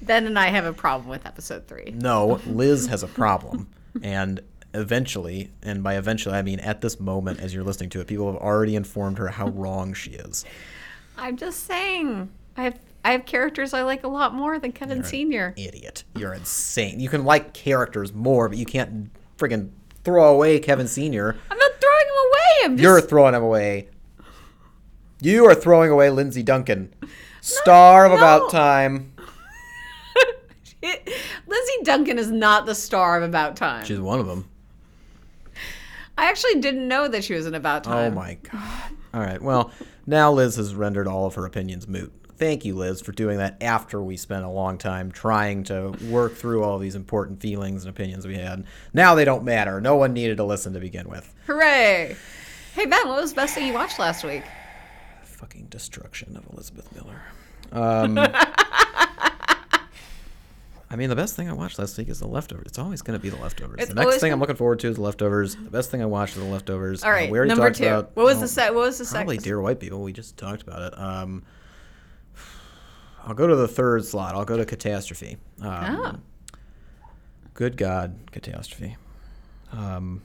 Ben 0.00 0.24
and 0.24 0.38
I 0.38 0.46
have 0.46 0.64
a 0.64 0.72
problem 0.72 1.10
with 1.10 1.26
episode 1.26 1.68
three. 1.68 1.92
No, 1.94 2.40
Liz 2.46 2.86
has 2.86 3.02
a 3.02 3.06
problem. 3.06 3.68
And 4.02 4.40
eventually, 4.72 5.50
and 5.62 5.82
by 5.82 5.96
eventually, 5.96 6.34
I 6.36 6.40
mean 6.40 6.58
at 6.60 6.80
this 6.80 6.98
moment, 6.98 7.40
as 7.40 7.52
you're 7.52 7.64
listening 7.64 7.90
to 7.90 8.00
it, 8.00 8.06
people 8.06 8.32
have 8.32 8.40
already 8.40 8.74
informed 8.74 9.18
her 9.18 9.28
how 9.28 9.48
wrong 9.48 9.92
she 9.92 10.12
is. 10.12 10.46
I'm 11.18 11.36
just 11.36 11.66
saying, 11.66 12.30
I 12.56 12.62
have 12.62 12.78
I 13.04 13.12
have 13.12 13.26
characters 13.26 13.74
I 13.74 13.82
like 13.82 14.04
a 14.04 14.08
lot 14.08 14.32
more 14.34 14.58
than 14.58 14.72
Kevin 14.72 14.96
You're 14.96 15.04
an 15.04 15.10
Senior. 15.10 15.54
Idiot. 15.58 16.04
You're 16.16 16.32
insane. 16.32 16.98
You 16.98 17.10
can 17.10 17.26
like 17.26 17.52
characters 17.52 18.14
more, 18.14 18.48
but 18.48 18.56
you 18.56 18.64
can't 18.64 19.10
friggin' 19.36 19.68
throw 20.02 20.32
away 20.34 20.60
Kevin 20.60 20.88
Sr. 20.88 21.36
I'm 21.50 21.58
not 21.58 21.72
throwing 21.78 22.06
him 22.06 22.14
away. 22.26 22.64
I'm 22.64 22.76
just 22.78 22.82
You're 22.82 23.00
throwing 23.02 23.34
him 23.34 23.42
away. 23.42 23.88
You 25.22 25.46
are 25.46 25.54
throwing 25.54 25.92
away 25.92 26.10
Lindsay 26.10 26.42
Duncan. 26.42 26.92
Star 27.40 28.06
of 28.06 28.10
no. 28.10 28.16
About 28.16 28.50
Time. 28.50 29.12
Lizzie 30.82 31.82
Duncan 31.84 32.18
is 32.18 32.28
not 32.30 32.66
the 32.66 32.74
star 32.74 33.18
of 33.18 33.22
About 33.22 33.54
Time. 33.54 33.84
She's 33.84 34.00
one 34.00 34.18
of 34.18 34.26
them. 34.26 34.48
I 36.18 36.26
actually 36.26 36.60
didn't 36.60 36.88
know 36.88 37.06
that 37.06 37.22
she 37.22 37.34
was 37.34 37.46
in 37.46 37.54
About 37.54 37.86
oh 37.86 37.90
Time. 37.90 38.12
Oh 38.12 38.16
my 38.16 38.34
god. 38.34 38.90
All 39.14 39.20
right. 39.20 39.40
Well, 39.40 39.70
now 40.06 40.32
Liz 40.32 40.56
has 40.56 40.74
rendered 40.74 41.06
all 41.06 41.26
of 41.26 41.36
her 41.36 41.46
opinions 41.46 41.86
moot. 41.86 42.12
Thank 42.36 42.64
you, 42.64 42.74
Liz, 42.74 43.00
for 43.00 43.12
doing 43.12 43.38
that 43.38 43.62
after 43.62 44.02
we 44.02 44.16
spent 44.16 44.44
a 44.44 44.50
long 44.50 44.76
time 44.76 45.12
trying 45.12 45.62
to 45.64 45.94
work 46.10 46.34
through 46.34 46.64
all 46.64 46.78
these 46.78 46.96
important 46.96 47.40
feelings 47.40 47.84
and 47.84 47.90
opinions 47.90 48.26
we 48.26 48.34
had. 48.34 48.64
Now 48.92 49.14
they 49.14 49.24
don't 49.24 49.44
matter. 49.44 49.80
No 49.80 49.94
one 49.94 50.12
needed 50.12 50.38
to 50.38 50.44
listen 50.44 50.72
to 50.72 50.80
begin 50.80 51.08
with. 51.08 51.32
Hooray! 51.46 52.16
Hey 52.74 52.86
Ben, 52.86 53.06
what 53.08 53.20
was 53.20 53.30
the 53.30 53.36
best 53.36 53.54
thing 53.54 53.68
you 53.68 53.72
watched 53.72 54.00
last 54.00 54.24
week? 54.24 54.42
Fucking 55.42 55.66
destruction 55.70 56.36
of 56.36 56.46
Elizabeth 56.52 56.88
Miller. 56.94 57.20
Um, 57.72 58.16
I 60.88 60.96
mean, 60.96 61.08
the 61.08 61.16
best 61.16 61.34
thing 61.34 61.48
I 61.50 61.52
watched 61.52 61.80
last 61.80 61.98
week 61.98 62.08
is 62.08 62.20
The 62.20 62.28
Leftovers. 62.28 62.66
It's 62.68 62.78
always 62.78 63.02
going 63.02 63.18
to 63.18 63.22
be 63.22 63.28
The 63.28 63.42
Leftovers. 63.42 63.80
It's 63.80 63.88
the 63.88 63.96
next 63.96 64.18
thing 64.20 64.30
I'm 64.32 64.38
looking 64.38 64.54
forward 64.54 64.78
to 64.78 64.88
is 64.88 64.94
The 64.96 65.02
Leftovers. 65.02 65.56
The 65.56 65.68
best 65.68 65.90
thing 65.90 66.00
I 66.00 66.06
watched 66.06 66.36
is 66.36 66.42
The 66.44 66.48
Leftovers. 66.48 67.02
All 67.02 67.10
right, 67.10 67.28
Uh, 67.28 67.44
number 67.46 67.72
two. 67.72 67.86
about 67.88 68.14
what 68.14 68.24
was 68.24 68.36
oh, 68.36 68.40
the 68.42 68.46
set? 68.48 68.72
What 68.72 68.82
was 68.82 68.98
the 68.98 69.04
Probably? 69.04 69.36
Dear 69.36 69.60
White 69.60 69.80
People. 69.80 70.00
We 70.00 70.12
just 70.12 70.36
talked 70.36 70.62
about 70.62 70.92
it. 70.92 70.96
Um, 70.96 71.42
I'll 73.24 73.34
go 73.34 73.48
to 73.48 73.56
the 73.56 73.66
third 73.66 74.04
slot. 74.04 74.36
I'll 74.36 74.44
go 74.44 74.56
to 74.56 74.64
Catastrophe. 74.64 75.38
Um, 75.60 75.66
Ah. 75.68 76.16
Good 77.54 77.76
God, 77.76 78.16
Catastrophe. 78.30 78.96
Um, 79.72 80.22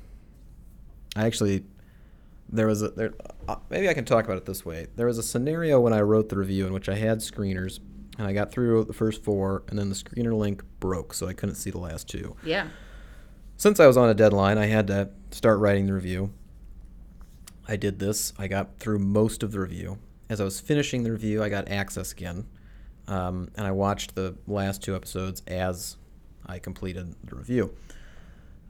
I 1.15 1.25
actually 1.25 1.63
there 2.49 2.67
was 2.67 2.81
a 2.81 2.89
there. 2.89 3.13
Uh, 3.47 3.57
maybe 3.69 3.89
I 3.89 3.93
can 3.93 4.05
talk 4.05 4.25
about 4.25 4.37
it 4.37 4.45
this 4.45 4.65
way. 4.65 4.87
There 4.95 5.07
was 5.07 5.17
a 5.17 5.23
scenario 5.23 5.79
when 5.79 5.93
I 5.93 6.01
wrote 6.01 6.29
the 6.29 6.37
review 6.37 6.65
in 6.67 6.73
which 6.73 6.89
I 6.89 6.95
had 6.95 7.19
screeners, 7.19 7.79
and 8.17 8.27
I 8.27 8.33
got 8.33 8.51
through 8.51 8.85
the 8.85 8.93
first 8.93 9.23
four, 9.23 9.63
and 9.67 9.77
then 9.77 9.89
the 9.89 9.95
screener 9.95 10.37
link 10.37 10.63
broke, 10.79 11.13
so 11.13 11.27
I 11.27 11.33
couldn't 11.33 11.55
see 11.55 11.69
the 11.69 11.79
last 11.79 12.07
two. 12.07 12.35
Yeah. 12.43 12.67
Since 13.57 13.79
I 13.79 13.87
was 13.87 13.97
on 13.97 14.09
a 14.09 14.13
deadline, 14.13 14.57
I 14.57 14.67
had 14.67 14.87
to 14.87 15.09
start 15.31 15.59
writing 15.59 15.87
the 15.87 15.93
review. 15.93 16.31
I 17.67 17.75
did 17.75 17.99
this. 17.99 18.31
I 18.37 18.47
got 18.47 18.79
through 18.79 18.99
most 18.99 19.43
of 19.43 19.51
the 19.51 19.59
review. 19.59 19.97
As 20.29 20.39
I 20.39 20.43
was 20.43 20.59
finishing 20.59 21.03
the 21.03 21.11
review, 21.11 21.43
I 21.43 21.49
got 21.49 21.69
access 21.69 22.11
again, 22.11 22.45
um, 23.07 23.49
and 23.55 23.65
I 23.65 23.71
watched 23.71 24.15
the 24.15 24.35
last 24.47 24.83
two 24.83 24.95
episodes 24.95 25.41
as 25.47 25.97
I 26.45 26.59
completed 26.59 27.15
the 27.23 27.35
review. 27.35 27.73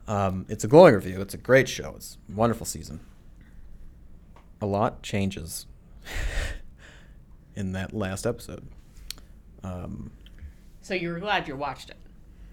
Um, 0.08 0.46
it's 0.50 0.64
a 0.64 0.68
glowing 0.68 0.96
review. 0.96 1.22
It's 1.22 1.34
a 1.34 1.38
great 1.38 1.68
show. 1.68 1.94
It's 1.96 2.18
a 2.32 2.36
wonderful 2.36 2.66
season. 2.66 3.02
A 4.62 4.66
lot 4.66 5.04
changes 5.04 5.66
in 7.56 7.74
that 7.74 7.94
last 7.94 8.26
episode. 8.26 8.68
Um, 9.64 10.12
So 10.82 10.94
you 10.94 11.10
were 11.10 11.20
glad 11.20 11.48
you 11.48 11.56
watched 11.56 11.90
it. 11.90 11.98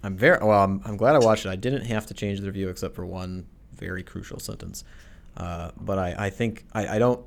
I'm 0.02 0.16
very 0.16 0.38
well. 0.44 0.62
I'm, 0.62 0.82
I'm 0.84 0.96
glad 0.96 1.14
I 1.14 1.18
watched 1.18 1.46
it. 1.46 1.50
I 1.50 1.56
didn't 1.56 1.86
have 1.86 2.06
to 2.06 2.14
change 2.14 2.40
the 2.40 2.46
review 2.46 2.68
except 2.68 2.94
for 2.94 3.06
one 3.06 3.46
very 3.74 4.02
crucial 4.02 4.38
sentence. 4.38 4.84
Uh, 5.36 5.70
but 5.80 5.98
I, 5.98 6.14
I 6.26 6.30
think 6.30 6.64
I, 6.74 6.96
I 6.96 6.98
don't. 6.98 7.24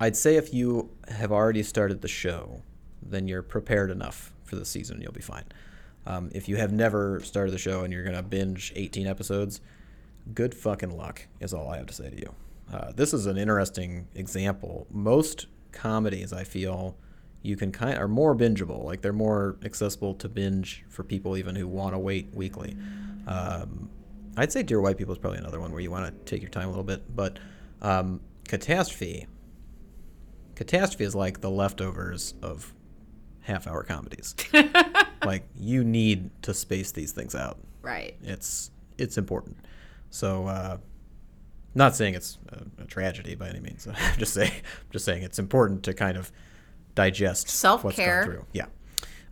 I'd 0.00 0.16
say 0.16 0.36
if 0.36 0.52
you 0.52 0.90
have 1.08 1.30
already 1.30 1.62
started 1.62 2.00
the 2.02 2.08
show, 2.08 2.62
then 3.00 3.28
you're 3.28 3.42
prepared 3.42 3.90
enough 3.90 4.32
for 4.44 4.56
the 4.56 4.64
season. 4.64 5.00
You'll 5.00 5.12
be 5.12 5.20
fine. 5.20 5.44
Um, 6.04 6.30
if 6.34 6.48
you 6.48 6.56
have 6.56 6.72
never 6.72 7.20
started 7.20 7.52
the 7.52 7.58
show 7.58 7.84
and 7.84 7.92
you're 7.92 8.02
gonna 8.04 8.22
binge 8.22 8.72
18 8.74 9.06
episodes, 9.06 9.60
good 10.34 10.54
fucking 10.54 10.96
luck 10.96 11.28
is 11.38 11.54
all 11.54 11.68
I 11.68 11.76
have 11.76 11.86
to 11.86 11.94
say 11.94 12.10
to 12.10 12.16
you. 12.16 12.34
Uh, 12.70 12.92
this 12.92 13.14
is 13.14 13.26
an 13.26 13.36
interesting 13.36 14.08
example. 14.14 14.86
Most 14.90 15.46
comedies, 15.72 16.32
I 16.32 16.44
feel, 16.44 16.96
you 17.42 17.56
can 17.56 17.72
kind 17.72 17.98
are 17.98 18.08
more 18.08 18.34
bingeable. 18.34 18.84
Like 18.84 19.02
they're 19.02 19.12
more 19.12 19.56
accessible 19.64 20.14
to 20.14 20.28
binge 20.28 20.84
for 20.88 21.02
people 21.02 21.36
even 21.36 21.56
who 21.56 21.66
want 21.66 21.94
to 21.94 21.98
wait 21.98 22.28
weekly. 22.34 22.76
Um, 23.26 23.90
I'd 24.36 24.52
say 24.52 24.62
Dear 24.62 24.80
White 24.80 24.96
People 24.96 25.12
is 25.12 25.18
probably 25.18 25.38
another 25.38 25.60
one 25.60 25.72
where 25.72 25.80
you 25.80 25.90
want 25.90 26.06
to 26.06 26.30
take 26.30 26.40
your 26.40 26.50
time 26.50 26.66
a 26.66 26.70
little 26.70 26.84
bit. 26.84 27.14
But 27.14 27.38
um, 27.82 28.20
Catastrophe, 28.48 29.26
Catastrophe 30.54 31.04
is 31.04 31.14
like 31.14 31.40
the 31.40 31.50
leftovers 31.50 32.34
of 32.42 32.72
half-hour 33.40 33.82
comedies. 33.82 34.34
like 35.24 35.44
you 35.54 35.84
need 35.84 36.30
to 36.42 36.54
space 36.54 36.92
these 36.92 37.12
things 37.12 37.34
out. 37.34 37.58
Right. 37.82 38.16
It's 38.22 38.70
it's 38.98 39.18
important. 39.18 39.56
So, 40.10 40.46
uh, 40.46 40.78
not 41.74 41.96
saying 41.96 42.14
it's 42.14 42.38
a, 42.48 42.82
a 42.82 42.86
tragedy 42.86 43.34
by 43.34 43.48
any 43.48 43.60
means. 43.60 43.86
I'm 43.94 44.18
just 44.18 44.34
saying, 44.34 44.52
just 44.90 45.04
saying 45.04 45.22
it's 45.22 45.38
important 45.38 45.82
to 45.84 45.94
kind 45.94 46.16
of 46.16 46.30
digest 46.94 47.62
gone 47.62 48.24
through. 48.24 48.46
Yeah. 48.52 48.66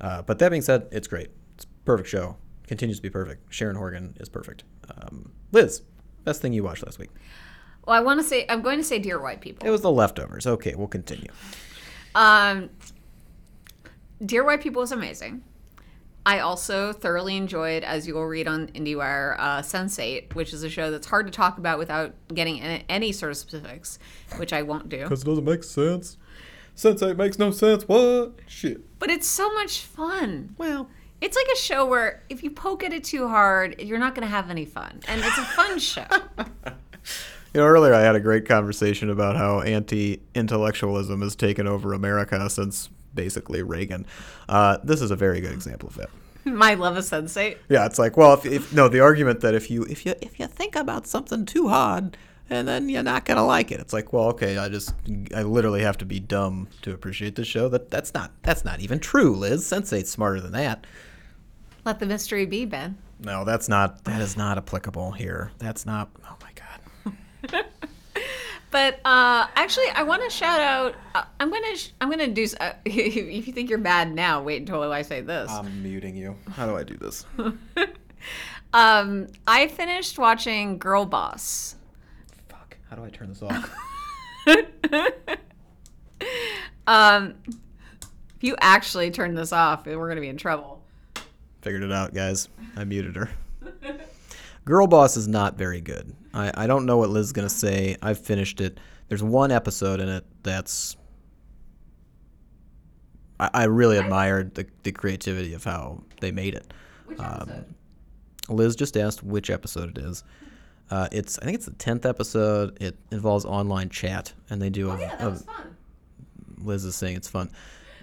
Uh, 0.00 0.22
but 0.22 0.38
that 0.38 0.50
being 0.50 0.62
said, 0.62 0.88
it's 0.90 1.07
great. 1.09 1.29
It's 1.55 1.64
a 1.64 1.68
perfect 1.85 2.09
show. 2.09 2.37
Continues 2.66 2.98
to 2.98 3.03
be 3.03 3.11
perfect. 3.11 3.53
Sharon 3.53 3.76
Horgan 3.76 4.16
is 4.20 4.29
perfect. 4.29 4.64
Um, 4.96 5.33
Liz, 5.53 5.83
best 6.24 6.40
thing 6.40 6.53
you 6.53 6.62
watched 6.62 6.85
last 6.85 6.98
week? 6.98 7.11
Well, 7.87 7.96
I 7.96 8.00
want 8.00 8.20
to 8.20 8.24
say 8.24 8.46
I'm 8.48 8.62
going 8.62 8.79
to 8.79 8.85
say 8.85 8.98
Dear 8.98 9.20
White 9.20 9.40
People. 9.40 9.66
It 9.66 9.70
was 9.70 9.81
The 9.81 9.90
Leftovers. 9.90 10.46
Okay, 10.46 10.74
we'll 10.74 10.87
continue. 10.87 11.31
Um, 12.14 12.70
Dear 14.24 14.44
White 14.44 14.62
People 14.62 14.83
is 14.83 14.92
amazing. 14.92 15.42
I 16.27 16.41
also 16.41 16.93
thoroughly 16.93 17.37
enjoyed, 17.37 17.83
as 17.83 18.07
you 18.07 18.15
will 18.15 18.27
read 18.27 18.47
on 18.47 18.69
IndieWire, 18.69 19.37
uh, 19.39 19.63
Sense8, 19.63 20.35
which 20.35 20.53
is 20.53 20.63
a 20.63 20.69
show 20.69 20.91
that's 20.91 21.07
hard 21.07 21.27
to 21.27 21.33
talk 21.33 21.57
about 21.59 21.79
without 21.79 22.15
getting 22.35 22.61
any, 22.61 22.85
any 22.89 23.13
sort 23.13 23.33
of 23.33 23.39
specifics, 23.39 23.99
which 24.37 24.53
I 24.53 24.63
won't 24.63 24.89
do. 24.89 25.03
Because 25.05 25.23
it 25.23 25.27
doesn't 25.27 25.45
make 25.45 25.65
sense. 25.65 26.19
Sense8 26.77 27.17
makes 27.17 27.39
no 27.39 27.51
sense. 27.51 27.89
What? 27.89 28.35
Shit. 28.47 28.99
But 28.99 29.11
it's 29.11 29.27
so 29.27 29.53
much 29.55 29.81
fun. 29.81 30.55
Well, 30.59 30.89
It's 31.23 31.37
like 31.37 31.47
a 31.55 31.59
show 31.59 31.85
where 31.87 32.23
if 32.29 32.43
you 32.43 32.51
poke 32.51 32.85
at 32.85 32.93
it 32.93 33.05
too 33.05 33.27
hard, 33.29 33.81
you're 33.81 33.99
not 33.99 34.15
going 34.15 34.27
to 34.27 34.31
have 34.31 34.51
any 34.51 34.65
fun. 34.67 35.01
And 35.09 35.21
it's 35.23 35.39
a 35.39 35.45
fun 35.45 35.79
show. 35.91 36.05
You 37.53 37.61
know, 37.61 37.67
earlier 37.67 37.93
I 37.95 38.01
had 38.01 38.15
a 38.15 38.21
great 38.21 38.47
conversation 38.47 39.11
about 39.11 39.37
how 39.37 39.61
anti-intellectualism 39.63 41.21
has 41.23 41.35
taken 41.35 41.67
over 41.67 41.93
America 41.93 42.49
since 42.49 42.89
basically 43.14 43.62
Reagan. 43.62 44.07
Uh, 44.49 44.79
this 44.83 45.03
is 45.03 45.11
a 45.11 45.16
very 45.16 45.40
good 45.40 45.53
example 45.53 45.88
of 45.88 45.96
that. 45.96 46.11
My 46.44 46.75
love 46.75 46.96
of 46.96 47.05
Sense8. 47.05 47.59
Yeah, 47.68 47.87
it's 47.87 47.99
like, 47.99 48.16
well, 48.16 48.35
if, 48.35 48.46
if 48.46 48.73
no, 48.73 48.88
the 48.88 49.01
argument 49.01 49.40
that 49.40 49.55
if 49.55 49.70
you 49.70 49.83
if 49.85 50.07
you 50.07 50.14
if 50.23 50.40
you 50.40 50.46
think 50.46 50.77
about 50.77 51.07
something 51.07 51.44
too 51.44 51.68
hard, 51.68 52.16
and 52.49 52.66
then 52.66 52.88
you're 52.88 53.03
not 53.03 53.25
gonna 53.25 53.44
like 53.44 53.70
it. 53.70 53.81
It's 53.81 53.92
like, 53.92 54.12
well, 54.12 54.27
okay, 54.31 54.57
I 54.59 54.68
just 54.68 54.94
I 55.35 55.42
literally 55.42 55.83
have 55.83 55.99
to 55.99 56.05
be 56.05 56.18
dumb 56.18 56.68
to 56.83 56.92
appreciate 56.92 57.37
the 57.37 57.44
show. 57.44 57.68
That 57.68 57.90
that's 57.90 58.14
not 58.14 58.33
that's 58.42 58.64
not 58.64 58.81
even 58.81 58.99
true, 58.99 59.37
Liz. 59.37 59.64
Sense8's 59.64 60.11
smarter 60.11 60.40
than 60.40 60.53
that. 60.53 60.87
Let 61.85 61.99
the 61.99 62.07
mystery 62.07 62.46
be, 62.46 62.64
Ben. 62.64 62.99
No, 63.20 63.44
that's 63.44 63.68
not 63.68 64.05
that 64.05 64.20
is 64.20 64.37
not 64.37 64.59
applicable 64.59 65.12
here. 65.12 65.53
That's 65.59 65.85
not. 65.85 66.11
Oh 66.25 66.37
my 66.42 66.51
god. 66.55 67.64
But 68.71 69.01
uh, 69.05 69.47
actually, 69.57 69.89
I 69.95 70.03
want 70.05 70.23
to 70.23 70.31
shout 70.31 70.61
out. 70.61 70.95
Uh, 71.15 71.25
I'm 71.41 71.51
gonna. 71.51 71.77
Sh- 71.77 71.91
I'm 72.01 72.09
gonna 72.11 72.29
do. 72.29 72.47
Uh, 72.61 72.73
if 72.85 73.47
you 73.47 73.53
think 73.53 73.69
you're 73.69 73.79
bad 73.79 74.15
now, 74.15 74.43
wait 74.43 74.61
until 74.61 74.83
I 74.93 75.03
say 75.03 75.21
this. 75.21 75.51
I'm 75.51 75.83
muting 75.83 76.15
you. 76.17 76.37
How 76.53 76.67
do 76.67 76.77
I 76.77 76.83
do 76.85 76.97
this? 76.97 77.27
Um, 78.73 79.27
I 79.49 79.67
finished 79.67 80.17
watching 80.17 80.79
Girl 80.79 81.05
Boss. 81.05 81.75
Fuck. 82.49 82.77
How 82.89 82.95
do 82.95 83.03
I 83.03 83.09
turn 83.09 83.29
this 83.31 83.43
off? 83.43 83.77
Um, 86.87 87.35
if 87.47 88.43
you 88.43 88.57
actually 88.61 89.11
turn 89.13 89.35
this 89.35 89.53
off, 89.53 89.87
we're 89.87 90.09
gonna 90.09 90.21
be 90.21 90.29
in 90.29 90.37
trouble. 90.37 90.83
Figured 91.63 91.83
it 91.85 91.93
out, 91.93 92.15
guys. 92.15 92.49
I 92.77 92.85
muted 92.85 93.15
her. 93.17 93.31
Girl 94.65 94.87
Boss 94.89 95.17
is 95.17 95.29
not 95.29 95.57
very 95.57 95.81
good. 95.81 96.15
I, 96.33 96.53
I 96.55 96.66
don't 96.66 96.87
know 96.87 96.97
what 96.97 97.11
Liz 97.11 97.27
is 97.27 97.33
going 97.33 97.49
to 97.49 97.55
say. 97.55 97.97
I've 98.03 98.19
finished 98.19 98.61
it. 98.61 98.79
There's 99.09 99.23
one 99.23 99.51
episode 99.51 100.01
in 100.01 100.09
it 100.09 100.25
that's. 100.43 100.97
I, 103.38 103.51
I 103.55 103.64
really 103.64 103.99
admired 103.99 104.55
the, 104.55 104.66
the 104.83 104.93
creativity 104.93 105.55
of 105.55 105.64
how 105.64 106.03
they 106.21 106.31
made 106.31 106.55
it. 106.55 106.73
Which 107.07 107.19
Um, 107.21 107.51
Liz 108.49 108.77
just 108.77 108.97
asked 108.97 109.23
which 109.23 109.51
episode 109.51 109.97
it 109.97 109.99
is. 110.05 110.25
Uh, 110.90 111.09
it's 111.12 111.38
I 111.38 111.45
think 111.45 111.55
it's 111.57 111.66
the 111.66 111.73
tenth 111.73 112.05
episode. 112.05 112.77
It 112.81 112.97
involves 113.12 113.45
online 113.45 113.88
chat, 113.90 114.33
and 114.51 114.61
they 114.61 114.71
do 114.71 114.90
a, 114.90 114.95
a, 115.21 115.35
fun. 115.37 115.77
Liz 116.59 116.85
is 116.85 116.97
saying 116.97 117.16
it's 117.16 117.29
fun. 117.29 117.51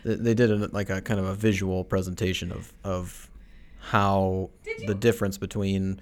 They- 0.05 0.15
They 0.15 0.33
did 0.33 0.51
a, 0.51 0.67
like 0.69 0.89
a 0.89 1.01
kind 1.01 1.19
of 1.19 1.25
a 1.25 1.35
visual 1.35 1.83
presentation 1.83 2.51
of 2.51 2.71
of 2.83 3.29
how 3.79 4.49
the 4.85 4.95
difference 4.95 5.37
between 5.37 5.99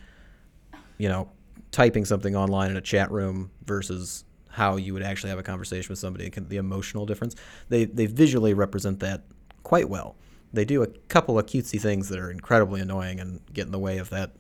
you 0.97 1.09
know 1.09 1.29
typing 1.75 2.05
something 2.05 2.37
online 2.37 2.71
in 2.71 2.77
a 2.77 2.81
chat 2.81 3.11
room 3.11 3.51
versus 3.65 4.23
how 4.47 4.77
you 4.77 4.93
would 4.93 5.03
actually 5.03 5.29
have 5.29 5.37
a 5.37 5.43
conversation 5.43 5.89
with 5.89 5.99
somebody, 5.99 6.29
the 6.29 6.55
emotional 6.55 7.05
difference. 7.05 7.35
They 7.67 7.83
they 7.83 8.05
visually 8.05 8.53
represent 8.53 9.01
that 9.01 9.23
quite 9.63 9.89
well. 9.89 10.15
They 10.53 10.63
do 10.63 10.83
a 10.83 10.87
couple 11.09 11.37
of 11.37 11.47
cutesy 11.47 11.81
things 11.81 12.07
that 12.07 12.17
are 12.17 12.31
incredibly 12.31 12.79
annoying 12.79 13.19
and 13.19 13.41
get 13.51 13.65
in 13.65 13.73
the 13.73 13.79
way 13.79 13.97
of 13.97 14.09
that 14.11 14.31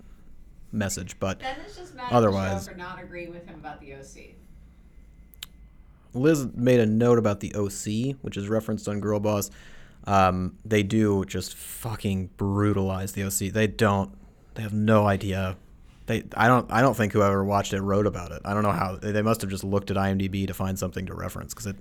message, 0.71 1.19
but 1.19 1.39
Ben 1.39 1.57
is 1.67 1.75
just 1.75 1.93
mad 1.93 2.07
Otherwise- 2.09 2.69
for 2.69 2.75
not 2.75 3.03
agreeing 3.03 3.31
with 3.31 3.45
him 3.45 3.55
about 3.55 3.81
the 3.81 3.91
OC. 3.95 4.35
Liz 6.13 6.47
made 6.55 6.79
a 6.79 6.85
note 6.85 7.19
about 7.19 7.41
the 7.41 7.53
OC, 7.53 8.15
which 8.21 8.37
is 8.37 8.47
referenced 8.47 8.87
on 8.87 9.01
Girl 9.01 9.19
Boss. 9.19 9.51
Um, 10.05 10.57
they 10.63 10.83
do 10.83 11.25
just 11.25 11.53
fucking 11.53 12.29
brutalize 12.37 13.11
the 13.11 13.23
OC. 13.23 13.51
They 13.51 13.67
don't. 13.67 14.11
They 14.53 14.61
have 14.61 14.73
no 14.73 15.05
idea. 15.05 15.57
They. 16.05 16.23
I 16.35 16.47
don't. 16.47 16.71
I 16.71 16.81
don't 16.81 16.95
think 16.95 17.13
whoever 17.13 17.43
watched 17.43 17.73
it 17.73 17.81
wrote 17.81 18.05
about 18.05 18.31
it. 18.31 18.41
I 18.45 18.53
don't 18.53 18.63
know 18.63 18.71
how. 18.71 18.95
They, 18.95 19.21
must 19.21 19.41
have 19.41 19.49
just 19.49 19.63
looked 19.63 19.89
at 19.91 19.97
IMDb 19.97 20.45
to 20.47 20.53
find 20.53 20.77
something 20.77 21.05
to 21.07 21.13
reference 21.13 21.53
because 21.53 21.67
it. 21.67 21.77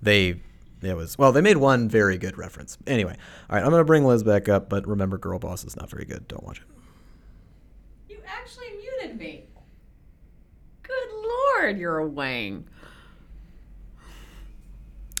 They. 0.00 0.40
It 0.82 0.96
was 0.96 1.16
well. 1.16 1.30
They 1.30 1.40
made 1.40 1.58
one 1.58 1.88
very 1.88 2.18
good 2.18 2.36
reference. 2.36 2.76
Anyway, 2.86 3.16
all 3.48 3.56
right. 3.56 3.64
I'm 3.64 3.70
gonna 3.70 3.84
bring 3.84 4.04
Liz 4.04 4.24
back 4.24 4.48
up, 4.48 4.68
but 4.68 4.86
remember, 4.86 5.16
Girl 5.16 5.38
Boss 5.38 5.64
is 5.64 5.76
not 5.76 5.88
very 5.88 6.04
good. 6.04 6.26
Don't 6.26 6.42
watch 6.42 6.58
it. 6.58 6.64
You 8.08 8.18
actually 8.26 8.72
muted 8.72 9.18
me. 9.18 9.44
Good 10.82 11.12
lord, 11.12 11.78
you're 11.78 11.98
a 11.98 12.06
wang. 12.06 12.66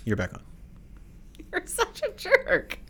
You're 0.04 0.16
back 0.16 0.34
on. 0.34 0.42
You're 1.52 1.62
such 1.66 2.02
a 2.02 2.10
jerk. 2.16 2.78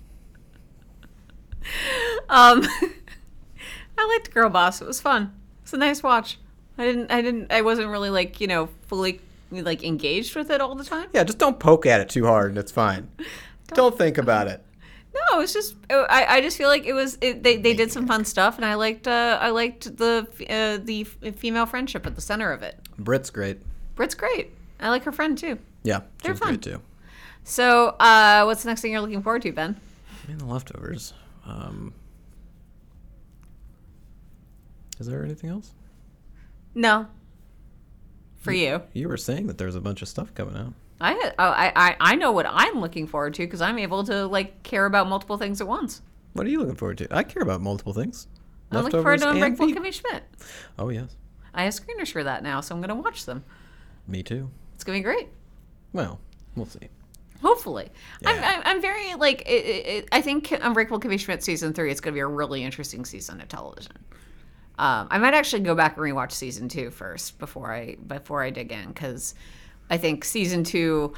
Um, 2.28 2.66
I 3.98 4.06
liked 4.06 4.32
Girl 4.32 4.48
Boss. 4.48 4.80
It 4.80 4.86
was 4.86 5.00
fun. 5.00 5.32
It's 5.72 5.76
a 5.78 5.78
nice 5.78 6.02
watch. 6.02 6.38
I 6.76 6.84
didn't. 6.84 7.10
I 7.10 7.22
didn't. 7.22 7.50
I 7.50 7.62
wasn't 7.62 7.88
really 7.88 8.10
like 8.10 8.42
you 8.42 8.46
know 8.46 8.68
fully 8.88 9.22
like 9.50 9.82
engaged 9.82 10.36
with 10.36 10.50
it 10.50 10.60
all 10.60 10.74
the 10.74 10.84
time. 10.84 11.08
Yeah, 11.14 11.24
just 11.24 11.38
don't 11.38 11.58
poke 11.58 11.86
at 11.86 11.98
it 12.02 12.10
too 12.10 12.26
hard, 12.26 12.50
and 12.50 12.58
it's 12.58 12.70
fine. 12.70 13.08
Don't 13.68 13.96
think 13.96 14.18
about 14.18 14.48
it. 14.48 14.62
No, 15.14 15.40
it's 15.40 15.54
just 15.54 15.76
I, 15.88 16.26
I 16.28 16.40
just 16.42 16.58
feel 16.58 16.68
like 16.68 16.84
it 16.84 16.92
was 16.92 17.16
it, 17.22 17.42
they 17.42 17.56
they 17.56 17.72
did 17.72 17.90
some 17.90 18.06
fun 18.06 18.26
stuff 18.26 18.56
and 18.56 18.66
I 18.66 18.74
liked 18.74 19.08
uh, 19.08 19.38
I 19.40 19.48
liked 19.48 19.96
the 19.96 20.26
uh, 20.50 20.84
the 20.84 21.04
female 21.04 21.64
friendship 21.64 22.06
at 22.06 22.16
the 22.16 22.20
center 22.20 22.52
of 22.52 22.62
it. 22.62 22.78
Britt's 22.98 23.30
great. 23.30 23.56
Britt's 23.94 24.14
great. 24.14 24.50
I 24.78 24.90
like 24.90 25.04
her 25.04 25.12
friend 25.12 25.38
too. 25.38 25.58
Yeah, 25.84 26.00
They're 26.22 26.32
she's 26.34 26.38
fun. 26.40 26.48
great 26.50 26.62
too. 26.62 26.82
So, 27.44 27.96
uh, 27.98 28.42
what's 28.44 28.62
the 28.62 28.68
next 28.68 28.82
thing 28.82 28.92
you're 28.92 29.00
looking 29.00 29.22
forward 29.22 29.40
to, 29.42 29.52
Ben? 29.52 29.80
I 30.22 30.28
mean, 30.28 30.36
the 30.36 30.44
leftovers. 30.44 31.14
Um, 31.46 31.94
is 35.02 35.08
there 35.08 35.24
anything 35.24 35.50
else? 35.50 35.72
No. 36.74 37.06
For 38.40 38.52
you. 38.52 38.82
You 38.92 39.08
were 39.08 39.16
saying 39.16 39.46
that 39.48 39.58
there's 39.58 39.74
a 39.76 39.80
bunch 39.80 40.02
of 40.02 40.08
stuff 40.08 40.34
coming 40.34 40.56
out. 40.56 40.72
I, 41.00 41.14
oh, 41.38 41.44
I, 41.44 41.72
I, 41.74 41.96
I 42.00 42.14
know 42.14 42.32
what 42.32 42.46
I'm 42.48 42.80
looking 42.80 43.06
forward 43.06 43.34
to 43.34 43.42
because 43.42 43.60
I'm 43.60 43.78
able 43.78 44.04
to 44.04 44.26
like 44.26 44.62
care 44.62 44.86
about 44.86 45.08
multiple 45.08 45.36
things 45.36 45.60
at 45.60 45.66
once. 45.66 46.00
What 46.32 46.46
are 46.46 46.50
you 46.50 46.60
looking 46.60 46.76
forward 46.76 46.98
to? 46.98 47.08
I 47.14 47.24
care 47.24 47.42
about 47.42 47.60
multiple 47.60 47.92
things. 47.92 48.26
I'm 48.70 48.84
looking 48.84 49.02
forward 49.02 49.20
to 49.20 49.30
Unbreakable 49.30 49.66
Kimmy 49.68 49.92
Schmidt. 49.92 50.22
Oh 50.78 50.88
yes, 50.88 51.16
I 51.52 51.64
have 51.64 51.74
screeners 51.74 52.10
for 52.10 52.24
that 52.24 52.42
now, 52.42 52.60
so 52.62 52.74
I'm 52.74 52.80
going 52.80 52.88
to 52.88 52.94
watch 52.94 53.26
them. 53.26 53.44
me 54.08 54.22
too. 54.22 54.48
It's 54.74 54.84
going 54.84 54.96
to 54.96 55.00
be 55.00 55.04
great. 55.04 55.28
Well, 55.92 56.18
we'll 56.56 56.66
see. 56.66 56.88
Hopefully, 57.42 57.90
I'm, 58.24 58.42
I'm, 58.42 58.62
I'm 58.64 58.80
very 58.80 59.14
like. 59.16 59.42
It, 59.42 59.64
it- 59.86 60.08
I 60.12 60.20
think 60.22 60.52
Unbreakable 60.52 61.00
Kimmy 61.00 61.18
Schmidt 61.20 61.42
season 61.42 61.72
three. 61.74 61.90
It's 61.90 62.00
going 62.00 62.12
to 62.14 62.16
be 62.16 62.20
a 62.20 62.26
really 62.26 62.62
interesting 62.64 63.04
season 63.04 63.40
of 63.40 63.48
television. 63.48 63.96
Um, 64.82 65.06
I 65.12 65.18
might 65.18 65.32
actually 65.32 65.62
go 65.62 65.76
back 65.76 65.96
and 65.96 66.04
rewatch 66.04 66.32
season 66.32 66.68
two 66.68 66.90
first 66.90 67.38
before 67.38 67.72
I 67.72 67.94
before 68.06 68.42
I 68.42 68.50
dig 68.50 68.72
in 68.72 68.88
because 68.88 69.34
I 69.88 69.96
think 69.96 70.24
season 70.24 70.64
two, 70.64 71.14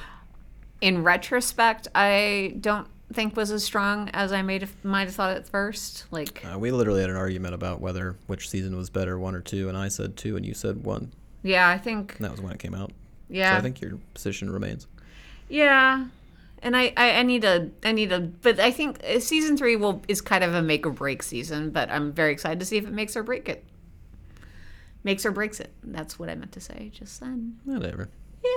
in 0.83 1.03
retrospect, 1.03 1.89
I 1.95 2.57
don't 2.61 2.87
think 3.13 3.37
was 3.37 3.51
as 3.51 3.65
strong 3.65 4.11
as 4.13 4.33
I 4.33 4.43
might 4.43 4.61
have 4.61 4.85
might 4.85 5.05
have 5.07 5.15
thought 5.15 5.35
at 5.37 5.49
first. 5.49 6.05
Like, 6.11 6.45
Uh, 6.45 6.59
we 6.59 6.73
literally 6.73 7.01
had 7.01 7.09
an 7.09 7.17
argument 7.17 7.55
about 7.55 7.81
whether 7.81 8.17
which 8.27 8.51
season 8.51 8.77
was 8.77 8.91
better, 8.91 9.19
one 9.19 9.35
or 9.35 9.41
two, 9.41 9.69
and 9.71 9.79
I 9.79 9.89
said 9.89 10.17
two, 10.19 10.37
and 10.37 10.45
you 10.45 10.53
said 10.53 10.85
one. 10.85 11.13
yeah, 11.43 11.67
I 11.69 11.79
think 11.79 12.17
And 12.17 12.25
that 12.27 12.33
was 12.33 12.43
when 12.43 12.53
it 12.53 12.59
came 12.59 12.75
out. 12.75 12.91
yeah, 13.31 13.53
So 13.53 13.59
I 13.59 13.61
think 13.63 13.81
your 13.81 13.93
position 14.13 14.51
remains. 14.51 14.87
Yeah, 15.49 16.07
and 16.65 16.75
I, 16.75 16.93
I, 16.97 17.11
I 17.19 17.23
need 17.23 17.43
to 17.43 17.71
I 17.85 17.93
need 17.93 18.09
to, 18.09 18.21
but 18.21 18.59
I 18.59 18.71
think 18.71 19.01
uh, 19.05 19.21
season 19.21 19.57
three 19.57 19.77
will 19.77 20.03
is 20.09 20.21
kind 20.21 20.43
of 20.43 20.55
a 20.55 20.63
make 20.63 20.87
or 20.87 20.91
break 20.91 21.23
season. 21.23 21.71
But 21.71 21.91
I'm 21.91 22.13
very 22.13 22.33
excited 22.33 22.59
to 22.59 22.67
see 22.67 22.79
if 22.79 22.85
it 22.85 22.93
makes 22.93 23.17
or 23.17 23.23
break 23.23 23.49
it. 23.49 23.65
Makes 25.05 25.27
or 25.27 25.31
breaks 25.31 25.61
it. 25.61 25.71
That's 25.85 26.19
what 26.19 26.31
I 26.31 26.35
meant 26.35 26.53
to 26.53 26.61
say 26.61 26.91
just 26.93 27.21
then. 27.21 27.59
Whatever. 27.65 28.09
Yeah, 28.43 28.51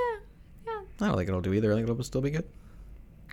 yeah. 0.65 0.81
I 1.01 1.07
don't 1.07 1.17
think 1.17 1.27
it'll 1.27 1.41
do 1.41 1.53
either. 1.53 1.71
I 1.71 1.75
think 1.75 1.89
it'll 1.89 2.01
still 2.03 2.21
be 2.21 2.31
good. 2.31 2.45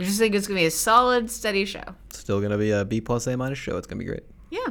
I 0.00 0.02
just 0.02 0.18
think 0.18 0.34
it's 0.34 0.48
gonna 0.48 0.58
be 0.58 0.66
a 0.66 0.72
solid, 0.72 1.30
steady 1.30 1.64
show. 1.64 1.94
Still 2.10 2.40
gonna 2.40 2.58
be 2.58 2.72
a 2.72 2.84
B 2.84 3.00
plus 3.00 3.28
A 3.28 3.36
minus 3.36 3.58
show. 3.58 3.76
It's 3.76 3.86
gonna 3.86 4.00
be 4.00 4.06
great. 4.06 4.24
Yeah. 4.50 4.66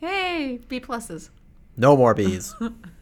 Hey, 0.00 0.60
B 0.68 0.80
pluses. 0.80 1.30
No 1.76 1.96
more 1.96 2.14
B's. 2.14 2.54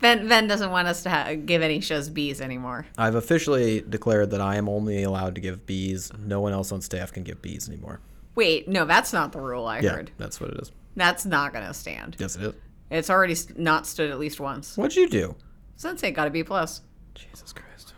Ben 0.00 0.28
Ben 0.28 0.46
doesn't 0.46 0.70
want 0.70 0.88
us 0.88 1.02
to 1.04 1.10
ha- 1.10 1.34
give 1.34 1.62
any 1.62 1.80
shows 1.80 2.08
B's 2.08 2.40
anymore. 2.40 2.86
I've 2.98 3.14
officially 3.14 3.80
declared 3.80 4.30
that 4.30 4.40
I 4.40 4.56
am 4.56 4.68
only 4.68 5.02
allowed 5.02 5.34
to 5.36 5.40
give 5.40 5.66
B's. 5.66 6.10
No 6.18 6.40
one 6.40 6.52
else 6.52 6.72
on 6.72 6.80
staff 6.80 7.12
can 7.12 7.22
give 7.22 7.40
B's 7.42 7.68
anymore. 7.68 8.00
Wait, 8.34 8.66
no, 8.68 8.84
that's 8.84 9.12
not 9.12 9.32
the 9.32 9.40
rule. 9.40 9.66
I 9.66 9.80
Yeah, 9.80 9.90
heard 9.92 10.10
that's 10.18 10.40
what 10.40 10.50
it 10.50 10.60
is. 10.60 10.72
that's 10.96 11.24
not 11.26 11.52
gonna 11.52 11.74
stand. 11.74 12.16
Yes, 12.18 12.36
it 12.36 12.42
is. 12.42 12.54
It's 12.90 13.10
already 13.10 13.34
st- 13.34 13.58
not 13.58 13.86
stood 13.86 14.10
at 14.10 14.18
least 14.18 14.40
once. 14.40 14.76
What'd 14.76 14.96
you 14.96 15.08
do? 15.08 15.34
Sense8 15.78 16.14
got 16.14 16.28
a 16.28 16.30
B 16.30 16.42
plus. 16.42 16.82
Jesus 17.14 17.52
Christ. 17.52 17.94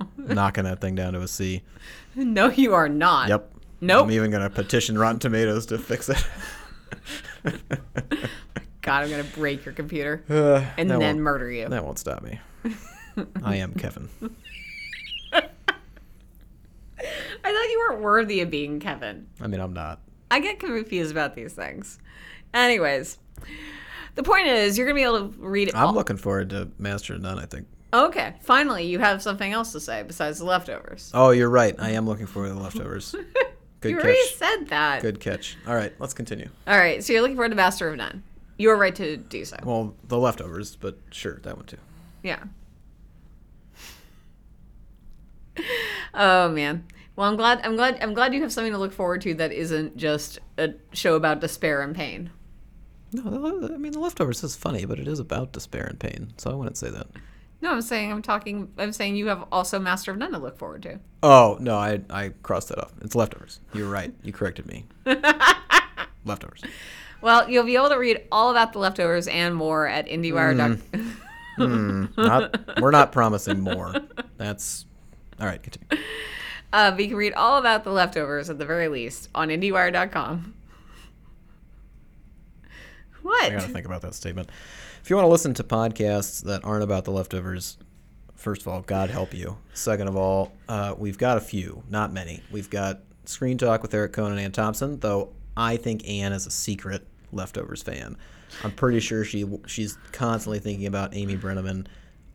Knocking 0.16 0.64
that 0.64 0.80
thing 0.80 0.94
down 0.94 1.12
to 1.14 1.20
a 1.20 1.28
C. 1.28 1.62
No, 2.16 2.48
you 2.48 2.74
are 2.74 2.88
not. 2.88 3.28
Yep. 3.28 3.50
Nope. 3.80 4.04
I'm 4.04 4.10
even 4.12 4.30
gonna 4.30 4.48
petition 4.48 4.96
Rotten 4.96 5.18
Tomatoes 5.18 5.66
to 5.66 5.78
fix 5.78 6.08
it. 6.08 6.24
God, 8.84 9.02
I'm 9.04 9.10
gonna 9.10 9.24
break 9.24 9.64
your 9.64 9.74
computer 9.74 10.22
Uh, 10.30 10.64
and 10.78 10.88
then 10.90 11.20
murder 11.20 11.50
you. 11.50 11.68
that 11.68 11.84
won't 11.84 11.98
stop 11.98 12.22
me. 12.22 12.38
I 13.42 13.56
am 13.56 13.74
Kevin. 13.74 14.08
I 15.32 15.42
thought 17.52 17.68
you 17.70 17.86
weren't 17.88 18.02
worthy 18.02 18.40
of 18.40 18.50
being 18.50 18.80
Kevin. 18.80 19.26
I 19.40 19.46
mean, 19.46 19.60
I'm 19.60 19.72
not. 19.72 20.00
I 20.30 20.40
get 20.40 20.58
confused 20.58 21.10
about 21.10 21.34
these 21.34 21.52
things. 21.52 21.98
Anyways, 22.54 23.18
the 24.14 24.22
point 24.22 24.46
is, 24.46 24.78
you're 24.78 24.86
gonna 24.86 24.94
be 24.94 25.02
able 25.02 25.28
to 25.30 25.38
read. 25.38 25.68
It. 25.68 25.74
I'm 25.76 25.88
all- 25.88 25.94
looking 25.94 26.16
forward 26.16 26.50
to 26.50 26.68
Master 26.78 27.14
of 27.14 27.20
None. 27.22 27.38
I 27.38 27.46
think. 27.46 27.66
okay, 27.92 28.34
finally, 28.42 28.84
you 28.86 28.98
have 29.00 29.22
something 29.22 29.52
else 29.52 29.72
to 29.72 29.80
say 29.80 30.02
besides 30.02 30.38
the 30.38 30.44
leftovers. 30.44 31.10
Oh, 31.14 31.30
you're 31.30 31.50
right. 31.50 31.74
I 31.78 31.90
am 31.90 32.06
looking 32.06 32.26
forward 32.26 32.48
to 32.48 32.54
the 32.54 32.60
leftovers. 32.60 33.14
Good 33.80 33.90
you 33.90 33.96
catch. 33.96 34.04
already 34.04 34.28
said 34.36 34.68
that. 34.68 35.02
Good 35.02 35.20
catch. 35.20 35.56
All 35.66 35.74
right, 35.74 35.92
let's 35.98 36.14
continue. 36.14 36.48
All 36.66 36.78
right, 36.78 37.04
so 37.04 37.12
you're 37.12 37.20
looking 37.22 37.36
forward 37.36 37.50
to 37.50 37.54
Master 37.56 37.88
of 37.90 37.96
None. 37.96 38.22
You 38.56 38.68
were 38.68 38.76
right 38.76 38.94
to 38.96 39.16
do 39.16 39.44
so. 39.44 39.56
Well, 39.64 39.94
the 40.06 40.18
leftovers, 40.18 40.76
but 40.76 40.98
sure, 41.10 41.40
that 41.42 41.56
one 41.56 41.66
too. 41.66 41.78
Yeah. 42.22 42.44
Oh 46.14 46.48
man. 46.48 46.84
Well, 47.16 47.28
I'm 47.28 47.36
glad. 47.36 47.60
I'm 47.64 47.76
glad. 47.76 47.98
I'm 48.02 48.14
glad 48.14 48.34
you 48.34 48.42
have 48.42 48.52
something 48.52 48.72
to 48.72 48.78
look 48.78 48.92
forward 48.92 49.20
to 49.22 49.34
that 49.34 49.52
isn't 49.52 49.96
just 49.96 50.38
a 50.58 50.74
show 50.92 51.14
about 51.14 51.40
despair 51.40 51.80
and 51.82 51.94
pain. 51.94 52.30
No, 53.12 53.70
I 53.72 53.76
mean 53.76 53.92
the 53.92 54.00
leftovers 54.00 54.42
is 54.42 54.56
funny, 54.56 54.84
but 54.84 54.98
it 54.98 55.06
is 55.06 55.20
about 55.20 55.52
despair 55.52 55.84
and 55.84 55.98
pain, 55.98 56.32
so 56.36 56.50
I 56.50 56.54
wouldn't 56.54 56.76
say 56.76 56.90
that. 56.90 57.06
No, 57.60 57.70
I'm 57.70 57.82
saying 57.82 58.10
I'm 58.10 58.22
talking. 58.22 58.72
I'm 58.78 58.92
saying 58.92 59.16
you 59.16 59.28
have 59.28 59.44
also 59.52 59.78
Master 59.78 60.10
of 60.10 60.18
None 60.18 60.32
to 60.32 60.38
look 60.38 60.58
forward 60.58 60.82
to. 60.82 60.98
Oh 61.22 61.56
no, 61.60 61.76
I 61.76 62.00
I 62.10 62.30
crossed 62.42 62.68
that 62.70 62.78
off. 62.78 62.92
It's 63.02 63.14
leftovers. 63.14 63.60
You're 63.72 63.88
right. 63.88 64.12
You 64.22 64.32
corrected 64.32 64.66
me. 64.66 64.86
leftovers. 66.24 66.62
Well, 67.24 67.48
you'll 67.48 67.64
be 67.64 67.74
able 67.74 67.88
to 67.88 67.96
read 67.96 68.20
all 68.30 68.50
about 68.50 68.74
the 68.74 68.78
leftovers 68.80 69.28
and 69.28 69.54
more 69.56 69.86
at 69.86 70.06
IndieWire. 70.08 70.78
Hmm, 71.56 72.06
not 72.18 72.80
we're 72.80 72.90
not 72.90 73.12
promising 73.12 73.60
more. 73.60 73.94
That's 74.36 74.84
all 75.40 75.46
right. 75.46 75.62
Continue. 75.62 76.04
uh, 76.72 76.90
but 76.90 77.00
you 77.00 77.08
can 77.08 77.16
read 77.16 77.32
all 77.32 77.58
about 77.58 77.84
the 77.84 77.92
leftovers 77.92 78.50
at 78.50 78.58
the 78.58 78.66
very 78.66 78.88
least 78.88 79.30
on 79.34 79.48
IndieWire.com. 79.48 80.52
What? 83.22 83.44
I 83.44 83.50
gotta 83.50 83.68
think 83.68 83.86
about 83.86 84.02
that 84.02 84.14
statement. 84.14 84.50
If 85.02 85.08
you 85.08 85.16
want 85.16 85.24
to 85.24 85.30
listen 85.30 85.54
to 85.54 85.64
podcasts 85.64 86.42
that 86.44 86.62
aren't 86.62 86.84
about 86.84 87.04
the 87.04 87.10
leftovers, 87.12 87.78
first 88.34 88.60
of 88.60 88.68
all, 88.68 88.82
God 88.82 89.08
help 89.08 89.32
you. 89.32 89.56
Second 89.72 90.08
of 90.08 90.16
all, 90.16 90.52
uh, 90.68 90.94
we've 90.98 91.16
got 91.16 91.38
a 91.38 91.40
few, 91.40 91.84
not 91.88 92.12
many. 92.12 92.42
We've 92.50 92.68
got 92.68 93.00
Screen 93.24 93.56
Talk 93.56 93.80
with 93.80 93.94
Eric 93.94 94.12
Kohn 94.12 94.30
and 94.32 94.40
Anne 94.40 94.52
Thompson, 94.52 95.00
though 95.00 95.30
I 95.56 95.78
think 95.78 96.06
Anne 96.06 96.32
is 96.32 96.46
a 96.46 96.50
secret 96.50 97.06
leftovers 97.34 97.82
fan. 97.82 98.16
I'm 98.62 98.72
pretty 98.72 99.00
sure 99.00 99.24
she 99.24 99.46
she's 99.66 99.98
constantly 100.12 100.58
thinking 100.58 100.86
about 100.86 101.14
Amy 101.14 101.36
Brenneman, 101.36 101.86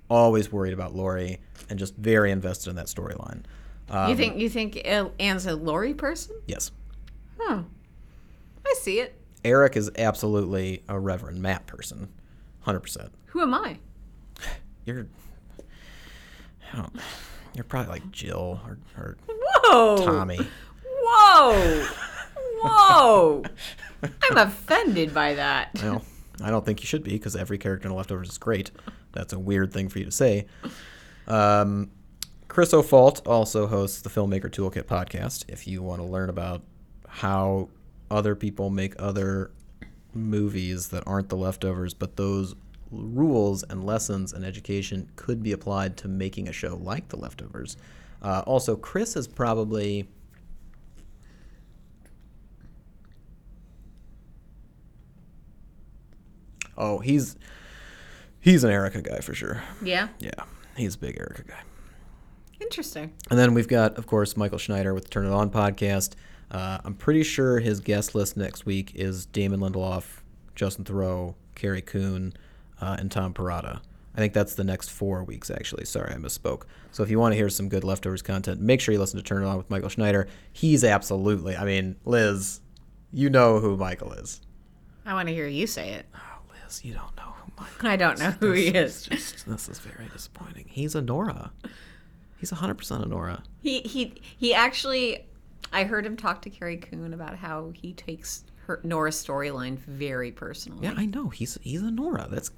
always 0.10 0.52
worried 0.52 0.74
about 0.74 0.96
Lori, 0.96 1.40
and 1.70 1.80
just 1.80 1.96
very 1.96 2.32
invested 2.32 2.70
in 2.70 2.76
that 2.76 2.88
storyline. 2.88 3.44
Um, 3.90 4.10
you 4.10 4.16
think 4.16 4.38
you 4.38 4.50
think 4.50 4.82
Anne's 5.20 5.46
a 5.46 5.56
Lori 5.56 5.94
person? 5.94 6.36
Yes. 6.48 6.72
Hmm. 7.40 7.62
I 8.66 8.74
see 8.80 9.00
it. 9.00 9.16
Eric 9.44 9.78
is 9.78 9.90
absolutely 9.98 10.84
a 10.90 11.00
Reverend 11.00 11.42
Matt 11.42 11.66
person, 11.66 12.10
hundred 12.62 12.82
percent. 12.82 13.12
Who 13.28 13.42
am 13.42 13.54
I? 13.54 13.80
You're, 14.86 15.08
I 16.74 16.78
don't, 16.78 16.96
you're 17.54 17.64
probably 17.64 17.92
like 17.92 18.12
Jill 18.12 18.60
or, 18.66 18.78
or 18.98 19.18
Whoa! 19.28 19.98
Tommy. 20.04 20.40
Whoa! 20.84 21.88
Whoa! 22.62 23.44
I'm 24.04 24.38
offended 24.38 25.14
by 25.14 25.36
that. 25.36 25.72
Well, 25.76 26.04
I 26.42 26.50
don't 26.50 26.66
think 26.66 26.82
you 26.82 26.88
should 26.88 27.04
be 27.04 27.12
because 27.12 27.36
every 27.36 27.58
character 27.58 27.88
in 27.88 27.96
Leftovers 27.96 28.30
is 28.30 28.38
great. 28.38 28.72
That's 29.12 29.34
a 29.34 29.40
weird 29.40 29.74
thing 29.74 29.90
for 29.90 30.00
you 30.00 30.06
to 30.06 30.12
say. 30.12 30.46
Um, 31.28 31.92
Chris 32.48 32.74
O'Falt 32.74 33.26
also 33.28 33.68
hosts 33.68 34.02
the 34.02 34.10
Filmmaker 34.10 34.50
Toolkit 34.50 34.84
podcast. 34.84 35.46
If 35.48 35.68
you 35.68 35.82
want 35.84 36.02
to 36.02 36.08
learn 36.08 36.30
about 36.30 36.64
how 37.08 37.70
other 38.10 38.36
people 38.36 38.70
make 38.70 38.96
other 39.00 39.52
movies 40.14 40.90
that 40.90 41.04
aren't 41.06 41.30
the 41.30 41.38
leftovers, 41.38 41.94
but 41.94 42.16
those 42.18 42.56
rules 42.92 43.64
and 43.64 43.84
lessons 43.84 44.34
and 44.34 44.44
education 44.44 45.10
could 45.16 45.44
be 45.44 45.52
applied 45.52 45.96
to 45.98 46.08
making 46.08 46.48
a 46.48 46.52
show 46.52 46.76
like 46.76 47.08
the 47.10 47.18
leftovers. 47.18 47.78
Uh, 48.22 48.42
also, 48.46 48.76
Chris 48.76 49.16
is 49.16 49.28
probably 49.28 50.10
Oh, 56.80 57.00
he's 57.00 57.36
he's 58.40 58.64
an 58.64 58.72
Erica 58.72 59.02
guy 59.02 59.20
for 59.20 59.34
sure. 59.36 59.62
Yeah. 59.84 60.08
Yeah, 60.20 60.32
he's 60.78 60.96
a 60.96 60.98
big 60.98 61.18
Erica 61.20 61.44
guy. 61.44 61.62
Interesting. 62.62 63.14
And 63.30 63.38
then 63.38 63.54
we've 63.54 63.68
got, 63.68 63.98
of 63.98 64.08
course, 64.08 64.36
Michael 64.36 64.58
Schneider 64.58 64.94
with 64.94 65.04
the 65.06 65.10
Turn 65.10 65.26
It 65.26 65.32
On 65.32 65.50
podcast. 65.50 66.14
Uh, 66.52 66.80
I'm 66.84 66.94
pretty 66.96 67.24
sure 67.24 67.60
his 67.60 67.80
guest 67.80 68.16
list 68.16 68.36
next 68.36 68.66
week 68.66 68.94
is 68.96 69.26
Damon 69.28 69.60
Lindelof, 69.60 70.22
Justin 70.56 70.84
Theroux, 70.84 71.36
Carrie 71.56 71.82
Coon, 71.82 72.34
uh, 72.82 72.98
and 73.00 73.12
Tom 73.12 73.34
Perrotta. 73.34 73.82
I 74.16 74.18
think 74.18 74.34
that's 74.34 74.56
the 74.56 74.64
next 74.64 74.90
four 74.90 75.24
weeks, 75.24 75.50
actually. 75.50 75.86
Sorry, 75.86 76.12
I 76.12 76.18
misspoke. 76.18 76.64
So 76.92 77.04
if 77.04 77.10
you 77.10 77.20
want 77.20 77.32
to 77.34 77.38
hear 77.38 77.50
some 77.50 77.70
good 77.70 77.84
leftovers 77.84 78.22
content, 78.22 78.60
make 78.60 78.82
sure 78.82 78.92
you 78.94 79.00
listen 79.00 79.18
to 79.18 79.24
Turn 79.24 79.44
It 79.44 79.46
On 79.46 79.56
with 79.56 79.70
Michael 79.70 79.90
Schneider. 79.90 80.28
He's 80.52 80.84
absolutely, 80.84 81.56
I 81.56 81.64
mean, 81.64 81.96
Liz, 82.04 82.60
you 83.14 83.30
know 83.30 83.60
who 83.60 83.78
Michael 83.78 84.12
is. 84.14 84.42
I 85.06 85.14
want 85.14 85.28
to 85.30 85.34
hear 85.34 85.48
you 85.48 85.66
say 85.68 85.92
it. 85.94 86.06
Liz, 86.70 86.86
you 86.86 86.94
don't 86.94 87.16
know 87.18 87.34
who 87.36 87.52
Michael 87.58 87.90
I 87.90 87.96
don't 87.96 88.20
know 88.20 88.32
who 88.32 88.52
he 88.52 88.68
is. 88.68 89.04
Just, 89.04 89.48
this 89.48 89.70
is 89.70 89.80
very 89.80 90.08
disappointing. 90.10 90.66
He's 90.68 90.94
a 90.94 91.02
Nora. 91.02 91.52
He's 92.38 92.52
100% 92.52 93.04
a 93.04 93.08
Nora. 93.08 93.44
He 93.62 93.82
he 93.82 94.22
he 94.38 94.54
actually 94.54 95.26
I 95.74 95.84
heard 95.84 96.06
him 96.06 96.16
talk 96.16 96.42
to 96.44 96.50
Carrie 96.50 96.78
Coon 96.78 97.14
about 97.14 97.36
how 97.36 97.72
he 97.74 97.94
takes 97.94 98.44
her 98.68 98.80
Nora's 98.84 99.16
storyline 99.16 99.78
very 99.80 100.32
personally. 100.32 100.84
Yeah, 100.84 100.94
I 100.96 101.06
know. 101.06 101.30
He's 101.30 101.58
he's 101.62 101.82
a 101.82 101.92
Nora. 101.92 102.28
That's 102.30 102.52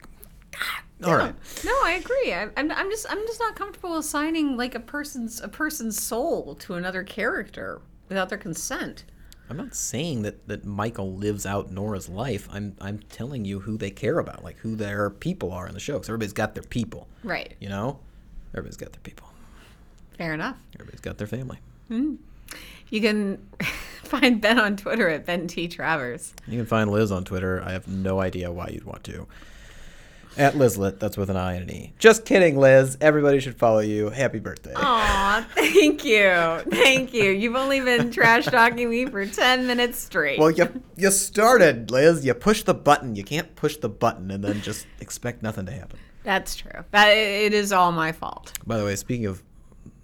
all 1.04 1.16
right. 1.16 1.34
No, 1.64 1.72
I 1.72 1.94
agree. 1.94 2.34
I, 2.34 2.50
I'm, 2.58 2.70
I'm 2.72 2.90
just 2.92 3.06
I'm 3.10 3.26
just 3.26 3.40
not 3.40 3.56
comfortable 3.56 3.98
assigning 3.98 4.58
like 4.58 4.76
a 4.76 4.80
person's 4.80 5.40
a 5.40 5.48
person's 5.48 6.02
soul 6.02 6.56
to 6.56 6.76
another 6.76 7.04
character 7.04 7.82
without 8.10 8.30
their 8.30 8.38
consent. 8.38 9.06
I'm 9.52 9.58
not 9.58 9.76
saying 9.76 10.22
that, 10.24 10.48
that 10.48 10.66
Michael 10.66 11.14
lives 11.14 11.46
out 11.46 11.72
Nora's 11.72 12.08
life. 12.10 12.48
I'm 12.52 12.76
I'm 12.82 13.00
telling 13.10 13.44
you 13.46 13.60
who 13.60 13.78
they 13.78 13.92
care 13.92 14.18
about, 14.18 14.44
like 14.44 14.58
who 14.60 14.76
their 14.76 15.10
people 15.10 15.52
are 15.52 15.68
in 15.68 15.74
the 15.74 15.80
show. 15.80 15.94
Because 15.94 16.08
everybody's 16.10 16.34
got 16.34 16.56
their 16.56 16.64
people, 16.64 17.08
Right. 17.24 17.54
you 17.60 17.68
know. 17.70 18.00
Everybody's 18.54 18.78
got 18.78 18.94
their 18.94 19.02
people. 19.02 19.28
Fair 20.18 20.34
enough. 20.34 20.58
Everybody's 20.76 21.02
got 21.02 21.18
their 21.18 21.28
family. 21.28 21.60
Mm. 21.90 22.18
You 22.90 23.02
can 23.02 23.46
find 24.04 24.40
Ben 24.42 24.58
on 24.60 24.78
Twitter 24.78 25.10
at 25.10 25.26
Ben 25.26 25.48
T 25.48 25.68
Travers. 25.68 26.34
You 26.48 26.58
can 26.58 26.66
find 26.66 26.90
Liz 26.90 27.12
on 27.12 27.24
Twitter. 27.26 27.62
I 27.64 27.72
have 27.74 27.88
no 27.88 28.20
idea 28.22 28.52
why 28.52 28.70
you'd 28.72 28.86
want 28.86 29.04
to. 29.06 29.28
At 30.38 30.54
Lizlet, 30.54 31.00
that's 31.00 31.18
with 31.18 31.30
an 31.30 31.36
I 31.36 31.54
and 31.54 31.70
an 31.70 31.76
E. 31.76 31.94
Just 32.00 32.26
kidding, 32.26 32.58
Liz. 32.58 32.98
Everybody 33.02 33.40
should 33.40 33.58
follow 33.58 33.80
you. 33.80 34.10
Happy 34.10 34.40
birthday. 34.40 34.74
Aw, 34.76 35.46
thank 35.56 36.06
you. 36.06 36.62
Thank 36.70 37.14
you. 37.14 37.32
You've 37.32 37.56
only 37.56 37.82
been 37.82 38.12
trash 38.12 38.46
talking 38.46 38.90
me 38.90 39.06
for 39.06 39.26
10 39.26 39.68
minutes 39.68 40.00
straight. 40.00 40.40
Well, 40.40 40.52
you 40.52 40.82
you 40.96 41.12
started, 41.12 41.92
Liz. 41.92 42.26
You 42.26 42.34
push 42.34 42.64
the 42.64 42.74
button. 42.74 43.16
You 43.16 43.24
can't 43.24 43.54
push 43.56 43.78
the 43.78 43.90
button 43.90 44.32
and 44.32 44.44
then 44.44 44.62
just 44.62 44.88
expect 45.02 45.44
nothing 45.44 45.66
to 45.66 45.72
happen. 45.72 46.00
That's 46.24 46.56
true. 46.56 46.86
That 46.92 47.10
it 47.10 47.54
is 47.54 47.74
all 47.74 47.92
my 47.92 48.12
fault. 48.12 48.54
By 48.66 48.78
the 48.78 48.86
way, 48.86 48.96
speaking 48.96 49.26
of, 49.26 49.44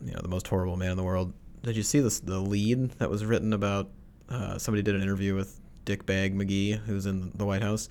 you 0.04 0.12
know, 0.12 0.20
the 0.22 0.28
most 0.28 0.48
horrible 0.48 0.76
man 0.76 0.92
in 0.92 0.98
the 0.98 1.04
world, 1.04 1.34
did 1.64 1.78
you 1.78 1.84
see 1.84 2.00
this 2.00 2.20
the 2.20 2.40
lead 2.40 2.92
that 3.00 3.10
was 3.10 3.24
written 3.26 3.54
about? 3.54 3.90
Uh, 4.30 4.58
somebody 4.58 4.82
did 4.82 4.96
an 4.96 5.02
interview 5.02 5.36
with 5.36 5.60
Dick 5.86 6.06
Bag 6.06 6.36
McGee, 6.38 6.78
who's 6.80 7.06
in 7.06 7.32
the 7.36 7.46
White 7.46 7.62
House, 7.62 7.88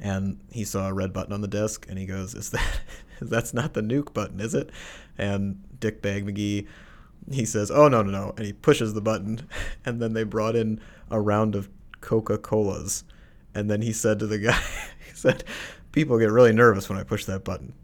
and 0.00 0.38
he 0.50 0.64
saw 0.64 0.88
a 0.88 0.92
red 0.92 1.12
button 1.12 1.32
on 1.32 1.40
the 1.40 1.48
desk, 1.48 1.86
and 1.88 1.98
he 1.98 2.06
goes, 2.06 2.34
"Is 2.34 2.50
that? 2.50 2.80
That's 3.20 3.54
not 3.54 3.74
the 3.74 3.82
nuke 3.82 4.12
button, 4.12 4.40
is 4.40 4.54
it?" 4.54 4.70
And 5.18 5.62
Dick 5.78 6.02
Bag 6.02 6.26
McGee, 6.26 6.66
he 7.30 7.44
says, 7.44 7.70
"Oh 7.70 7.88
no, 7.88 8.02
no, 8.02 8.10
no," 8.10 8.34
and 8.36 8.46
he 8.46 8.52
pushes 8.52 8.94
the 8.94 9.00
button, 9.00 9.48
and 9.84 10.00
then 10.00 10.12
they 10.12 10.24
brought 10.24 10.56
in 10.56 10.80
a 11.10 11.20
round 11.20 11.54
of 11.54 11.68
Coca 12.00 12.38
Colas, 12.38 13.04
and 13.54 13.70
then 13.70 13.82
he 13.82 13.92
said 13.92 14.18
to 14.18 14.26
the 14.26 14.38
guy, 14.50 14.58
he 15.06 15.14
said, 15.14 15.44
"People 15.92 16.18
get 16.18 16.30
really 16.30 16.52
nervous 16.52 16.88
when 16.88 16.98
I 16.98 17.04
push 17.04 17.24
that 17.26 17.44
button." 17.44 17.74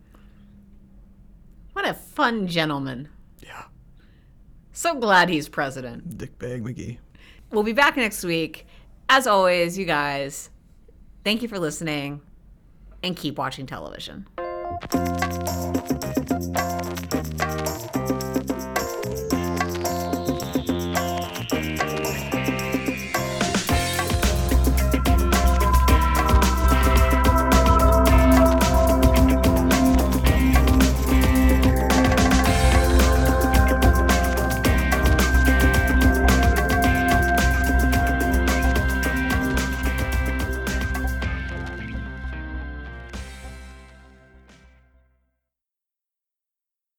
What 1.72 1.86
a 1.86 1.94
fun 1.94 2.48
gentleman. 2.48 3.08
Yeah, 3.40 3.66
So 4.72 4.96
glad 4.98 5.28
he's 5.28 5.48
president. 5.48 6.18
Dick 6.18 6.36
Bag 6.38 6.64
McGee. 6.64 6.98
We'll 7.52 7.62
be 7.62 7.72
back 7.72 7.96
next 7.96 8.24
week. 8.24 8.66
As 9.08 9.26
always, 9.28 9.78
you 9.78 9.84
guys, 9.86 10.50
thank 11.28 11.42
you 11.42 11.48
for 11.48 11.58
listening 11.58 12.22
and 13.02 13.14
keep 13.14 13.36
watching 13.36 13.66
television. 13.66 14.26